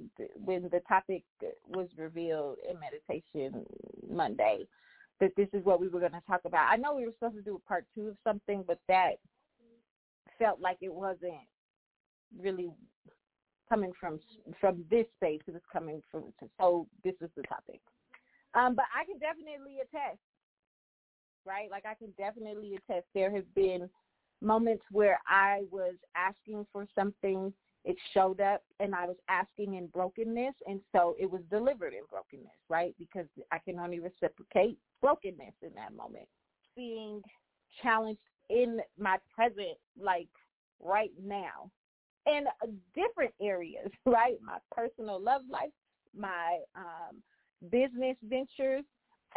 when 0.44 0.62
the 0.62 0.80
topic 0.88 1.24
was 1.66 1.88
revealed 1.96 2.56
in 2.68 2.78
meditation 2.78 3.66
Monday 4.08 4.66
that 5.20 5.30
this 5.36 5.48
is 5.52 5.64
what 5.64 5.80
we 5.80 5.88
were 5.88 6.00
going 6.00 6.12
to 6.12 6.22
talk 6.26 6.40
about. 6.44 6.70
I 6.70 6.76
know 6.76 6.94
we 6.94 7.04
were 7.04 7.12
supposed 7.12 7.36
to 7.36 7.42
do 7.42 7.56
a 7.56 7.68
part 7.68 7.84
two 7.94 8.08
of 8.08 8.16
something, 8.24 8.64
but 8.66 8.78
that 8.88 9.14
felt 10.38 10.60
like 10.60 10.78
it 10.80 10.92
wasn't 10.92 11.34
really 12.40 12.70
coming 13.68 13.92
from 13.98 14.20
from 14.60 14.84
this 14.90 15.06
space. 15.16 15.40
It 15.46 15.52
was 15.52 15.62
coming 15.72 16.02
from 16.10 16.24
so 16.60 16.86
this 17.02 17.14
is 17.20 17.30
the 17.36 17.42
topic. 17.42 17.80
Um, 18.54 18.74
but 18.74 18.86
I 18.94 19.04
can 19.04 19.18
definitely 19.18 19.78
attest, 19.80 20.18
right? 21.44 21.70
Like 21.70 21.84
I 21.86 21.94
can 21.94 22.12
definitely 22.16 22.76
attest. 22.76 23.06
There 23.14 23.34
have 23.34 23.52
been 23.54 23.88
moments 24.40 24.84
where 24.90 25.18
I 25.26 25.62
was 25.70 25.94
asking 26.16 26.66
for 26.72 26.86
something, 26.94 27.52
it 27.84 27.96
showed 28.12 28.40
up, 28.40 28.62
and 28.80 28.94
I 28.94 29.06
was 29.06 29.16
asking 29.28 29.74
in 29.74 29.88
brokenness, 29.88 30.54
and 30.66 30.80
so 30.92 31.16
it 31.18 31.30
was 31.30 31.42
delivered 31.50 31.92
in 31.92 32.02
brokenness, 32.10 32.56
right? 32.68 32.94
Because 32.98 33.26
I 33.52 33.58
can 33.58 33.78
only 33.78 34.00
reciprocate 34.00 34.78
brokenness 35.00 35.54
in 35.62 35.74
that 35.74 35.94
moment. 35.94 36.26
Being 36.76 37.22
challenged 37.82 38.20
in 38.50 38.80
my 38.98 39.18
present, 39.34 39.76
like 40.00 40.28
right 40.80 41.12
now, 41.22 41.70
in 42.26 42.44
different 42.94 43.34
areas, 43.40 43.90
right? 44.06 44.36
My 44.42 44.58
personal 44.70 45.20
love 45.20 45.42
life, 45.50 45.70
my 46.16 46.60
um, 46.76 47.22
business 47.70 48.16
ventures, 48.22 48.84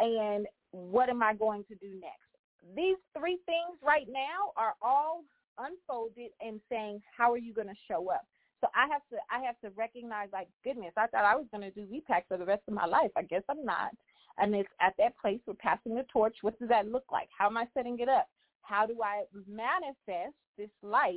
and 0.00 0.46
what 0.70 1.08
am 1.08 1.22
I 1.22 1.34
going 1.34 1.64
to 1.64 1.74
do 1.76 1.88
next? 2.00 2.28
these 2.76 2.96
three 3.16 3.38
things 3.46 3.78
right 3.82 4.06
now 4.08 4.52
are 4.56 4.74
all 4.82 5.22
unfolded 5.58 6.30
and 6.40 6.60
saying, 6.68 7.00
how 7.16 7.32
are 7.32 7.38
you 7.38 7.52
going 7.52 7.68
to 7.68 7.74
show 7.88 8.10
up? 8.10 8.26
So 8.60 8.68
I 8.74 8.88
have 8.88 9.02
to 9.10 9.16
I 9.30 9.44
have 9.44 9.58
to 9.60 9.70
recognize 9.78 10.28
like 10.32 10.48
goodness, 10.64 10.92
I 10.96 11.06
thought 11.06 11.24
I 11.24 11.36
was 11.36 11.46
going 11.52 11.62
to 11.62 11.70
do 11.70 11.86
VPAC 11.86 12.22
for 12.26 12.36
the 12.36 12.44
rest 12.44 12.62
of 12.66 12.74
my 12.74 12.86
life. 12.86 13.12
I 13.16 13.22
guess 13.22 13.42
I'm 13.48 13.64
not. 13.64 13.92
And 14.36 14.54
it's 14.54 14.68
at 14.80 14.94
that 14.98 15.16
place 15.16 15.38
we're 15.46 15.54
passing 15.54 15.94
the 15.94 16.04
torch. 16.12 16.36
What 16.42 16.58
does 16.58 16.68
that 16.68 16.88
look 16.88 17.04
like? 17.10 17.28
How 17.36 17.46
am 17.46 17.56
I 17.56 17.66
setting 17.72 17.98
it 18.00 18.08
up? 18.08 18.26
How 18.62 18.84
do 18.84 19.00
I 19.02 19.24
manifest 19.48 20.34
this 20.56 20.70
life 20.82 21.12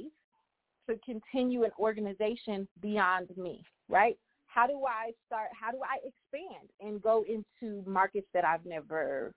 to 0.88 0.98
continue 1.04 1.64
an 1.64 1.72
organization 1.80 2.68
beyond 2.80 3.30
me, 3.36 3.64
right? 3.90 4.18
How 4.54 4.68
do 4.68 4.82
I 4.86 5.12
start 5.26 5.50
how 5.60 5.72
do 5.72 5.80
I 5.82 5.98
expand 5.98 6.70
and 6.80 7.02
go 7.02 7.24
into 7.28 7.84
markets 7.90 8.28
that 8.34 8.44
I've 8.44 8.66
never 8.66 9.34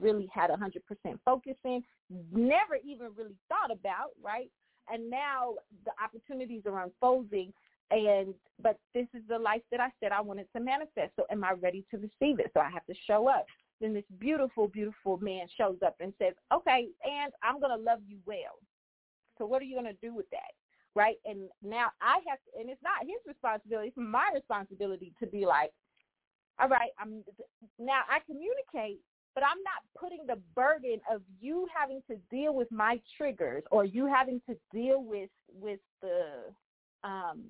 really 0.00 0.28
had 0.32 0.50
a 0.50 0.54
100% 0.54 1.18
focus 1.24 1.56
in, 1.64 1.82
never 2.32 2.76
even 2.84 3.08
really 3.16 3.36
thought 3.48 3.72
about, 3.72 4.10
right? 4.22 4.50
And 4.92 5.10
now 5.10 5.54
the 5.84 5.92
opportunities 6.02 6.62
are 6.66 6.84
unfolding 6.84 7.52
and 7.90 8.34
but 8.62 8.78
this 8.94 9.06
is 9.14 9.22
the 9.28 9.38
life 9.38 9.62
that 9.70 9.80
I 9.80 9.88
said 10.00 10.12
I 10.12 10.20
wanted 10.20 10.46
to 10.54 10.60
manifest. 10.62 11.12
So 11.16 11.24
am 11.30 11.42
I 11.42 11.52
ready 11.52 11.84
to 11.90 11.96
receive 11.96 12.38
it? 12.38 12.50
So 12.54 12.60
I 12.60 12.70
have 12.70 12.86
to 12.86 12.94
show 13.06 13.28
up. 13.28 13.46
Then 13.80 13.94
this 13.94 14.04
beautiful, 14.18 14.68
beautiful 14.68 15.16
man 15.18 15.46
shows 15.56 15.78
up 15.84 15.96
and 16.00 16.12
says, 16.18 16.34
Okay, 16.52 16.88
and 17.04 17.32
I'm 17.42 17.60
gonna 17.60 17.82
love 17.82 18.00
you 18.06 18.18
well. 18.26 18.58
So 19.38 19.46
what 19.46 19.62
are 19.62 19.64
you 19.64 19.74
gonna 19.74 19.94
do 20.02 20.14
with 20.14 20.28
that? 20.30 20.52
Right? 20.94 21.16
And 21.24 21.48
now 21.62 21.88
I 22.02 22.18
have 22.28 22.38
to 22.38 22.60
and 22.60 22.68
it's 22.68 22.82
not 22.82 23.02
his 23.02 23.20
responsibility, 23.26 23.88
it's 23.88 23.96
my 23.96 24.30
responsibility 24.34 25.12
to 25.20 25.26
be 25.26 25.46
like, 25.46 25.70
all 26.58 26.68
right, 26.68 26.90
I'm 26.98 27.22
now 27.78 28.02
I 28.10 28.18
communicate 28.26 29.00
but 29.34 29.44
I'm 29.44 29.62
not 29.62 29.82
putting 29.98 30.26
the 30.26 30.40
burden 30.56 31.00
of 31.10 31.22
you 31.40 31.66
having 31.74 32.02
to 32.10 32.16
deal 32.30 32.54
with 32.54 32.70
my 32.72 33.00
triggers 33.16 33.62
or 33.70 33.84
you 33.84 34.06
having 34.06 34.40
to 34.48 34.56
deal 34.72 35.02
with 35.02 35.30
with 35.54 35.80
the 36.02 36.52
um 37.04 37.44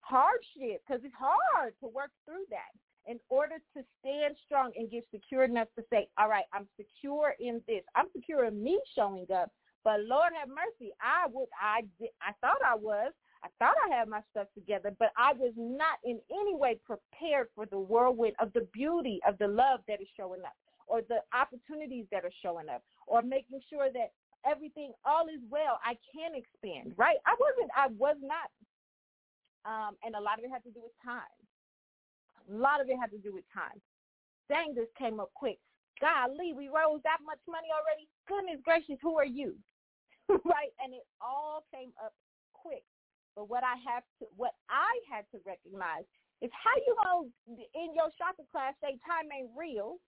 hardship 0.00 0.82
because 0.86 1.02
it's 1.04 1.14
hard 1.18 1.74
to 1.80 1.88
work 1.88 2.10
through 2.24 2.44
that 2.50 2.72
in 3.06 3.18
order 3.28 3.56
to 3.76 3.82
stand 4.00 4.36
strong 4.44 4.72
and 4.76 4.90
get 4.90 5.04
secure 5.10 5.44
enough 5.44 5.68
to 5.78 5.84
say, 5.90 6.08
all 6.18 6.28
right, 6.28 6.44
I'm 6.52 6.66
secure 6.76 7.34
in 7.40 7.62
this. 7.66 7.82
I'm 7.94 8.06
secure 8.14 8.44
in 8.44 8.62
me 8.62 8.78
showing 8.94 9.26
up, 9.34 9.50
but 9.88 10.04
Lord 10.04 10.36
have 10.36 10.52
mercy, 10.52 10.92
I 11.00 11.32
would, 11.32 11.48
I 11.56 11.80
did, 11.96 12.12
I 12.20 12.36
thought 12.44 12.60
I 12.60 12.76
was, 12.76 13.08
I 13.40 13.48
thought 13.56 13.72
I 13.88 13.96
had 13.96 14.06
my 14.06 14.20
stuff 14.28 14.44
together, 14.52 14.92
but 14.98 15.16
I 15.16 15.32
was 15.32 15.56
not 15.56 15.96
in 16.04 16.20
any 16.28 16.54
way 16.54 16.76
prepared 16.84 17.48
for 17.56 17.64
the 17.64 17.80
whirlwind 17.80 18.36
of 18.38 18.52
the 18.52 18.68
beauty 18.76 19.18
of 19.26 19.38
the 19.38 19.48
love 19.48 19.80
that 19.88 20.02
is 20.04 20.08
showing 20.14 20.44
up 20.44 20.52
or 20.88 21.00
the 21.08 21.24
opportunities 21.32 22.04
that 22.12 22.20
are 22.22 22.36
showing 22.44 22.68
up 22.68 22.84
or 23.06 23.22
making 23.22 23.64
sure 23.72 23.88
that 23.88 24.12
everything, 24.44 24.92
all 25.08 25.24
is 25.24 25.40
well. 25.48 25.80
I 25.80 25.96
can 26.12 26.36
expand, 26.36 26.92
right? 27.00 27.16
I 27.24 27.32
wasn't, 27.40 27.72
I 27.72 27.88
was 27.88 28.20
not. 28.20 28.52
Um, 29.64 29.96
and 30.04 30.12
a 30.16 30.20
lot 30.20 30.36
of 30.36 30.44
it 30.44 30.52
had 30.52 30.68
to 30.68 30.70
do 30.70 30.84
with 30.84 30.92
time. 31.00 31.32
A 32.44 32.60
lot 32.60 32.84
of 32.84 32.92
it 32.92 33.00
had 33.00 33.08
to 33.16 33.18
do 33.24 33.32
with 33.32 33.48
time. 33.56 33.80
Dang, 34.52 34.74
this 34.76 34.92
came 35.00 35.18
up 35.18 35.32
quick. 35.32 35.56
Golly, 35.96 36.52
we 36.52 36.68
rose 36.68 37.00
that 37.08 37.24
much 37.24 37.40
money 37.48 37.72
already. 37.72 38.04
Goodness 38.28 38.60
gracious, 38.62 39.00
who 39.00 39.16
are 39.16 39.24
you? 39.24 39.56
right? 40.44 40.72
And 40.80 40.92
it 40.92 41.06
all 41.20 41.64
came 41.72 41.92
up 42.02 42.12
quick. 42.52 42.84
But 43.36 43.48
what 43.48 43.62
I 43.62 43.78
have 43.86 44.04
to, 44.20 44.26
what 44.36 44.52
I 44.68 44.90
had 45.06 45.24
to 45.32 45.38
recognize 45.46 46.04
It's 46.42 46.54
how 46.54 46.74
you 46.86 46.92
gonna 47.02 47.30
in 47.74 47.94
your 47.94 48.10
chakra 48.18 48.44
class 48.50 48.74
say 48.82 48.98
time 49.06 49.30
ain't 49.30 49.50
real. 49.56 49.98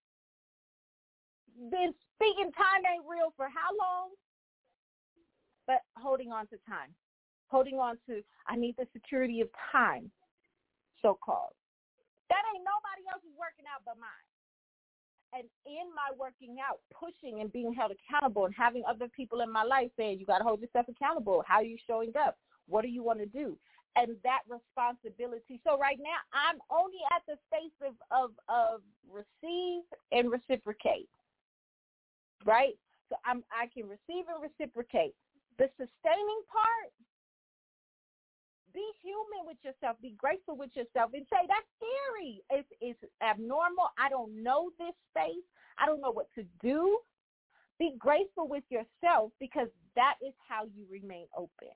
Been 1.70 1.94
speaking 2.14 2.50
time 2.54 2.82
ain't 2.86 3.06
real 3.06 3.34
for 3.34 3.46
how 3.50 3.70
long? 3.74 4.14
But 5.66 5.82
holding 5.94 6.30
on 6.34 6.46
to 6.50 6.58
time. 6.66 6.90
Holding 7.50 7.78
on 7.78 7.98
to 8.06 8.22
I 8.46 8.54
need 8.54 8.74
the 8.78 8.86
security 8.92 9.40
of 9.40 9.50
time, 9.70 10.10
so 11.02 11.18
called. 11.18 11.54
That 12.30 12.42
ain't 12.54 12.62
nobody 12.62 13.02
else's 13.10 13.34
working 13.38 13.66
out 13.66 13.82
but 13.86 13.98
mine 13.98 14.29
and 15.32 15.44
in 15.66 15.86
my 15.94 16.16
working 16.18 16.56
out, 16.66 16.80
pushing 16.92 17.40
and 17.40 17.52
being 17.52 17.72
held 17.72 17.92
accountable 17.92 18.46
and 18.46 18.54
having 18.54 18.82
other 18.88 19.08
people 19.08 19.40
in 19.40 19.52
my 19.52 19.62
life 19.62 19.90
saying, 19.96 20.18
you 20.18 20.26
got 20.26 20.38
to 20.38 20.44
hold 20.44 20.60
yourself 20.60 20.86
accountable. 20.88 21.44
How 21.46 21.56
are 21.56 21.64
you 21.64 21.78
showing 21.86 22.12
up? 22.18 22.36
What 22.66 22.82
do 22.82 22.88
you 22.88 23.02
want 23.02 23.20
to 23.20 23.26
do? 23.26 23.56
And 23.96 24.16
that 24.22 24.40
responsibility. 24.48 25.60
So 25.64 25.78
right 25.78 25.98
now, 26.00 26.18
I'm 26.32 26.58
only 26.70 26.98
at 27.14 27.22
the 27.26 27.36
space 27.46 27.74
of, 27.82 27.94
of, 28.10 28.30
of 28.48 28.80
receive 29.10 29.82
and 30.12 30.30
reciprocate, 30.30 31.08
right? 32.44 32.78
So 33.08 33.16
I'm, 33.24 33.42
I 33.50 33.66
can 33.66 33.88
receive 33.88 34.26
and 34.30 34.42
reciprocate. 34.42 35.14
The 35.58 35.68
sustaining 35.76 36.42
part, 36.46 36.94
be 38.72 38.84
human 39.02 39.46
with 39.46 39.58
yourself. 39.62 39.96
Be 40.02 40.14
grateful 40.18 40.56
with 40.56 40.70
yourself 40.74 41.10
and 41.14 41.26
say, 41.30 41.42
that's 41.48 41.66
scary. 41.76 42.42
It's, 42.50 42.68
it's 42.80 43.12
abnormal. 43.22 43.90
I 43.98 44.08
don't 44.08 44.42
know 44.42 44.70
this 44.78 44.94
space. 45.10 45.44
I 45.78 45.86
don't 45.86 46.00
know 46.00 46.12
what 46.12 46.28
to 46.34 46.44
do. 46.62 46.98
Be 47.78 47.94
grateful 47.98 48.48
with 48.48 48.64
yourself 48.68 49.32
because 49.40 49.68
that 49.96 50.14
is 50.24 50.34
how 50.48 50.64
you 50.64 50.84
remain 50.90 51.26
open. 51.36 51.72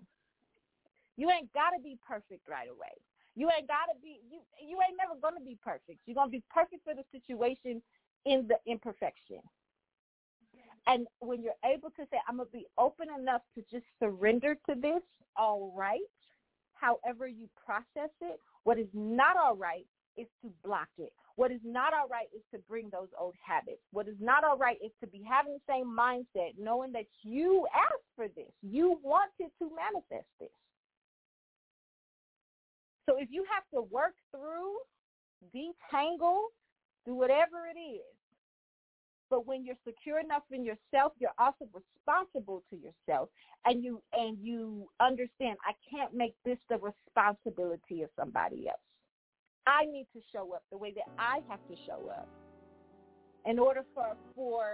You 1.16 1.30
ain't 1.30 1.53
got 1.53 1.70
to 1.70 1.82
be 1.82 1.99
perfect 2.07 2.49
right 2.49 2.68
away. 2.68 2.95
You 3.36 3.51
ain't 3.57 3.68
got 3.68 3.90
to 3.92 3.99
be, 4.03 4.20
you, 4.30 4.40
you 4.61 4.78
ain't 4.86 4.99
never 4.99 5.18
going 5.20 5.34
to 5.34 5.45
be 5.45 5.59
perfect. 5.62 6.01
You're 6.07 6.14
going 6.14 6.28
to 6.28 6.38
be 6.38 6.42
perfect 6.53 6.84
for 6.84 6.95
the 6.95 7.05
situation 7.11 7.82
in 8.26 8.47
the 8.49 8.57
imperfection. 8.70 9.40
And 10.86 11.07
when 11.20 11.42
you're 11.42 11.59
able 11.64 11.90
to 11.90 12.03
say, 12.11 12.18
I'm 12.28 12.36
going 12.36 12.49
to 12.49 12.53
be 12.53 12.66
open 12.78 13.09
enough 13.18 13.42
to 13.55 13.64
just 13.70 13.86
surrender 13.99 14.55
to 14.68 14.74
this, 14.74 15.03
all 15.36 15.72
right, 15.74 16.01
however 16.85 17.26
you 17.26 17.49
process 17.64 18.11
it. 18.20 18.39
What 18.64 18.78
is 18.78 18.89
not 18.93 19.37
all 19.37 19.57
right 19.57 19.87
is 20.16 20.26
to 20.43 20.51
block 20.64 20.89
it. 20.99 21.12
What 21.37 21.51
is 21.51 21.61
not 21.64 21.93
all 21.93 22.09
right 22.09 22.28
is 22.35 22.43
to 22.53 22.59
bring 22.68 22.91
those 22.91 23.09
old 23.18 23.35
habits. 23.45 23.82
What 23.91 24.07
is 24.07 24.14
not 24.20 24.45
all 24.45 24.57
right 24.57 24.76
is 24.85 24.93
to 25.01 25.07
be 25.09 25.22
having 25.28 25.55
the 25.55 25.72
same 25.72 25.87
mindset, 25.87 26.53
knowing 26.59 26.93
that 26.93 27.07
you 27.22 27.66
asked 27.74 28.11
for 28.14 28.28
this. 28.28 28.53
You 28.62 29.01
wanted 29.03 29.51
to 29.59 29.70
manifest 29.74 30.28
this. 30.39 30.49
So 33.09 33.16
if 33.18 33.28
you 33.30 33.45
have 33.53 33.64
to 33.74 33.82
work 33.91 34.14
through, 34.30 34.76
detangle, 35.55 36.41
do 37.05 37.14
whatever 37.14 37.66
it 37.68 37.78
is, 37.78 38.14
but 39.30 39.46
when 39.46 39.64
you're 39.64 39.76
secure 39.86 40.20
enough 40.20 40.42
in 40.52 40.64
yourself, 40.64 41.12
you're 41.18 41.34
also 41.38 41.66
responsible 41.72 42.62
to 42.70 42.76
yourself 42.76 43.28
and 43.64 43.82
you 43.82 44.02
and 44.12 44.38
you 44.40 44.88
understand 45.00 45.56
I 45.66 45.72
can't 45.90 46.14
make 46.14 46.34
this 46.44 46.58
the 46.68 46.78
responsibility 46.78 48.02
of 48.02 48.10
somebody 48.18 48.68
else. 48.68 48.78
I 49.66 49.86
need 49.86 50.06
to 50.12 50.20
show 50.32 50.52
up 50.52 50.62
the 50.70 50.76
way 50.76 50.92
that 50.92 51.08
I 51.18 51.40
have 51.48 51.60
to 51.68 51.76
show 51.86 52.10
up 52.10 52.28
in 53.46 53.58
order 53.58 53.84
for 53.94 54.14
for 54.34 54.64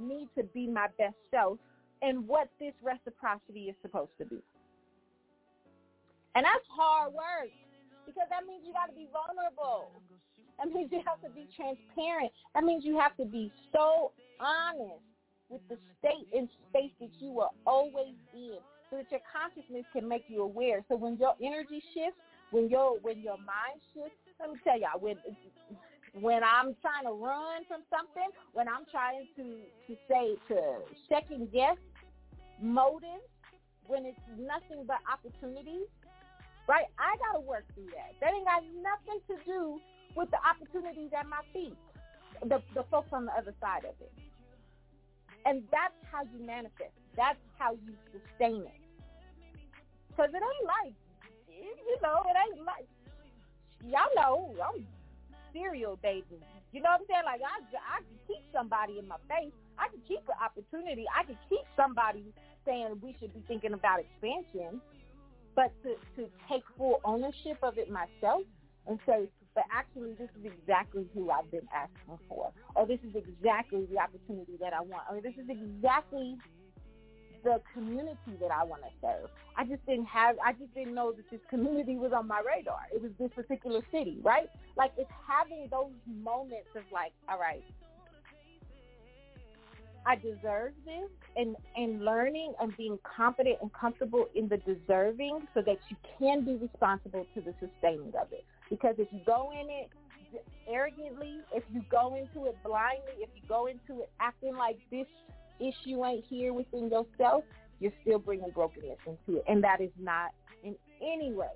me 0.00 0.28
to 0.36 0.44
be 0.44 0.66
my 0.66 0.86
best 0.98 1.16
self 1.30 1.58
and 2.02 2.26
what 2.26 2.48
this 2.58 2.72
reciprocity 2.82 3.68
is 3.68 3.76
supposed 3.82 4.12
to 4.18 4.24
be. 4.24 4.42
And 6.34 6.44
that's 6.44 6.66
hard 6.68 7.12
work 7.12 7.52
because 8.06 8.28
that 8.30 8.46
means 8.46 8.62
you 8.66 8.72
got 8.72 8.86
to 8.86 8.96
be 8.96 9.08
vulnerable. 9.12 9.92
That 10.58 10.72
means 10.72 10.90
you 10.92 11.02
have 11.06 11.20
to 11.22 11.30
be 11.34 11.48
transparent. 11.56 12.32
That 12.54 12.64
means 12.64 12.84
you 12.84 12.98
have 12.98 13.16
to 13.16 13.24
be 13.24 13.52
so 13.72 14.12
honest 14.40 15.02
with 15.48 15.60
the 15.68 15.76
state 15.98 16.26
and 16.36 16.48
space 16.70 16.92
that 17.00 17.10
you 17.20 17.40
are 17.40 17.50
always 17.66 18.14
in 18.32 18.58
so 18.90 18.96
that 18.96 19.10
your 19.10 19.20
consciousness 19.30 19.84
can 19.92 20.08
make 20.08 20.24
you 20.28 20.42
aware. 20.42 20.84
So 20.88 20.96
when 20.96 21.16
your 21.16 21.34
energy 21.42 21.82
shifts, 21.94 22.20
when 22.50 22.68
your 22.68 22.98
when 23.00 23.20
your 23.20 23.36
mind 23.38 23.80
shifts, 23.92 24.16
let 24.40 24.50
me 24.50 24.58
tell 24.64 24.78
y'all, 24.78 25.00
when 25.00 25.16
when 26.20 26.42
I'm 26.44 26.76
trying 26.80 27.04
to 27.06 27.12
run 27.12 27.64
from 27.66 27.82
something, 27.90 28.30
when 28.52 28.68
I'm 28.68 28.86
trying 28.90 29.26
to 29.36 29.42
to 29.88 29.98
say 30.08 30.36
to 30.48 30.82
second 31.08 31.50
guess 31.52 31.76
motives, 32.62 33.26
when 33.86 34.06
it's 34.06 34.20
nothing 34.38 34.84
but 34.86 34.98
opportunities, 35.10 35.88
right? 36.68 36.86
I 36.98 37.16
gotta 37.18 37.40
work 37.40 37.64
through 37.74 37.90
that. 37.98 38.14
That 38.20 38.32
ain't 38.34 38.46
got 38.46 38.62
nothing 38.78 39.20
to 39.28 39.34
do 39.44 39.80
with 40.14 40.30
the 40.30 40.38
opportunities 40.42 41.10
at 41.18 41.28
my 41.28 41.40
feet, 41.52 41.76
the, 42.42 42.62
the 42.74 42.84
folks 42.90 43.12
on 43.12 43.26
the 43.26 43.32
other 43.32 43.54
side 43.60 43.84
of 43.84 43.94
it. 44.00 44.12
And 45.46 45.62
that's 45.70 45.94
how 46.10 46.22
you 46.22 46.44
manifest. 46.44 46.94
That's 47.16 47.38
how 47.58 47.72
you 47.72 47.94
sustain 48.10 48.62
it. 48.62 48.80
Because 50.08 50.30
it 50.30 50.40
ain't 50.40 50.66
like, 50.66 50.94
you 51.48 51.96
know, 52.02 52.22
it 52.24 52.36
ain't 52.38 52.64
like, 52.64 52.86
y'all 53.84 54.08
know, 54.16 54.54
I'm 54.62 54.86
serial 55.52 55.98
dating. 56.02 56.42
You 56.72 56.82
know 56.82 56.90
what 56.90 57.02
I'm 57.02 57.06
saying? 57.06 57.24
Like, 57.24 57.40
I, 57.42 57.98
I 57.98 57.98
can 58.02 58.18
keep 58.26 58.42
somebody 58.52 58.98
in 58.98 59.06
my 59.06 59.16
face. 59.28 59.52
I 59.78 59.88
can 59.88 60.00
keep 60.06 60.22
an 60.26 60.38
opportunity. 60.42 61.04
I 61.14 61.24
can 61.24 61.38
keep 61.48 61.62
somebody 61.76 62.24
saying 62.64 62.98
we 63.02 63.14
should 63.20 63.34
be 63.34 63.44
thinking 63.46 63.74
about 63.74 64.00
expansion. 64.00 64.80
But 65.54 65.70
to, 65.84 65.94
to 66.16 66.28
take 66.48 66.64
full 66.76 67.00
ownership 67.04 67.58
of 67.62 67.78
it 67.78 67.90
myself 67.90 68.42
and 68.88 68.98
say, 69.06 69.28
but 69.54 69.64
actually 69.72 70.14
this 70.14 70.28
is 70.38 70.52
exactly 70.52 71.06
who 71.14 71.30
I've 71.30 71.50
been 71.50 71.68
asking 71.72 72.18
for, 72.28 72.52
or 72.74 72.86
this 72.86 73.00
is 73.08 73.14
exactly 73.14 73.86
the 73.90 73.98
opportunity 73.98 74.56
that 74.60 74.72
I 74.72 74.80
want, 74.80 75.04
or 75.10 75.20
this 75.20 75.34
is 75.34 75.48
exactly 75.48 76.36
the 77.44 77.60
community 77.72 78.34
that 78.40 78.50
I 78.50 78.64
want 78.64 78.82
to 78.82 78.88
serve. 79.00 79.30
I 79.56 79.64
just 79.64 79.84
didn't 79.86 80.06
have, 80.06 80.36
I 80.44 80.52
just 80.52 80.74
didn't 80.74 80.94
know 80.94 81.12
that 81.12 81.30
this 81.30 81.40
community 81.50 81.96
was 81.96 82.12
on 82.12 82.26
my 82.26 82.40
radar. 82.40 82.80
It 82.92 83.02
was 83.02 83.12
this 83.18 83.30
particular 83.34 83.82
city, 83.92 84.18
right? 84.22 84.48
Like 84.76 84.92
it's 84.96 85.10
having 85.28 85.68
those 85.70 85.92
moments 86.06 86.68
of 86.74 86.82
like, 86.90 87.12
all 87.28 87.38
right, 87.38 87.62
I 90.06 90.16
deserve 90.16 90.72
this 90.84 91.10
and, 91.36 91.56
and 91.76 92.04
learning 92.04 92.54
and 92.60 92.76
being 92.76 92.98
confident 93.04 93.58
and 93.62 93.72
comfortable 93.72 94.26
in 94.34 94.48
the 94.48 94.58
deserving 94.58 95.46
so 95.54 95.62
that 95.62 95.78
you 95.88 95.96
can 96.18 96.44
be 96.44 96.56
responsible 96.56 97.26
to 97.34 97.40
the 97.40 97.54
sustaining 97.60 98.12
of 98.20 98.32
it. 98.32 98.44
Because 98.70 98.96
if 98.98 99.08
you 99.12 99.20
go 99.26 99.52
in 99.52 99.68
it 99.70 99.90
arrogantly, 100.68 101.40
if 101.52 101.62
you 101.72 101.82
go 101.90 102.16
into 102.16 102.46
it 102.48 102.56
blindly, 102.64 103.12
if 103.18 103.30
you 103.34 103.42
go 103.48 103.66
into 103.66 104.02
it 104.02 104.10
acting 104.20 104.56
like 104.56 104.78
this 104.90 105.06
issue 105.60 106.04
ain't 106.04 106.24
here 106.28 106.52
within 106.52 106.90
yourself, 106.90 107.44
you're 107.80 107.92
still 108.02 108.18
bringing 108.18 108.50
brokenness 108.50 108.98
into 109.06 109.38
it. 109.38 109.44
And 109.48 109.62
that 109.64 109.80
is 109.80 109.90
not 109.98 110.30
in 110.62 110.74
any 111.02 111.32
way 111.32 111.46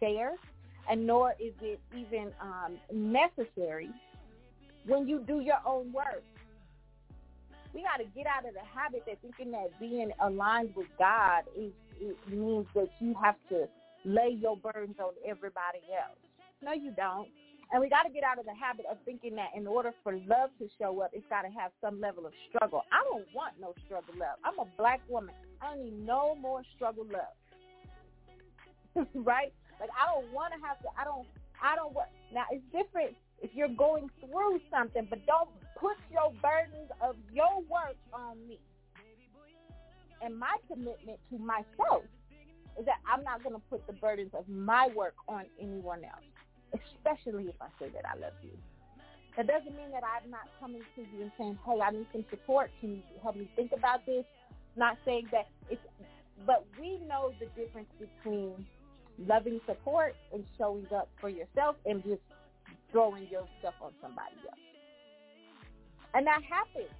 fair, 0.00 0.32
and 0.90 1.06
nor 1.06 1.34
is 1.40 1.54
it 1.62 1.80
even 1.96 2.32
um, 2.40 2.76
necessary 2.92 3.88
when 4.86 5.08
you 5.08 5.20
do 5.26 5.40
your 5.40 5.58
own 5.66 5.92
work. 5.92 6.22
We 7.72 7.82
got 7.82 7.96
to 7.96 8.04
get 8.14 8.26
out 8.26 8.46
of 8.46 8.54
the 8.54 8.60
habit 8.60 9.02
that 9.06 9.20
thinking 9.20 9.50
that 9.52 9.78
being 9.80 10.12
aligned 10.20 10.74
with 10.76 10.86
God 10.98 11.42
is 11.58 11.72
it 12.00 12.16
means 12.28 12.66
that 12.74 12.88
you 13.00 13.14
have 13.22 13.36
to 13.48 13.68
lay 14.04 14.36
your 14.38 14.56
burdens 14.56 14.96
on 14.98 15.12
everybody 15.26 15.80
else. 15.92 16.18
No, 16.62 16.72
you 16.72 16.92
don't. 16.96 17.28
And 17.72 17.80
we 17.80 17.88
got 17.88 18.04
to 18.04 18.12
get 18.12 18.22
out 18.22 18.38
of 18.38 18.44
the 18.44 18.54
habit 18.54 18.84
of 18.90 18.98
thinking 19.04 19.34
that 19.36 19.48
in 19.56 19.66
order 19.66 19.92
for 20.02 20.12
love 20.28 20.50
to 20.58 20.68
show 20.78 21.00
up, 21.00 21.10
it's 21.12 21.26
got 21.28 21.42
to 21.42 21.48
have 21.48 21.72
some 21.80 22.00
level 22.00 22.26
of 22.26 22.32
struggle. 22.48 22.84
I 22.92 23.02
don't 23.10 23.26
want 23.34 23.54
no 23.60 23.74
struggle 23.86 24.14
love. 24.18 24.38
I'm 24.44 24.58
a 24.58 24.66
black 24.76 25.00
woman. 25.08 25.34
I 25.60 25.74
don't 25.74 25.84
need 25.84 26.06
no 26.06 26.34
more 26.36 26.62
struggle 26.76 27.06
love. 27.10 27.34
right? 29.14 29.52
Like 29.80 29.90
I 29.90 30.06
don't 30.12 30.32
want 30.32 30.52
to 30.54 30.60
have 30.66 30.78
to. 30.80 30.88
I 30.98 31.04
don't. 31.04 31.26
I 31.62 31.74
don't 31.74 31.92
want. 31.94 32.08
Now 32.32 32.44
it's 32.50 32.64
different 32.70 33.16
if 33.42 33.50
you're 33.54 33.74
going 33.74 34.08
through 34.20 34.60
something, 34.70 35.06
but 35.10 35.24
don't 35.26 35.48
put 35.76 35.96
your 36.12 36.32
burdens 36.40 36.90
of 37.02 37.16
your 37.32 37.58
work 37.66 37.96
on 38.12 38.38
me. 38.46 38.60
And 40.22 40.38
my 40.38 40.56
commitment 40.68 41.18
to 41.30 41.38
myself 41.38 42.04
is 42.78 42.86
that 42.86 42.98
I'm 43.10 43.24
not 43.24 43.42
going 43.42 43.54
to 43.54 43.62
put 43.70 43.86
the 43.86 43.92
burdens 43.92 44.32
of 44.34 44.48
my 44.48 44.88
work 44.94 45.14
on 45.28 45.44
anyone 45.60 46.04
else, 46.04 46.24
especially 46.72 47.44
if 47.44 47.54
I 47.60 47.68
say 47.78 47.90
that 47.90 48.04
I 48.04 48.18
love 48.18 48.34
you. 48.42 48.56
That 49.36 49.46
doesn't 49.46 49.76
mean 49.76 49.90
that 49.90 50.02
I'm 50.04 50.30
not 50.30 50.48
coming 50.60 50.82
to 50.94 51.00
you 51.00 51.22
and 51.22 51.32
saying, 51.36 51.58
hey, 51.66 51.80
I 51.80 51.90
need 51.90 52.06
some 52.12 52.24
support. 52.30 52.70
Can 52.80 52.90
you 52.96 53.02
help 53.22 53.36
me 53.36 53.48
think 53.56 53.72
about 53.72 54.06
this? 54.06 54.24
Not 54.76 54.96
saying 55.04 55.28
that 55.32 55.48
it's, 55.70 55.80
but 56.46 56.64
we 56.80 56.98
know 57.08 57.32
the 57.40 57.46
difference 57.60 57.88
between 57.98 58.64
loving 59.18 59.60
support 59.66 60.14
and 60.32 60.44
showing 60.58 60.86
up 60.94 61.08
for 61.20 61.28
yourself 61.28 61.76
and 61.86 62.02
just 62.02 62.22
throwing 62.92 63.26
your 63.30 63.46
stuff 63.60 63.74
on 63.82 63.92
somebody 64.00 64.36
else. 64.48 64.58
And 66.14 66.26
that 66.26 66.42
happens 66.48 66.90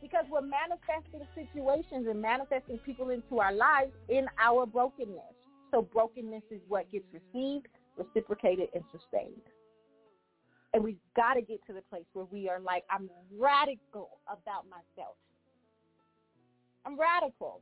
because 0.00 0.24
we're 0.30 0.40
manifesting 0.42 1.22
situations 1.34 2.06
and 2.08 2.20
manifesting 2.20 2.78
people 2.78 3.10
into 3.10 3.40
our 3.40 3.52
lives 3.52 3.92
in 4.08 4.26
our 4.38 4.66
brokenness. 4.66 5.34
So 5.70 5.82
brokenness 5.82 6.42
is 6.50 6.60
what 6.68 6.90
gets 6.90 7.06
received. 7.12 7.68
reciprocated, 7.96 8.68
and 8.74 8.84
sustained. 8.92 9.42
And 10.72 10.84
we've 10.84 11.00
got 11.16 11.34
to 11.34 11.42
get 11.42 11.58
to 11.66 11.72
the 11.72 11.82
place 11.90 12.04
where 12.12 12.26
we 12.26 12.48
are 12.48 12.60
like, 12.60 12.84
I'm 12.90 13.10
radical 13.36 14.20
about 14.28 14.66
myself. 14.68 15.16
I'm 16.86 16.98
radical. 16.98 17.60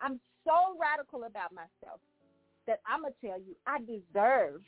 I'm 0.00 0.20
so 0.44 0.78
radical 0.80 1.24
about 1.24 1.52
myself 1.52 2.00
that 2.66 2.80
I'm 2.86 3.02
going 3.02 3.12
to 3.20 3.26
tell 3.26 3.38
you 3.38 3.54
I 3.66 3.78
deserve 3.80 4.62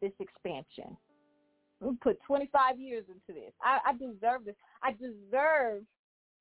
this 0.00 0.12
expansion. 0.20 0.96
We 1.80 1.94
put 1.96 2.18
25 2.26 2.80
years 2.80 3.04
into 3.08 3.38
this. 3.38 3.52
I, 3.62 3.78
I 3.86 3.92
deserve 3.92 4.44
this. 4.44 4.54
I 4.82 4.92
deserve 4.92 5.82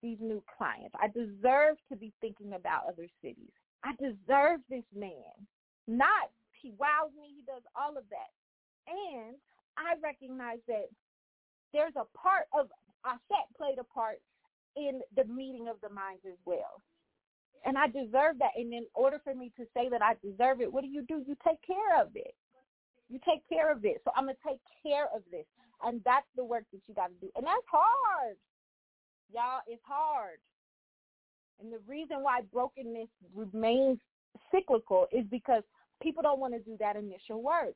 these 0.06 0.22
new 0.22 0.44
clients. 0.58 0.94
I 1.02 1.08
deserve 1.08 1.78
to 1.90 1.98
be 1.98 2.14
thinking 2.22 2.54
about 2.54 2.86
other 2.88 3.08
cities. 3.22 3.50
I 3.84 3.94
deserve 3.98 4.62
this 4.70 4.86
man. 4.94 5.34
Not 5.88 6.30
he 6.66 6.74
wows 6.82 7.14
me, 7.14 7.30
he 7.38 7.46
does 7.46 7.62
all 7.78 7.94
of 7.94 8.10
that. 8.10 8.34
And 8.90 9.38
I 9.78 9.94
recognize 10.02 10.58
that 10.68 10.90
there's 11.74 11.94
a 11.94 12.10
part 12.18 12.50
of 12.58 12.74
Auset 13.06 13.46
played 13.56 13.78
a 13.78 13.86
part 13.86 14.18
in 14.76 15.02
the 15.16 15.26
meeting 15.26 15.68
of 15.70 15.78
the 15.86 15.94
minds 15.94 16.26
as 16.26 16.42
well. 16.46 16.82
And 17.66 17.78
I 17.78 17.86
deserve 17.86 18.42
that. 18.42 18.58
And 18.58 18.74
in 18.74 18.86
order 18.94 19.22
for 19.24 19.36
me 19.36 19.52
to 19.58 19.66
say 19.78 19.90
that 19.90 20.02
I 20.02 20.18
deserve 20.26 20.62
it, 20.62 20.74
what 20.74 20.82
do 20.82 20.90
you 20.90 21.06
do? 21.08 21.22
You 21.26 21.38
take 21.46 21.62
care 21.62 22.02
of 22.02 22.10
it. 22.16 22.34
You 23.10 23.20
take 23.22 23.48
care 23.48 23.72
of 23.72 23.86
it. 23.86 24.02
So 24.04 24.12
I'm 24.16 24.26
to 24.26 24.36
take 24.46 24.62
care 24.82 25.06
of 25.14 25.22
this. 25.30 25.46
And 25.86 26.02
that's 26.04 26.30
the 26.36 26.44
work 26.44 26.66
that 26.74 26.82
you 26.88 26.96
got 26.96 27.14
to 27.14 27.20
do. 27.22 27.30
And 27.36 27.46
that's 27.46 27.70
hard. 27.70 28.38
Y'all, 29.34 29.62
it's 29.68 29.82
hard. 29.86 30.38
And 31.62 31.72
the 31.72 31.80
reason 31.88 32.22
why 32.22 32.42
brokenness 32.52 33.08
remains 33.34 34.00
cyclical 34.52 35.08
is 35.12 35.26
because 35.32 35.64
people 36.02 36.22
don't 36.22 36.40
want 36.40 36.54
to 36.54 36.60
do 36.60 36.76
that 36.80 36.96
initial 36.96 37.42
work. 37.42 37.76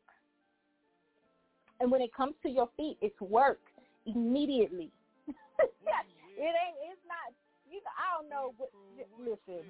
And 1.79 1.89
when 1.91 2.01
it 2.01 2.13
comes 2.13 2.35
to 2.43 2.49
your 2.49 2.69
feet, 2.75 2.97
it's 3.01 3.19
work 3.21 3.59
immediately. 4.05 4.91
Mm-hmm. 5.59 6.47
it 6.47 6.55
ain't. 6.55 6.77
It's 6.87 7.03
not. 7.03 7.35
You 7.67 7.83
know, 7.83 7.91
I 7.99 8.07
don't 8.15 8.29
know. 8.31 8.55
What, 8.55 8.71
mm-hmm. 8.71 9.27
listen, 9.27 9.67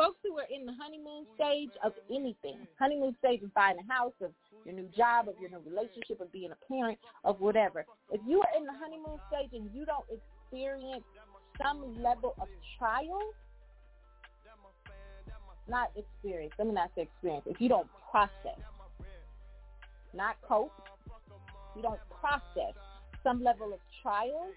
folks 0.00 0.16
who 0.24 0.32
are 0.40 0.48
in 0.48 0.64
the 0.64 0.72
honeymoon 0.80 1.28
stage 1.36 1.68
of 1.84 1.92
anything, 2.08 2.56
honeymoon 2.80 3.14
stage 3.20 3.44
of 3.44 3.52
buying 3.52 3.76
a 3.76 3.84
house, 3.92 4.16
of 4.24 4.32
your 4.64 4.72
new 4.72 4.88
job, 4.96 5.28
of 5.28 5.36
your 5.36 5.52
new 5.52 5.60
relationship, 5.60 6.24
of 6.24 6.32
being 6.32 6.56
a 6.56 6.60
parent, 6.72 6.96
of 7.24 7.36
whatever. 7.40 7.84
If 8.10 8.20
you 8.26 8.40
are 8.40 8.52
in 8.56 8.64
the 8.64 8.72
honeymoon 8.72 9.20
stage 9.28 9.52
and 9.52 9.68
you 9.76 9.84
don't 9.84 10.08
experience 10.50 11.04
some 11.62 12.02
level 12.02 12.34
of 12.40 12.48
trial, 12.78 13.20
not 15.68 15.90
experience, 15.96 16.52
let 16.58 16.66
me 16.66 16.74
not 16.74 16.90
say 16.96 17.02
experience, 17.02 17.44
if 17.46 17.60
you 17.60 17.68
don't 17.68 17.86
process, 18.10 18.58
not 20.14 20.36
cope, 20.46 20.72
you 21.76 21.82
don't 21.82 22.00
process 22.20 22.74
some 23.22 23.42
level 23.44 23.72
of 23.72 23.78
trial, 24.02 24.48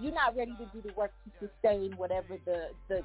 you're 0.00 0.14
not 0.14 0.36
ready 0.36 0.52
to 0.58 0.66
do 0.72 0.86
the 0.86 0.94
work 0.94 1.12
to 1.24 1.48
sustain 1.48 1.92
whatever 1.96 2.36
the 2.44 2.68
the 2.88 3.02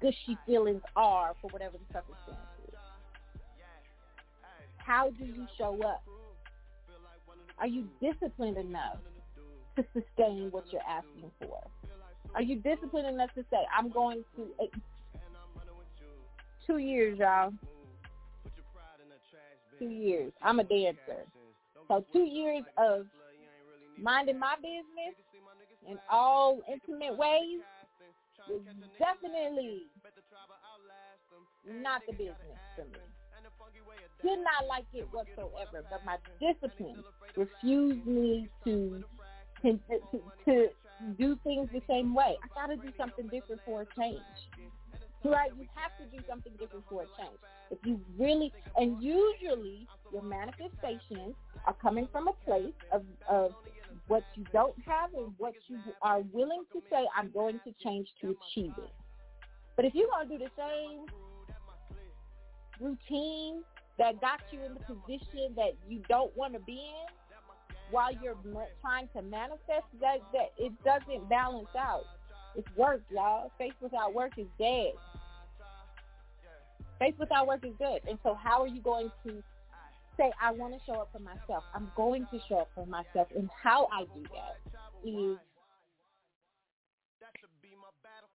gushy 0.00 0.38
feelings 0.46 0.82
are 0.94 1.34
for 1.42 1.48
whatever 1.50 1.76
the 1.76 1.92
circumstance 1.92 2.38
is. 2.68 2.74
How 4.76 5.10
do 5.10 5.24
you 5.24 5.46
show 5.56 5.80
up? 5.82 6.02
Are 7.58 7.66
you 7.66 7.88
disciplined 8.00 8.56
enough 8.56 8.98
to 9.78 9.84
sustain 9.94 10.50
what 10.50 10.64
you're 10.72 10.82
asking 10.82 11.30
for? 11.40 11.62
Are 12.34 12.42
you 12.42 12.56
disciplined 12.56 13.06
enough 13.06 13.30
to 13.34 13.44
say, 13.50 13.58
I'm 13.76 13.90
going 13.90 14.24
to 14.36 14.42
uh, 14.60 14.66
two 16.66 16.78
years, 16.78 17.18
y'all. 17.18 17.52
Two 19.78 19.88
years. 19.88 20.32
I'm 20.42 20.58
a 20.58 20.64
dancer. 20.64 21.24
So 21.86 22.04
two 22.12 22.24
years 22.24 22.64
of 22.76 23.06
minding 24.00 24.38
my 24.38 24.56
business 24.56 25.14
in 25.88 25.98
all 26.10 26.60
intimate 26.70 27.16
ways 27.16 27.60
is 28.50 28.60
definitely 28.98 29.82
not 31.64 32.02
the 32.06 32.12
business 32.12 32.58
for 32.76 32.84
me. 32.84 33.00
Did 34.22 34.38
not 34.40 34.66
like 34.68 34.84
it 34.92 35.06
whatsoever, 35.12 35.84
but 35.88 36.04
my 36.04 36.16
discipline 36.40 37.02
refused 37.36 38.04
me 38.06 38.48
to 38.64 39.04
to, 39.62 39.78
to, 40.44 40.68
do 41.16 41.38
things 41.44 41.68
the 41.72 41.82
same 41.88 42.12
way. 42.12 42.36
I 42.42 42.60
got 42.60 42.74
to 42.74 42.76
do 42.76 42.92
something 42.98 43.28
different 43.28 43.60
for 43.64 43.82
a 43.82 43.86
change. 43.96 44.18
Right? 45.24 45.50
You 45.56 45.66
have 45.74 45.96
to 45.98 46.16
do 46.16 46.22
something 46.28 46.52
different 46.58 46.84
for 46.88 47.02
a 47.02 47.06
change. 47.16 47.38
If 47.70 47.78
you 47.84 48.00
really, 48.18 48.52
and 48.76 49.00
usually 49.02 49.86
your 50.12 50.22
manifestations 50.22 51.34
are 51.66 51.74
coming 51.80 52.08
from 52.10 52.28
a 52.28 52.32
place 52.44 52.74
of, 52.92 53.02
of 53.28 53.52
what 54.08 54.24
you 54.34 54.44
don't 54.52 54.74
have 54.86 55.14
and 55.14 55.32
what 55.38 55.54
you 55.68 55.78
are 56.02 56.20
willing 56.32 56.64
to 56.72 56.80
say, 56.90 57.04
I'm 57.16 57.30
going 57.30 57.60
to 57.64 57.74
change 57.84 58.08
to 58.22 58.28
achieve 58.28 58.72
it. 58.78 58.90
But 59.76 59.84
if 59.84 59.94
you're 59.94 60.08
going 60.08 60.28
to 60.28 60.38
do 60.38 60.44
the 60.44 60.50
same 60.56 61.06
routine 62.80 63.62
that 63.98 64.20
got 64.20 64.40
you 64.50 64.60
in 64.64 64.74
the 64.74 64.80
position 64.80 65.54
that 65.56 65.74
you 65.88 66.02
don't 66.08 66.34
want 66.36 66.54
to 66.54 66.60
be 66.60 66.72
in 66.72 67.17
while 67.90 68.12
you're 68.22 68.36
trying 68.80 69.08
to 69.16 69.22
manifest, 69.22 69.86
that, 70.00 70.18
that 70.32 70.52
it 70.58 70.72
doesn't 70.84 71.28
balance 71.28 71.68
out. 71.78 72.04
It's 72.56 72.68
work, 72.76 73.02
y'all. 73.10 73.50
Faith 73.58 73.74
without 73.80 74.14
work 74.14 74.32
is 74.36 74.46
dead. 74.58 74.92
Faith 76.98 77.14
without 77.18 77.46
work 77.46 77.64
is 77.64 77.74
good. 77.78 78.00
And 78.08 78.18
so 78.22 78.34
how 78.34 78.62
are 78.62 78.66
you 78.66 78.80
going 78.80 79.10
to 79.26 79.42
say, 80.16 80.32
I 80.42 80.52
want 80.52 80.74
to 80.74 80.80
show 80.84 81.00
up 81.00 81.10
for 81.12 81.20
myself? 81.20 81.62
I'm 81.74 81.90
going 81.96 82.26
to 82.32 82.38
show 82.48 82.60
up 82.60 82.70
for 82.74 82.86
myself. 82.86 83.28
And 83.36 83.48
how 83.62 83.88
I 83.92 84.02
do 84.02 84.22
that 84.34 85.08
is 85.08 85.38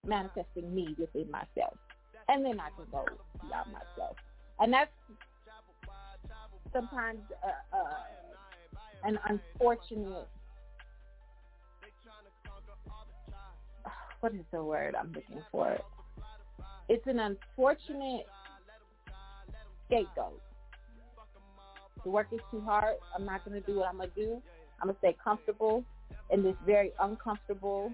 manifesting 0.05 0.73
me 0.73 0.95
within 0.97 1.29
myself. 1.29 1.77
And 2.29 2.45
then 2.45 2.59
I 2.59 2.69
can 2.77 2.85
go 2.91 3.05
beyond 3.41 3.73
myself. 3.73 4.15
And 4.59 4.71
that's 4.71 4.91
sometimes 6.71 7.19
uh, 7.43 7.75
uh, 7.75 8.32
an 9.03 9.19
unfortunate 9.27 10.27
what 14.21 14.33
is 14.33 14.45
the 14.51 14.63
word 14.63 14.95
I'm 14.99 15.11
looking 15.13 15.41
for? 15.51 15.77
It's 16.89 17.05
an 17.07 17.19
unfortunate 17.19 18.25
scapegoat. 19.87 20.41
The 22.03 22.09
work 22.09 22.27
is 22.31 22.41
too 22.51 22.61
hard. 22.61 22.95
I'm 23.15 23.25
not 23.25 23.45
going 23.45 23.61
to 23.61 23.65
do 23.65 23.77
what 23.79 23.87
I'm 23.87 23.97
going 23.97 24.09
to 24.09 24.15
do. 24.15 24.41
I'm 24.81 24.87
going 24.87 24.95
to 24.95 24.99
stay 24.99 25.15
comfortable 25.23 25.83
in 26.31 26.43
this 26.43 26.55
very 26.65 26.91
uncomfortable 26.99 27.93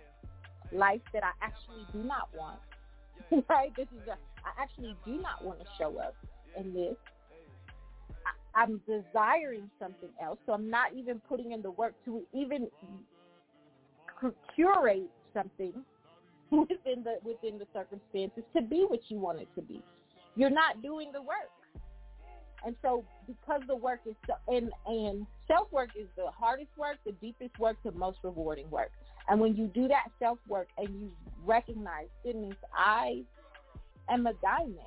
life 0.72 1.02
that 1.14 1.24
I 1.24 1.32
actually 1.42 1.86
do 1.94 2.08
not 2.08 2.30
want. 2.36 2.60
right? 3.50 3.76
This 3.76 3.88
is 3.88 4.08
a, 4.08 4.14
I 4.14 4.62
actually 4.62 4.96
do 5.06 5.22
not 5.22 5.44
want 5.44 5.60
to 5.60 5.66
show 5.78 5.98
up 6.00 6.16
in 6.58 6.74
this. 6.74 6.96
I'm 8.56 8.82
desiring 8.88 9.70
something 9.80 10.10
else, 10.22 10.40
so 10.46 10.54
I'm 10.54 10.70
not 10.70 10.94
even 10.96 11.22
putting 11.28 11.52
in 11.52 11.62
the 11.62 11.72
work 11.72 11.94
to 12.06 12.24
even 12.34 12.68
curate 14.56 15.10
something 15.34 15.74
within 16.52 17.04
the 17.04 17.18
within 17.24 17.60
the 17.60 17.68
circumstances 17.74 18.44
to 18.56 18.62
be 18.62 18.86
what 18.88 19.00
you 19.10 19.18
want 19.18 19.40
it 19.40 19.48
to 19.56 19.62
be. 19.62 19.82
You're 20.36 20.50
not 20.50 20.82
doing 20.82 21.12
the 21.12 21.22
work. 21.22 21.50
And 22.66 22.76
so 22.82 23.06
because 23.26 23.62
the 23.68 23.76
work 23.76 24.02
is 24.06 24.16
so, 24.28 24.34
and 24.48 24.72
and 24.86 25.26
self 25.48 25.72
work 25.72 25.90
is 25.98 26.08
the 26.18 26.28
hardest 26.38 26.72
work, 26.78 26.98
the 27.06 27.14
deepest 27.14 27.58
work, 27.60 27.78
the 27.84 27.92
most 27.92 28.20
rewarding 28.24 28.70
work. 28.70 28.92
And 29.30 29.40
when 29.40 29.56
you 29.56 29.68
do 29.68 29.88
that 29.88 30.08
self 30.20 30.40
work 30.48 30.68
and 30.78 30.88
you 31.00 31.12
recognize, 31.46 32.08
goodness, 32.24 32.58
I 32.74 33.24
am 34.10 34.28
a 34.28 34.34
diamond. 34.34 34.80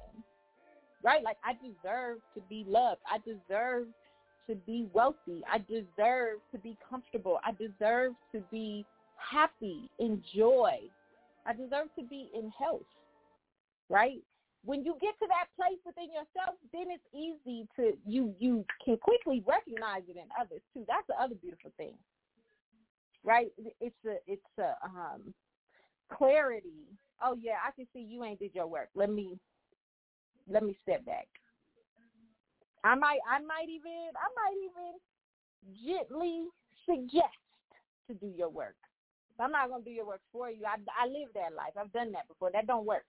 Right? 1.02 1.22
Like 1.22 1.38
I 1.44 1.54
deserve 1.54 2.18
to 2.34 2.40
be 2.48 2.64
loved. 2.68 3.00
I 3.10 3.18
deserve 3.18 3.86
to 4.48 4.54
be 4.54 4.86
wealthy. 4.92 5.42
I 5.50 5.58
deserve 5.58 6.38
to 6.52 6.58
be 6.58 6.76
comfortable. 6.88 7.40
I 7.44 7.52
deserve 7.52 8.12
to 8.32 8.42
be 8.50 8.84
happy, 9.16 9.88
enjoy, 9.98 10.78
I 11.46 11.52
deserve 11.52 11.88
to 11.98 12.04
be 12.04 12.30
in 12.34 12.50
health, 12.50 12.86
right? 13.88 14.22
When 14.64 14.84
you 14.84 14.96
get 15.00 15.18
to 15.18 15.26
that 15.28 15.46
place 15.56 15.78
within 15.84 16.08
yourself, 16.08 16.56
then 16.72 16.86
it's 16.88 17.02
easy 17.12 17.66
to 17.76 17.96
you 18.06 18.34
you 18.38 18.64
can 18.84 18.96
quickly 18.96 19.42
recognize 19.46 20.02
it 20.08 20.16
in 20.16 20.28
others 20.40 20.60
too. 20.72 20.84
That's 20.86 21.06
the 21.08 21.20
other 21.20 21.34
beautiful 21.34 21.72
thing, 21.76 21.94
right? 23.24 23.50
It's 23.80 23.96
a 24.06 24.18
it's 24.28 24.58
a 24.58 24.74
um, 24.84 25.34
clarity. 26.12 26.86
Oh 27.20 27.36
yeah, 27.40 27.58
I 27.66 27.72
can 27.72 27.88
see 27.92 28.00
you 28.00 28.22
ain't 28.22 28.38
did 28.38 28.54
your 28.54 28.68
work. 28.68 28.88
Let 28.94 29.10
me 29.10 29.36
let 30.52 30.62
me 30.62 30.76
step 30.82 31.04
back. 31.04 31.26
I 32.84 32.94
might 32.94 33.20
I 33.28 33.38
might 33.40 33.68
even 33.68 34.10
I 34.14 34.28
might 34.36 34.58
even 34.60 34.92
gently 35.86 36.46
suggest 36.86 37.40
to 38.08 38.14
do 38.14 38.26
your 38.26 38.48
work. 38.48 38.76
I'm 39.38 39.52
not 39.52 39.70
gonna 39.70 39.84
do 39.84 39.90
your 39.90 40.06
work 40.06 40.20
for 40.30 40.50
you. 40.50 40.64
I 40.66 40.76
I 40.98 41.06
live 41.06 41.30
that 41.34 41.54
life. 41.56 41.72
I've 41.78 41.92
done 41.92 42.12
that 42.12 42.28
before. 42.28 42.50
That 42.52 42.66
don't 42.66 42.86
work. 42.86 43.04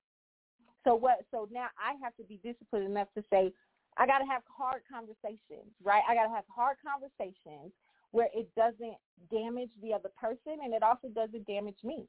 So 0.83 0.95
what? 0.95 1.25
So 1.31 1.47
now 1.51 1.67
I 1.77 1.93
have 2.03 2.15
to 2.17 2.23
be 2.23 2.39
disciplined 2.43 2.85
enough 2.85 3.07
to 3.15 3.23
say, 3.29 3.53
I 3.97 4.05
got 4.05 4.19
to 4.19 4.25
have 4.25 4.41
hard 4.47 4.81
conversations, 4.91 5.71
right? 5.83 6.03
I 6.07 6.15
got 6.15 6.27
to 6.27 6.35
have 6.35 6.45
hard 6.53 6.77
conversations 6.83 7.71
where 8.11 8.27
it 8.33 8.49
doesn't 8.55 8.97
damage 9.31 9.69
the 9.81 9.93
other 9.93 10.09
person 10.19 10.59
and 10.63 10.73
it 10.73 10.83
also 10.83 11.07
doesn't 11.09 11.47
damage 11.47 11.77
me. 11.83 12.05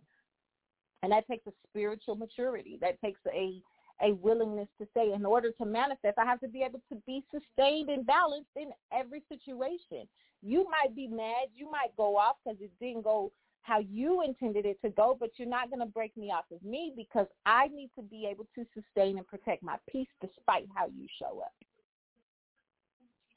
And 1.03 1.13
that 1.13 1.27
takes 1.27 1.47
a 1.47 1.53
spiritual 1.69 2.17
maturity. 2.17 2.79
That 2.81 3.01
takes 3.01 3.21
a 3.33 3.63
a 4.05 4.13
willingness 4.13 4.69
to 4.79 4.87
say 4.95 5.13
in 5.13 5.25
order 5.25 5.51
to 5.53 5.65
manifest, 5.65 6.19
I 6.19 6.25
have 6.25 6.41
to 6.41 6.49
be 6.49 6.63
able 6.63 6.83
to 6.91 7.03
be 7.07 7.25
sustained 7.33 7.89
and 7.89 8.07
balanced 8.07 8.51
in 8.57 8.71
every 8.93 9.23
situation. 9.29 10.07
You 10.43 10.67
might 10.69 10.95
be 10.95 11.09
mad, 11.09 11.49
you 11.55 11.71
might 11.71 11.97
go 11.97 12.17
off 12.17 12.37
because 12.45 12.61
it 12.61 12.71
didn't 12.81 13.03
go 13.03 13.33
how 13.63 13.79
you 13.79 14.23
intended 14.23 14.67
it 14.67 14.79
to 14.83 14.91
go, 14.91 15.17
but 15.19 15.31
you're 15.39 15.49
not 15.49 15.71
going 15.71 15.81
to 15.81 15.87
break 15.87 16.15
me 16.19 16.31
off 16.31 16.45
of 16.53 16.63
me 16.63 16.93
because 16.95 17.27
I 17.47 17.69
need 17.69 17.89
to 17.97 18.03
be 18.03 18.29
able 18.31 18.47
to 18.55 18.67
sustain 18.75 19.17
and 19.17 19.27
protect 19.27 19.63
my 19.63 19.77
peace 19.91 20.09
despite 20.21 20.67
how 20.75 20.87
you 20.87 21.07
show 21.19 21.41
up. 21.41 21.55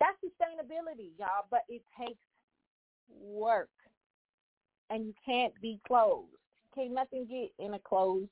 That's 0.01 0.17
sustainability, 0.17 1.11
y'all, 1.17 1.45
but 1.49 1.61
it 1.69 1.81
takes 1.97 2.19
work. 3.09 3.69
And 4.89 5.05
you 5.05 5.13
can't 5.25 5.53
be 5.61 5.79
closed. 5.87 6.27
Can't 6.75 6.93
nothing 6.93 7.25
get 7.25 7.65
in 7.65 7.73
a 7.73 7.79
closed 7.79 8.29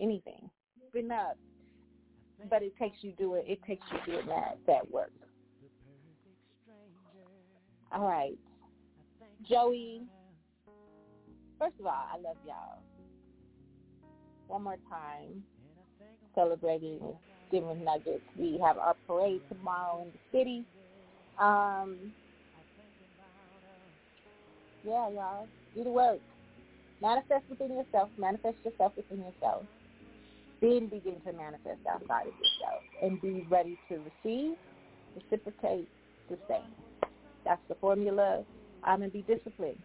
anything. 0.00 0.50
Been 0.92 1.12
up. 1.12 1.36
But 2.48 2.62
it 2.62 2.72
takes 2.78 2.98
you 3.02 3.12
do 3.18 3.34
it. 3.34 3.44
It 3.46 3.58
takes 3.66 3.84
you 3.92 4.12
doing 4.12 4.26
that 4.26 4.58
that 4.66 4.90
work. 4.90 5.12
All 7.92 8.06
right. 8.06 8.36
Joey, 9.48 10.02
first 11.58 11.74
of 11.80 11.86
all, 11.86 12.06
I 12.12 12.16
love 12.16 12.36
y'all. 12.46 12.78
One 14.46 14.62
more 14.62 14.76
time, 14.90 15.42
celebrating 16.34 17.00
Giving 17.50 17.84
Nuggets. 17.84 18.22
We 18.36 18.58
have 18.64 18.78
our 18.78 18.96
parade 19.06 19.40
tomorrow 19.48 20.02
in 20.02 20.12
the 20.12 20.38
city. 20.38 20.64
Um, 21.38 22.12
yeah, 24.84 25.08
y'all, 25.10 25.48
do 25.74 25.84
the 25.84 25.90
work. 25.90 26.20
Manifest 27.00 27.44
within 27.48 27.76
yourself. 27.76 28.10
Manifest 28.18 28.56
yourself 28.64 28.92
within 28.96 29.18
yourself. 29.18 29.64
Then 30.60 30.86
begin 30.86 31.20
to 31.26 31.32
manifest 31.32 31.80
outside 31.88 32.26
of 32.26 32.34
yourself 32.34 32.82
and 33.02 33.20
be 33.20 33.46
ready 33.48 33.78
to 33.88 34.00
receive, 34.00 34.56
reciprocate, 35.14 35.88
sustain. 36.28 36.66
That's 37.44 37.60
the 37.68 37.76
formula. 37.76 38.44
I'm 38.82 39.00
gonna 39.00 39.10
be 39.10 39.22
disciplined. 39.22 39.78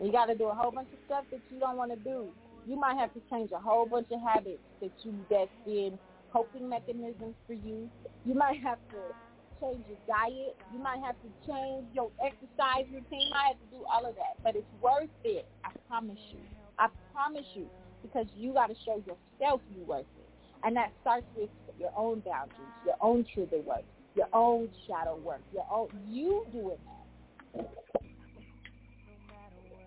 You 0.00 0.10
got 0.10 0.26
to 0.26 0.34
do 0.34 0.48
a 0.48 0.54
whole 0.54 0.70
bunch 0.70 0.88
of 0.92 0.98
stuff 1.06 1.24
that 1.30 1.40
you 1.50 1.60
don't 1.60 1.76
want 1.76 1.92
to 1.92 1.98
do. 1.98 2.28
You 2.66 2.78
might 2.78 2.96
have 2.96 3.12
to 3.14 3.20
change 3.30 3.50
a 3.52 3.58
whole 3.58 3.86
bunch 3.86 4.06
of 4.10 4.20
habits 4.20 4.62
that 4.80 4.92
you 5.02 5.12
that's 5.28 5.50
been 5.66 5.98
coping 6.32 6.68
mechanisms 6.68 7.34
for 7.46 7.52
you. 7.52 7.90
You 8.24 8.34
might 8.34 8.60
have 8.62 8.78
to 8.90 9.14
change 9.60 9.84
your 9.88 9.98
diet. 10.06 10.56
You 10.72 10.82
might 10.82 11.00
have 11.04 11.16
to 11.22 11.28
change 11.46 11.84
your 11.92 12.10
exercise 12.24 12.86
routine. 12.92 13.28
You 13.28 13.30
might 13.30 13.54
have 13.54 13.60
to 13.60 13.78
do 13.78 13.84
all 13.84 14.06
of 14.06 14.14
that. 14.16 14.42
But 14.42 14.56
it's 14.56 14.66
worth 14.80 15.10
it. 15.24 15.46
I 15.64 15.70
promise 15.88 16.18
you. 16.30 16.38
I 16.78 16.88
promise 17.12 17.46
you. 17.54 17.66
Because 18.02 18.26
you 18.36 18.52
got 18.52 18.66
to 18.68 18.74
show 18.84 18.96
yourself 18.96 19.60
you 19.74 19.84
worth 19.84 20.00
it. 20.00 20.28
And 20.64 20.76
that 20.76 20.92
starts 21.00 21.26
with 21.36 21.50
your 21.78 21.92
own 21.96 22.20
boundaries, 22.20 22.60
your 22.84 22.96
own 23.00 23.24
trigger 23.32 23.58
work, 23.58 23.84
your 24.14 24.28
own 24.32 24.68
shadow 24.86 25.16
work, 25.16 25.40
your 25.52 25.66
own 25.70 25.88
you 26.08 26.46
doing 26.52 26.78
that. 26.86 27.66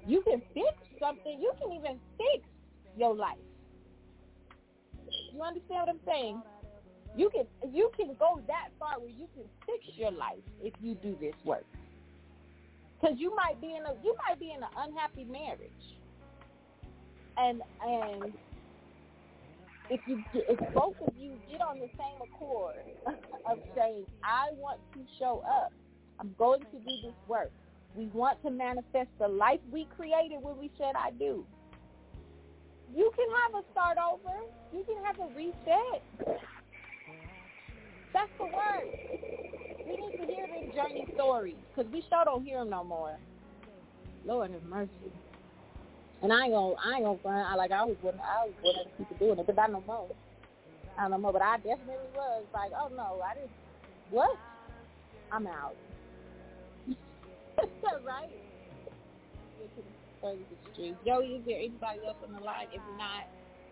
You 0.07 0.22
can 0.22 0.41
fix 0.53 0.68
something. 0.99 1.39
You 1.41 1.51
can 1.59 1.72
even 1.72 1.99
fix 2.18 2.47
your 2.97 3.16
life. 3.16 3.38
You 5.34 5.41
understand 5.41 5.80
what 5.80 5.89
I'm 5.89 5.99
saying? 6.05 6.41
You 7.16 7.30
can 7.30 7.45
you 7.74 7.91
can 7.97 8.16
go 8.20 8.41
that 8.47 8.70
far 8.80 8.99
where 8.99 9.09
you 9.09 9.28
can 9.34 9.45
fix 9.66 9.97
your 9.97 10.11
life 10.11 10.43
if 10.61 10.74
you 10.82 10.95
do 10.95 11.16
this 11.20 11.34
work. 11.43 11.66
Because 12.99 13.18
you 13.18 13.36
might 13.36 13.59
be 13.61 13.76
in 13.76 13.84
a 13.86 13.93
you 14.03 14.16
might 14.28 14.39
be 14.39 14.51
in 14.51 14.61
an 14.63 14.70
unhappy 14.78 15.24
marriage, 15.24 15.72
and 17.38 17.61
and 17.86 18.33
if 19.89 20.01
you 20.07 20.23
if 20.33 20.59
both 20.73 20.95
of 21.05 21.13
you 21.17 21.38
get 21.49 21.61
on 21.61 21.79
the 21.79 21.89
same 21.97 22.21
accord 22.23 22.75
of 23.49 23.59
saying 23.75 24.05
I 24.23 24.49
want 24.57 24.79
to 24.93 24.99
show 25.19 25.43
up, 25.47 25.71
I'm 26.19 26.33
going 26.38 26.61
to 26.61 26.79
do 26.79 26.95
this 27.03 27.15
work. 27.27 27.51
We 27.95 28.07
want 28.07 28.41
to 28.43 28.49
manifest 28.49 29.09
the 29.19 29.27
life 29.27 29.59
we 29.71 29.88
created 29.95 30.41
when 30.41 30.57
we 30.57 30.71
said 30.77 30.93
I 30.97 31.11
do 31.11 31.45
you 32.95 33.11
can 33.15 33.27
have 33.43 33.63
a 33.63 33.71
start 33.71 33.97
over. 33.97 34.33
You 34.73 34.83
can 34.83 35.03
have 35.03 35.19
a 35.19 35.27
reset. 35.36 36.03
That's 38.13 38.31
the 38.38 38.45
word. 38.45 38.88
We 39.86 39.97
need 39.97 40.17
to 40.17 40.25
hear 40.25 40.47
them 40.47 40.71
journey 40.73 41.05
stories 41.13 41.55
because 41.75 41.91
we 41.91 42.03
sure 42.09 42.23
don't 42.25 42.43
hear 42.45 42.59
them 42.59 42.69
no 42.69 42.83
more. 42.83 43.17
Lord 44.25 44.51
have 44.51 44.63
mercy. 44.63 44.89
And 46.26 46.34
I 46.34 46.45
ain't 46.45 46.53
gonna, 46.53 46.73
I 46.84 46.95
ain't 46.95 47.03
gonna 47.03 47.19
find. 47.21 47.38
I 47.38 47.53
like 47.53 47.69
I 47.69 47.86
was, 47.86 47.95
I 48.03 48.47
was 48.49 48.53
of 48.57 48.91
the 48.97 49.05
people 49.05 49.28
doing 49.28 49.38
it, 49.38 49.45
but 49.45 49.59
I 49.59 49.67
know. 49.67 50.09
I 50.97 51.07
don't 51.07 51.21
know, 51.21 51.32
but 51.32 51.43
I 51.43 51.57
definitely 51.57 52.09
was 52.15 52.43
like, 52.51 52.71
oh 52.73 52.89
no, 52.97 53.21
I 53.21 53.36
didn't. 53.36 53.51
What? 54.09 54.36
I'm 55.32 55.45
out. 55.45 55.76
right? 58.03 58.32
further 60.19 60.38
the 60.49 60.73
streets. 60.73 60.97
Joey, 61.05 61.26
is 61.28 61.45
there 61.45 61.59
anybody 61.59 61.99
else 62.07 62.17
on 62.26 62.34
the 62.34 62.39
line? 62.39 62.69
If 62.73 62.82
not, 62.97 63.30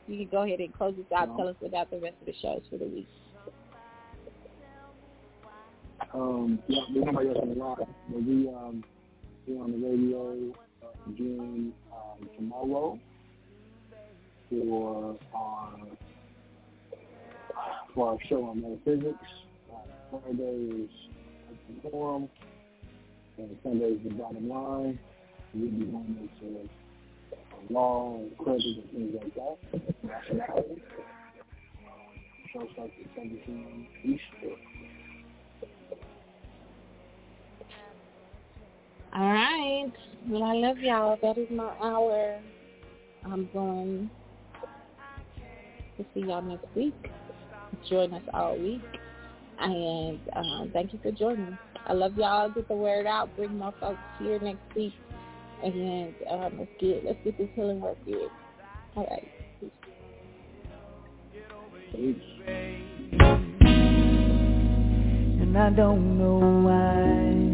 you 0.07 0.17
can 0.17 0.27
go 0.29 0.43
ahead 0.43 0.59
and 0.59 0.71
close 0.75 0.93
this 0.95 1.05
out. 1.11 1.29
No. 1.29 1.37
Tell 1.37 1.47
us 1.47 1.55
about 1.65 1.89
the 1.89 1.97
rest 1.97 2.17
of 2.21 2.27
the 2.27 2.35
shows 2.39 2.61
for 2.69 2.77
the 2.77 2.85
week. 2.85 3.07
Um, 6.13 6.59
yeah, 6.67 6.81
there's 6.93 7.05
nobody 7.05 7.29
else 7.29 7.39
on 7.41 7.49
the 7.49 7.55
line. 7.55 7.77
But 8.09 8.23
we 8.23 8.47
um 8.49 8.83
we're 9.47 9.63
on 9.63 9.71
the 9.71 9.77
radio 9.87 10.53
again 11.07 11.73
um, 11.91 12.29
tomorrow 12.35 12.99
for 14.49 15.17
our 15.33 15.73
for 17.93 18.09
our 18.11 18.17
show 18.27 18.43
on 18.45 18.61
metaphysics. 18.61 19.17
Uh, 19.71 19.77
Friday 20.11 20.83
is 20.83 20.89
the 21.83 21.89
forum, 21.89 22.29
and 23.37 23.57
Sunday 23.63 23.85
is 23.85 24.03
the 24.03 24.13
bottom 24.15 24.49
line 24.49 24.99
we'll 25.53 25.69
be 25.69 25.85
going 25.85 26.29
into 26.39 26.69
law 27.69 28.17
and 28.17 28.37
credit 28.37 28.65
and 28.65 28.91
things 28.91 29.15
like 29.21 29.35
that. 29.35 29.57
Nationality. 30.03 30.81
Show 32.53 32.67
starts 32.73 32.93
at 33.01 33.15
7 33.15 33.39
p.m. 33.45 33.87
Eastern. 34.03 34.72
All 39.15 39.31
right. 39.31 39.91
Well, 40.27 40.43
I 40.43 40.53
love 40.53 40.77
y'all. 40.79 41.17
That 41.21 41.37
is 41.37 41.47
my 41.51 41.71
hour. 41.81 42.39
I'm 43.25 43.49
going 43.53 44.09
to 45.97 46.05
see 46.13 46.21
y'all 46.21 46.41
next 46.41 46.65
week. 46.75 46.95
Join 47.89 48.13
us 48.13 48.23
all 48.33 48.57
week. 48.57 48.81
And 49.59 50.19
um, 50.35 50.69
thank 50.73 50.93
you 50.93 50.99
for 51.01 51.11
joining. 51.11 51.57
I 51.85 51.93
love 51.93 52.17
y'all. 52.17 52.49
Get 52.49 52.67
the 52.67 52.75
word 52.75 53.05
out. 53.05 53.35
Bring 53.35 53.57
more 53.57 53.73
folks 53.79 53.99
here 54.19 54.39
next 54.39 54.75
week 54.75 54.93
and 55.63 56.13
um, 56.29 56.53
let's 56.59 56.71
get 56.79 57.05
let's 57.05 57.17
get 57.23 57.37
this 57.37 57.47
healing 57.55 57.79
work 57.79 57.97
good. 58.05 58.29
All 58.95 59.07
right. 59.09 59.27
And 65.41 65.57
I 65.57 65.69
don't 65.69 66.17
know 66.17 66.39
why. 66.67 67.52